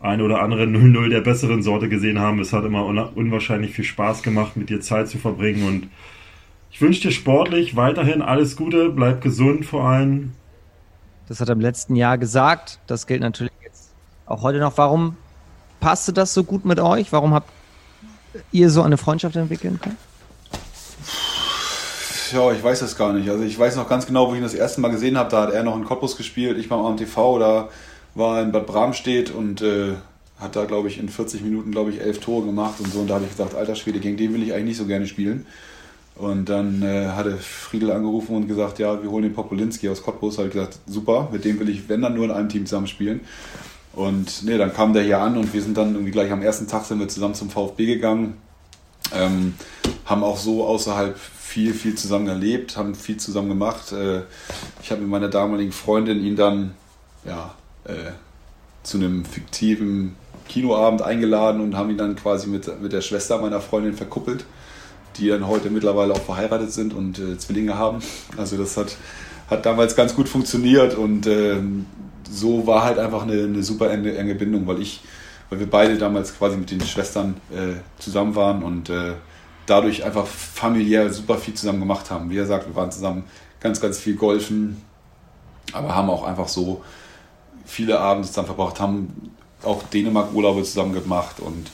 [0.00, 2.40] ein oder andere 0-0 der besseren Sorte gesehen haben.
[2.40, 5.88] Es hat immer unwahrscheinlich viel Spaß gemacht, mit dir Zeit zu verbringen und
[6.74, 10.32] ich wünsche dir sportlich weiterhin alles Gute, bleib gesund vor allem.
[11.28, 12.80] Das hat er im letzten Jahr gesagt.
[12.88, 13.92] Das gilt natürlich jetzt
[14.26, 14.76] auch heute noch.
[14.76, 15.16] Warum
[15.78, 17.12] passte das so gut mit euch?
[17.12, 17.48] Warum habt
[18.50, 19.96] ihr so eine Freundschaft entwickeln können?
[22.32, 23.30] Ja, ich weiß das gar nicht.
[23.30, 25.30] Also ich weiß noch ganz genau, wo ich ihn das erste Mal gesehen habe.
[25.30, 27.68] Da hat er noch in Cottbus gespielt, ich beim AMTV oder
[28.16, 29.92] war in Bad Bramstedt und äh,
[30.40, 32.98] hat da, glaube ich, in 40 Minuten, glaube ich, elf Tore gemacht und so.
[32.98, 35.06] Und da habe ich gesagt, alter Schwede, gegen den will ich eigentlich nicht so gerne
[35.06, 35.46] spielen.
[36.16, 40.38] Und dann äh, hatte Friedel angerufen und gesagt, ja, wir holen den Popolinski aus Cottbus.
[40.38, 43.20] Habe ich gesagt, super, mit dem will ich, wenn dann nur in einem Team zusammenspielen.
[43.94, 46.66] Und nee, dann kam der hier an und wir sind dann irgendwie gleich am ersten
[46.66, 48.36] Tag sind wir zusammen zum VfB gegangen.
[49.12, 49.54] Ähm,
[50.04, 53.92] haben auch so außerhalb viel, viel zusammen erlebt, haben viel zusammen gemacht.
[53.92, 54.22] Äh,
[54.82, 56.74] ich habe mit meiner damaligen Freundin ihn dann
[57.24, 57.54] ja,
[57.84, 58.12] äh,
[58.82, 60.16] zu einem fiktiven
[60.48, 64.44] Kinoabend eingeladen und haben ihn dann quasi mit, mit der Schwester meiner Freundin verkuppelt,
[65.16, 67.98] die dann heute mittlerweile auch verheiratet sind und äh, Zwillinge haben.
[68.36, 68.96] Also das hat,
[69.48, 71.56] hat damals ganz gut funktioniert und äh,
[72.30, 75.02] so war halt einfach eine, eine super enge, enge, Bindung, weil ich,
[75.50, 79.12] weil wir beide damals quasi mit den Schwestern äh, zusammen waren und äh,
[79.66, 82.30] dadurch einfach familiär super viel zusammen gemacht haben.
[82.30, 83.24] Wie er sagt, wir waren zusammen
[83.60, 84.82] ganz, ganz viel golfen,
[85.72, 86.82] aber haben auch einfach so
[87.64, 89.32] viele Abende zusammen verbracht, haben
[89.62, 91.70] auch Dänemark-Urlaube zusammen gemacht und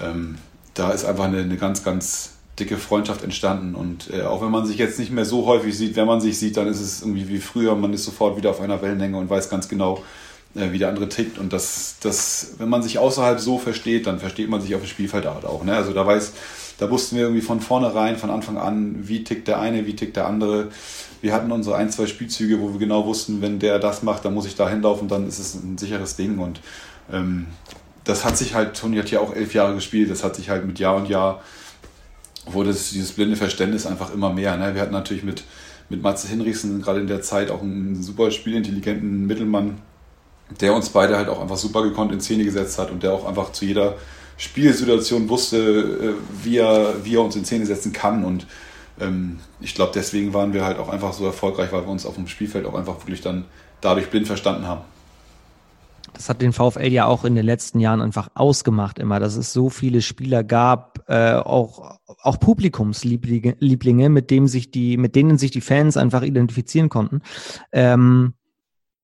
[0.00, 0.38] ähm,
[0.74, 4.64] da ist einfach eine, eine, ganz, ganz dicke Freundschaft entstanden und äh, auch wenn man
[4.66, 7.28] sich jetzt nicht mehr so häufig sieht, wenn man sich sieht, dann ist es irgendwie
[7.28, 10.04] wie früher, man ist sofort wieder auf einer Wellenlänge und weiß ganz genau,
[10.54, 14.20] äh, wie der andere tickt und das, das, wenn man sich außerhalb so versteht, dann
[14.20, 15.64] versteht man sich auf dem Spielfeld auch.
[15.64, 15.74] Ne?
[15.74, 16.32] Also da weiß,
[16.78, 20.16] da wussten wir irgendwie von vornherein, von Anfang an, wie tickt der eine, wie tickt
[20.16, 20.68] der andere.
[21.22, 24.34] Wir hatten unsere ein, zwei Spielzüge, wo wir genau wussten, wenn der das macht, dann
[24.34, 26.38] muss ich da hinlaufen, dann ist es ein sicheres Ding.
[26.38, 26.60] Und
[27.12, 27.46] ähm,
[28.04, 30.66] das hat sich halt, Toni hat ja auch elf Jahre gespielt, das hat sich halt
[30.66, 31.42] mit Jahr und Jahr,
[32.46, 34.56] wurde dieses blinde Verständnis einfach immer mehr.
[34.56, 34.74] Ne?
[34.74, 35.44] Wir hatten natürlich mit,
[35.88, 39.78] mit Matze Hinrichsen gerade in der Zeit auch einen super spielintelligenten Mittelmann,
[40.60, 43.26] der uns beide halt auch einfach super gekonnt in Szene gesetzt hat und der auch
[43.26, 43.94] einfach zu jeder
[44.36, 48.24] Spielsituation wusste, äh, wie er, wie er uns in Szene setzen kann.
[48.24, 48.46] Und
[49.00, 52.14] ähm, ich glaube, deswegen waren wir halt auch einfach so erfolgreich, weil wir uns auf
[52.14, 53.44] dem Spielfeld auch einfach wirklich dann
[53.80, 54.82] dadurch blind verstanden haben.
[56.12, 59.52] Das hat den VfL ja auch in den letzten Jahren einfach ausgemacht immer, dass es
[59.52, 65.50] so viele Spieler gab, äh, auch, auch Publikumslieblinge, mit dem sich die, mit denen sich
[65.50, 67.20] die Fans einfach identifizieren konnten.
[67.70, 68.34] Ähm,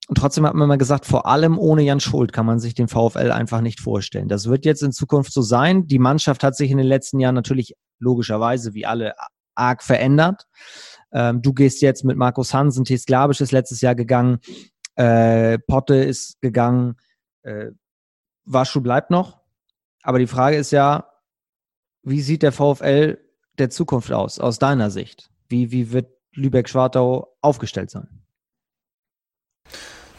[0.08, 2.88] und trotzdem hat man immer gesagt, vor allem ohne Jan Schuld kann man sich den
[2.88, 4.28] VfL einfach nicht vorstellen.
[4.28, 5.86] Das wird jetzt in Zukunft so sein.
[5.86, 9.14] Die Mannschaft hat sich in den letzten Jahren natürlich logischerweise wie alle
[9.54, 10.46] arg verändert.
[11.12, 12.96] Ähm, du gehst jetzt mit Markus Hansen, T.
[12.96, 14.38] Sklavisch ist letztes Jahr gegangen,
[14.96, 16.96] äh, Potte ist gegangen,
[17.42, 17.66] äh,
[18.44, 19.38] Waschu bleibt noch.
[20.02, 21.09] Aber die Frage ist ja,
[22.02, 23.18] wie sieht der VfL
[23.58, 25.30] der Zukunft aus, aus deiner Sicht?
[25.48, 28.08] Wie, wie wird Lübeck-Schwartau aufgestellt sein?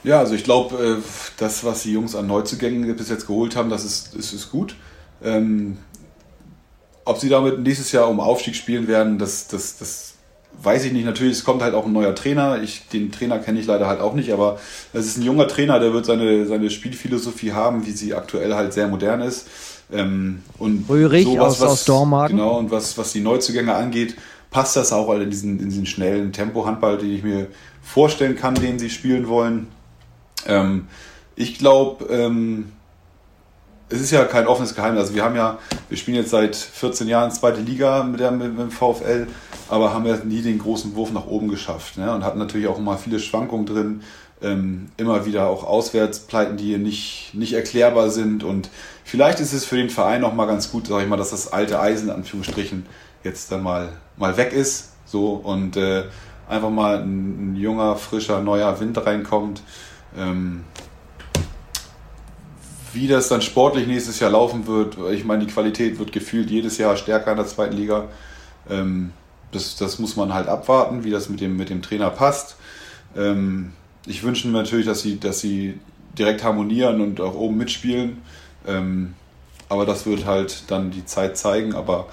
[0.03, 1.03] Ja, also ich glaube, äh,
[1.37, 4.75] das, was die Jungs an Neuzugängen bis jetzt geholt haben, das ist, ist, ist gut.
[5.23, 5.77] Ähm,
[7.05, 10.15] ob sie damit nächstes Jahr um Aufstieg spielen werden, das, das, das
[10.61, 11.05] weiß ich nicht.
[11.05, 12.61] Natürlich, es kommt halt auch ein neuer Trainer.
[12.61, 14.59] Ich, den Trainer kenne ich leider halt auch nicht, aber
[14.93, 18.73] es ist ein junger Trainer, der wird seine, seine Spielphilosophie haben, wie sie aktuell halt
[18.73, 19.47] sehr modern ist.
[19.91, 22.38] Ähm, und Röhrig sowas, aus, was, aus Dormagen.
[22.38, 24.15] Genau, und was, was die Neuzugänge angeht,
[24.49, 27.47] passt das auch in diesen, in diesen schnellen Tempo-Handball, den ich mir
[27.81, 29.68] vorstellen kann, den sie spielen wollen.
[30.45, 30.88] Ähm,
[31.35, 32.72] ich glaube, ähm,
[33.91, 35.01] es ist ja kein offenes Geheimnis.
[35.01, 35.59] Also wir haben ja,
[35.89, 39.27] wir spielen jetzt seit 14 Jahren zweite Liga mit, der, mit, mit dem VfL,
[39.69, 41.97] aber haben ja nie den großen Wurf nach oben geschafft.
[41.97, 42.13] Ne?
[42.13, 44.01] Und hatten natürlich auch immer viele Schwankungen drin.
[44.43, 48.43] Ähm, immer wieder auch Auswärtspleiten, die nicht, nicht erklärbar sind.
[48.43, 48.69] Und
[49.11, 51.51] vielleicht ist es für den Verein auch mal ganz gut, sag ich mal, dass das
[51.51, 52.85] alte Eisen, in Anführungsstrichen,
[53.25, 54.93] jetzt dann mal, mal weg ist.
[55.05, 56.05] So und äh,
[56.47, 59.63] einfach mal ein, ein junger, frischer, neuer Wind reinkommt.
[60.17, 60.63] Ähm,
[62.93, 66.77] wie das dann sportlich nächstes Jahr laufen wird, ich meine, die Qualität wird gefühlt jedes
[66.77, 68.05] Jahr stärker in der zweiten Liga.
[68.69, 69.11] Ähm,
[69.51, 72.55] das, das muss man halt abwarten, wie das mit dem, mit dem Trainer passt.
[73.17, 73.73] Ähm,
[74.05, 75.77] ich wünsche mir natürlich, dass sie, dass sie
[76.17, 78.21] direkt harmonieren und auch oben mitspielen.
[78.67, 79.15] Ähm,
[79.69, 81.73] aber das wird halt dann die Zeit zeigen.
[81.73, 82.07] Aber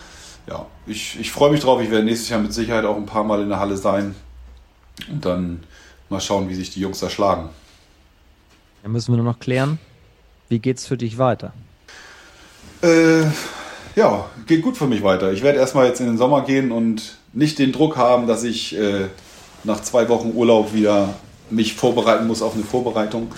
[0.47, 1.81] ja, ich, ich freue mich drauf.
[1.83, 4.15] Ich werde nächstes Jahr mit Sicherheit auch ein paar Mal in der Halle sein.
[5.11, 5.65] Und dann
[6.09, 7.51] mal schauen, wie sich die Jungs da schlagen.
[8.83, 9.79] Dann müssen wir nur noch klären,
[10.49, 11.53] wie geht's für dich weiter?
[12.83, 13.25] Äh,
[13.97, 15.33] ja, geht gut für mich weiter.
[15.33, 18.79] Ich werde erstmal jetzt in den Sommer gehen und nicht den Druck haben, dass ich
[18.79, 19.09] äh,
[19.65, 21.15] nach zwei Wochen Urlaub wieder
[21.51, 23.33] mich vorbereiten muss auf eine Vorbereitung.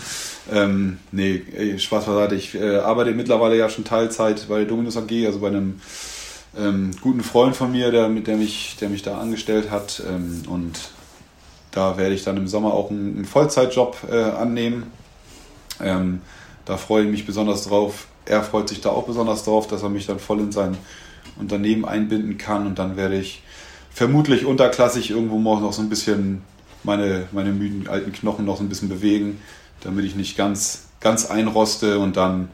[0.50, 1.42] Ähm, nee,
[1.78, 2.34] Spaß beiseite.
[2.34, 5.80] Ich äh, arbeite mittlerweile ja schon Teilzeit bei der Dominus AG, also bei einem
[6.58, 10.02] ähm, guten Freund von mir, der, der, mich, der mich da angestellt hat.
[10.08, 10.90] Ähm, und
[11.70, 14.90] da werde ich dann im Sommer auch einen, einen Vollzeitjob äh, annehmen.
[15.80, 16.20] Ähm,
[16.64, 18.08] da freue ich mich besonders drauf.
[18.26, 20.76] Er freut sich da auch besonders drauf, dass er mich dann voll in sein
[21.38, 22.66] Unternehmen einbinden kann.
[22.66, 23.42] Und dann werde ich
[23.92, 26.42] vermutlich unterklassig irgendwo morgen noch so ein bisschen
[26.82, 29.40] meine, meine müden alten Knochen noch so ein bisschen bewegen,
[29.82, 31.98] damit ich nicht ganz, ganz einroste.
[31.98, 32.48] Und dann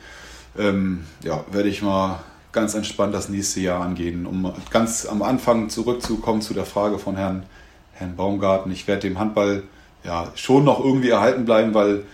[0.58, 2.20] ähm, ja, werde ich mal
[2.52, 7.16] ganz entspannt das nächste Jahr angehen, um ganz am Anfang zurückzukommen zu der Frage von
[7.16, 7.44] Herrn,
[7.92, 8.72] Herrn Baumgarten.
[8.72, 9.62] Ich werde dem Handball
[10.04, 12.04] ja schon noch irgendwie erhalten bleiben, weil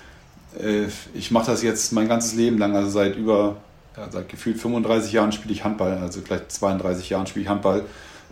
[0.58, 3.56] äh, ich mache das jetzt mein ganzes Leben lang, also seit über,
[3.96, 7.84] ja, seit gefühlt 35 Jahren spiele ich Handball, also vielleicht 32 Jahren spiele ich Handball.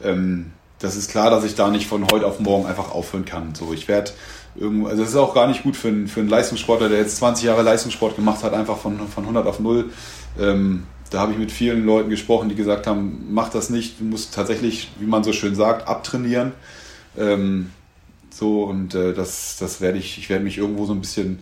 [0.03, 3.55] Ähm, das ist klar, dass ich da nicht von heute auf morgen einfach aufhören kann.
[3.55, 4.13] So, ich werde
[4.57, 7.17] irgendwo, also das ist auch gar nicht gut für einen, für einen Leistungssportler, der jetzt
[7.17, 9.91] 20 Jahre Leistungssport gemacht hat, einfach von, von 100 auf 0.
[10.39, 14.05] Ähm, da habe ich mit vielen Leuten gesprochen, die gesagt haben, mach das nicht, du
[14.05, 16.53] musst tatsächlich, wie man so schön sagt, abtrainieren.
[17.19, 17.71] Ähm,
[18.31, 21.41] so, und äh, das, das werde ich, ich werde mich irgendwo so ein bisschen,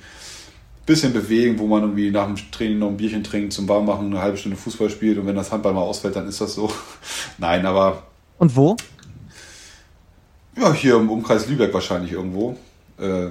[0.87, 4.23] bisschen bewegen, wo man irgendwie nach dem Training noch ein Bierchen trinkt, zum Warmmachen eine
[4.23, 6.73] halbe Stunde Fußball spielt und wenn das Handball mal ausfällt, dann ist das so.
[7.39, 8.05] Nein, aber.
[8.39, 8.77] Und wo?
[10.57, 12.57] Ja, hier im Umkreis Lübeck wahrscheinlich irgendwo.
[13.01, 13.29] Äh,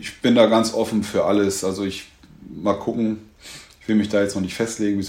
[0.00, 1.64] ich bin da ganz offen für alles.
[1.64, 2.06] Also ich
[2.48, 3.18] mal gucken.
[3.80, 5.02] Ich will mich da jetzt noch nicht festlegen,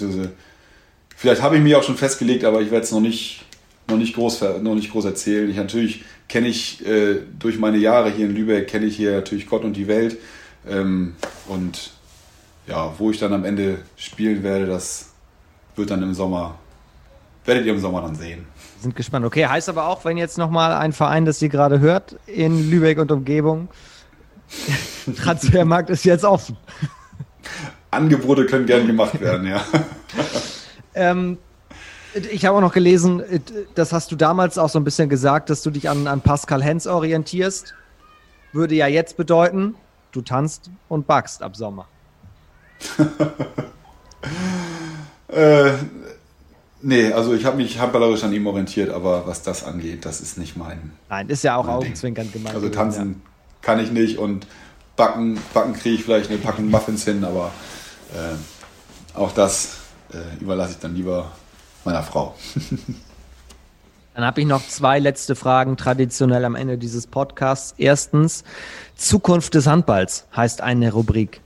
[1.16, 3.44] vielleicht habe ich mich auch schon festgelegt, aber ich werde es noch nicht,
[3.88, 5.50] noch nicht groß, noch nicht groß erzählen.
[5.50, 9.46] Ich natürlich kenne ich äh, durch meine Jahre hier in Lübeck kenne ich hier natürlich
[9.48, 10.18] Gott und die Welt
[10.68, 11.16] ähm,
[11.48, 11.92] und
[12.68, 15.10] ja, wo ich dann am Ende spielen werde, das
[15.76, 16.58] wird dann im Sommer
[17.46, 18.46] werdet ihr im Sommer dann sehen.
[18.82, 19.24] Sind gespannt.
[19.28, 22.98] Okay, heißt aber auch, wenn jetzt nochmal ein Verein, das ihr gerade hört, in Lübeck
[22.98, 23.70] und Umgebung,
[25.18, 26.58] Transfermarkt ist jetzt offen.
[27.92, 29.64] Angebote können gern gemacht werden, ja.
[30.96, 31.38] ähm,
[32.32, 33.22] ich habe auch noch gelesen,
[33.76, 36.64] das hast du damals auch so ein bisschen gesagt, dass du dich an, an Pascal
[36.64, 37.76] Hens orientierst.
[38.52, 39.76] Würde ja jetzt bedeuten,
[40.12, 41.88] du tanzt und backst ab Sommer.
[45.28, 45.74] äh,
[46.84, 50.38] Nee, also ich habe mich handballerisch an ihm orientiert, aber was das angeht, das ist
[50.38, 50.92] nicht mein.
[51.10, 52.56] Nein, ist ja auch augenzwinkernd gemeint.
[52.56, 53.30] Also tanzen ja.
[53.62, 54.48] kann ich nicht und
[54.96, 57.52] backen, backen kriege ich vielleicht eine Packung Muffins hin, aber
[58.14, 59.78] äh, auch das
[60.12, 61.32] äh, überlasse ich dann lieber
[61.86, 62.36] meiner Frau.
[64.14, 67.74] Dann habe ich noch zwei letzte Fragen traditionell am Ende dieses Podcasts.
[67.78, 68.44] Erstens,
[68.96, 71.40] Zukunft des Handballs heißt eine Rubrik.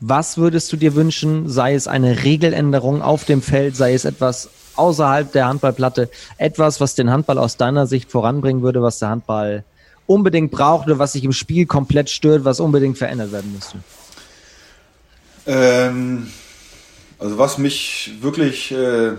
[0.00, 4.50] Was würdest du dir wünschen, sei es eine Regeländerung auf dem Feld, sei es etwas
[4.76, 9.64] außerhalb der Handballplatte, etwas, was den Handball aus deiner Sicht voranbringen würde, was der Handball
[10.06, 13.78] unbedingt braucht oder was sich im Spiel komplett stört, was unbedingt verändert werden müsste?
[15.46, 16.28] Ähm,
[17.18, 19.12] also was mich wirklich äh,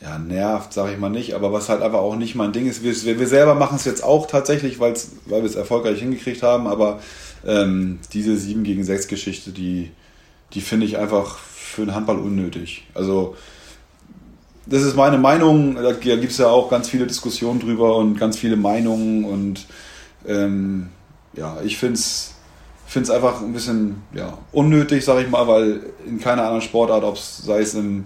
[0.00, 2.82] ja, nervt, sage ich mal nicht, aber was halt einfach auch nicht mein Ding ist,
[2.82, 4.94] wir, wir selber machen es jetzt auch tatsächlich, weil
[5.26, 7.00] wir es erfolgreich hingekriegt haben, aber
[7.46, 9.90] ähm, diese 7 gegen 6 Geschichte, die
[10.54, 12.86] die finde ich einfach für den Handball unnötig.
[12.94, 13.36] Also
[14.66, 18.36] das ist meine Meinung, da gibt es ja auch ganz viele Diskussionen drüber und ganz
[18.36, 19.66] viele Meinungen und
[20.26, 20.88] ähm,
[21.34, 22.34] ja, ich finde es
[23.10, 27.38] einfach ein bisschen ja, unnötig, sage ich mal, weil in keiner anderen Sportart, ob es
[27.38, 28.04] sei es im,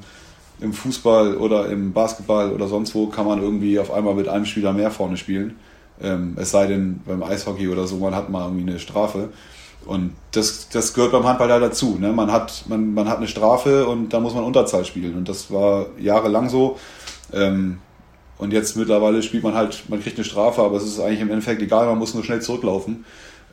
[0.60, 4.46] im Fußball oder im Basketball oder sonst wo, kann man irgendwie auf einmal mit einem
[4.46, 5.56] Spieler mehr vorne spielen.
[6.00, 9.30] Ähm, es sei denn beim Eishockey oder so, man hat mal irgendwie eine Strafe.
[9.86, 11.96] Und das, das gehört beim Handball da dazu.
[11.98, 12.12] Ne?
[12.12, 15.16] Man, hat, man, man hat eine Strafe und da muss man Unterzahl spielen.
[15.16, 16.78] Und das war jahrelang so.
[17.32, 17.78] Ähm,
[18.38, 21.30] und jetzt mittlerweile spielt man halt, man kriegt eine Strafe, aber es ist eigentlich im
[21.30, 23.04] Endeffekt egal, man muss nur schnell zurücklaufen.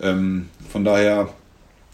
[0.01, 1.29] Ähm, von daher,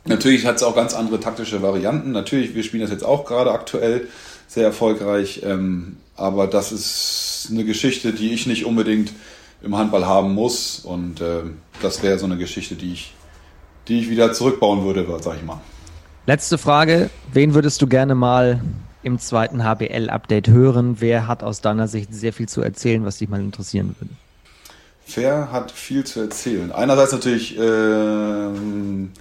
[0.05, 2.11] natürlich hat es auch ganz andere taktische Varianten.
[2.11, 4.07] Natürlich, wir spielen das jetzt auch gerade aktuell
[4.47, 5.41] sehr erfolgreich.
[5.43, 9.11] Ähm, aber das ist eine Geschichte, die ich nicht unbedingt
[9.61, 10.79] im Handball haben muss.
[10.79, 11.41] Und äh,
[11.81, 13.13] das wäre so eine Geschichte, die ich
[13.87, 15.61] die ich wieder zurückbauen würde, sag ich mal.
[16.25, 17.09] Letzte Frage.
[17.31, 18.61] Wen würdest du gerne mal
[19.03, 20.97] im zweiten HBL-Update hören?
[20.99, 24.13] Wer hat aus deiner Sicht sehr viel zu erzählen, was dich mal interessieren würde?
[25.15, 26.71] Wer hat viel zu erzählen?
[26.71, 29.11] Einerseits natürlich äh, Herrn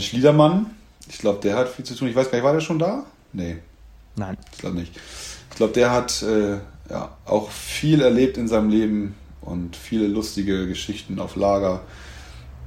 [0.00, 0.66] Schliedermann.
[1.08, 2.08] Ich glaube, der hat viel zu tun.
[2.08, 3.04] Ich weiß gar nicht, war der schon da?
[3.32, 3.58] Nee.
[4.16, 4.36] Nein.
[4.52, 4.98] Ich glaube nicht.
[5.50, 6.58] Ich glaube, der hat äh,
[6.90, 11.82] ja, auch viel erlebt in seinem Leben und viele lustige Geschichten auf Lager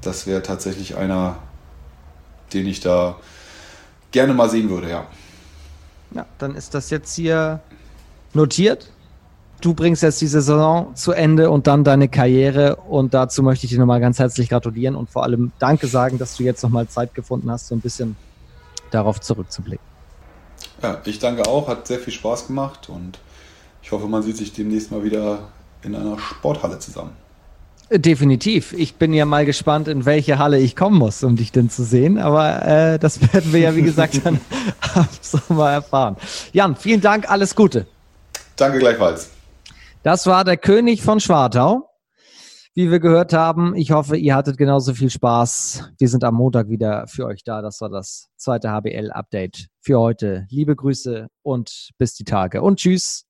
[0.01, 1.37] das wäre tatsächlich einer,
[2.53, 3.17] den ich da
[4.11, 5.07] gerne mal sehen würde, ja.
[6.11, 7.59] Ja, dann ist das jetzt hier
[8.33, 8.91] notiert.
[9.61, 13.73] Du bringst jetzt die Saison zu Ende und dann deine Karriere und dazu möchte ich
[13.73, 17.13] dir nochmal ganz herzlich gratulieren und vor allem Danke sagen, dass du jetzt nochmal Zeit
[17.13, 18.15] gefunden hast, so ein bisschen
[18.89, 19.85] darauf zurückzublicken.
[20.81, 23.19] Ja, ich danke auch, hat sehr viel Spaß gemacht und
[23.83, 25.39] ich hoffe, man sieht sich demnächst mal wieder
[25.83, 27.11] in einer Sporthalle zusammen.
[27.91, 28.73] Definitiv.
[28.73, 31.83] Ich bin ja mal gespannt, in welche Halle ich kommen muss, um dich denn zu
[31.83, 32.19] sehen.
[32.19, 34.39] Aber äh, das werden wir ja, wie gesagt, dann
[34.93, 36.15] ab Sommer erfahren.
[36.53, 37.87] Jan, vielen Dank, alles Gute.
[38.55, 39.31] Danke gleichfalls.
[40.03, 41.89] Das war der König von Schwartau.
[42.75, 45.91] Wie wir gehört haben, ich hoffe, ihr hattet genauso viel Spaß.
[45.97, 47.61] Wir sind am Montag wieder für euch da.
[47.61, 50.45] Das war das zweite HBL-Update für heute.
[50.49, 52.61] Liebe Grüße und bis die Tage.
[52.61, 53.25] Und tschüss.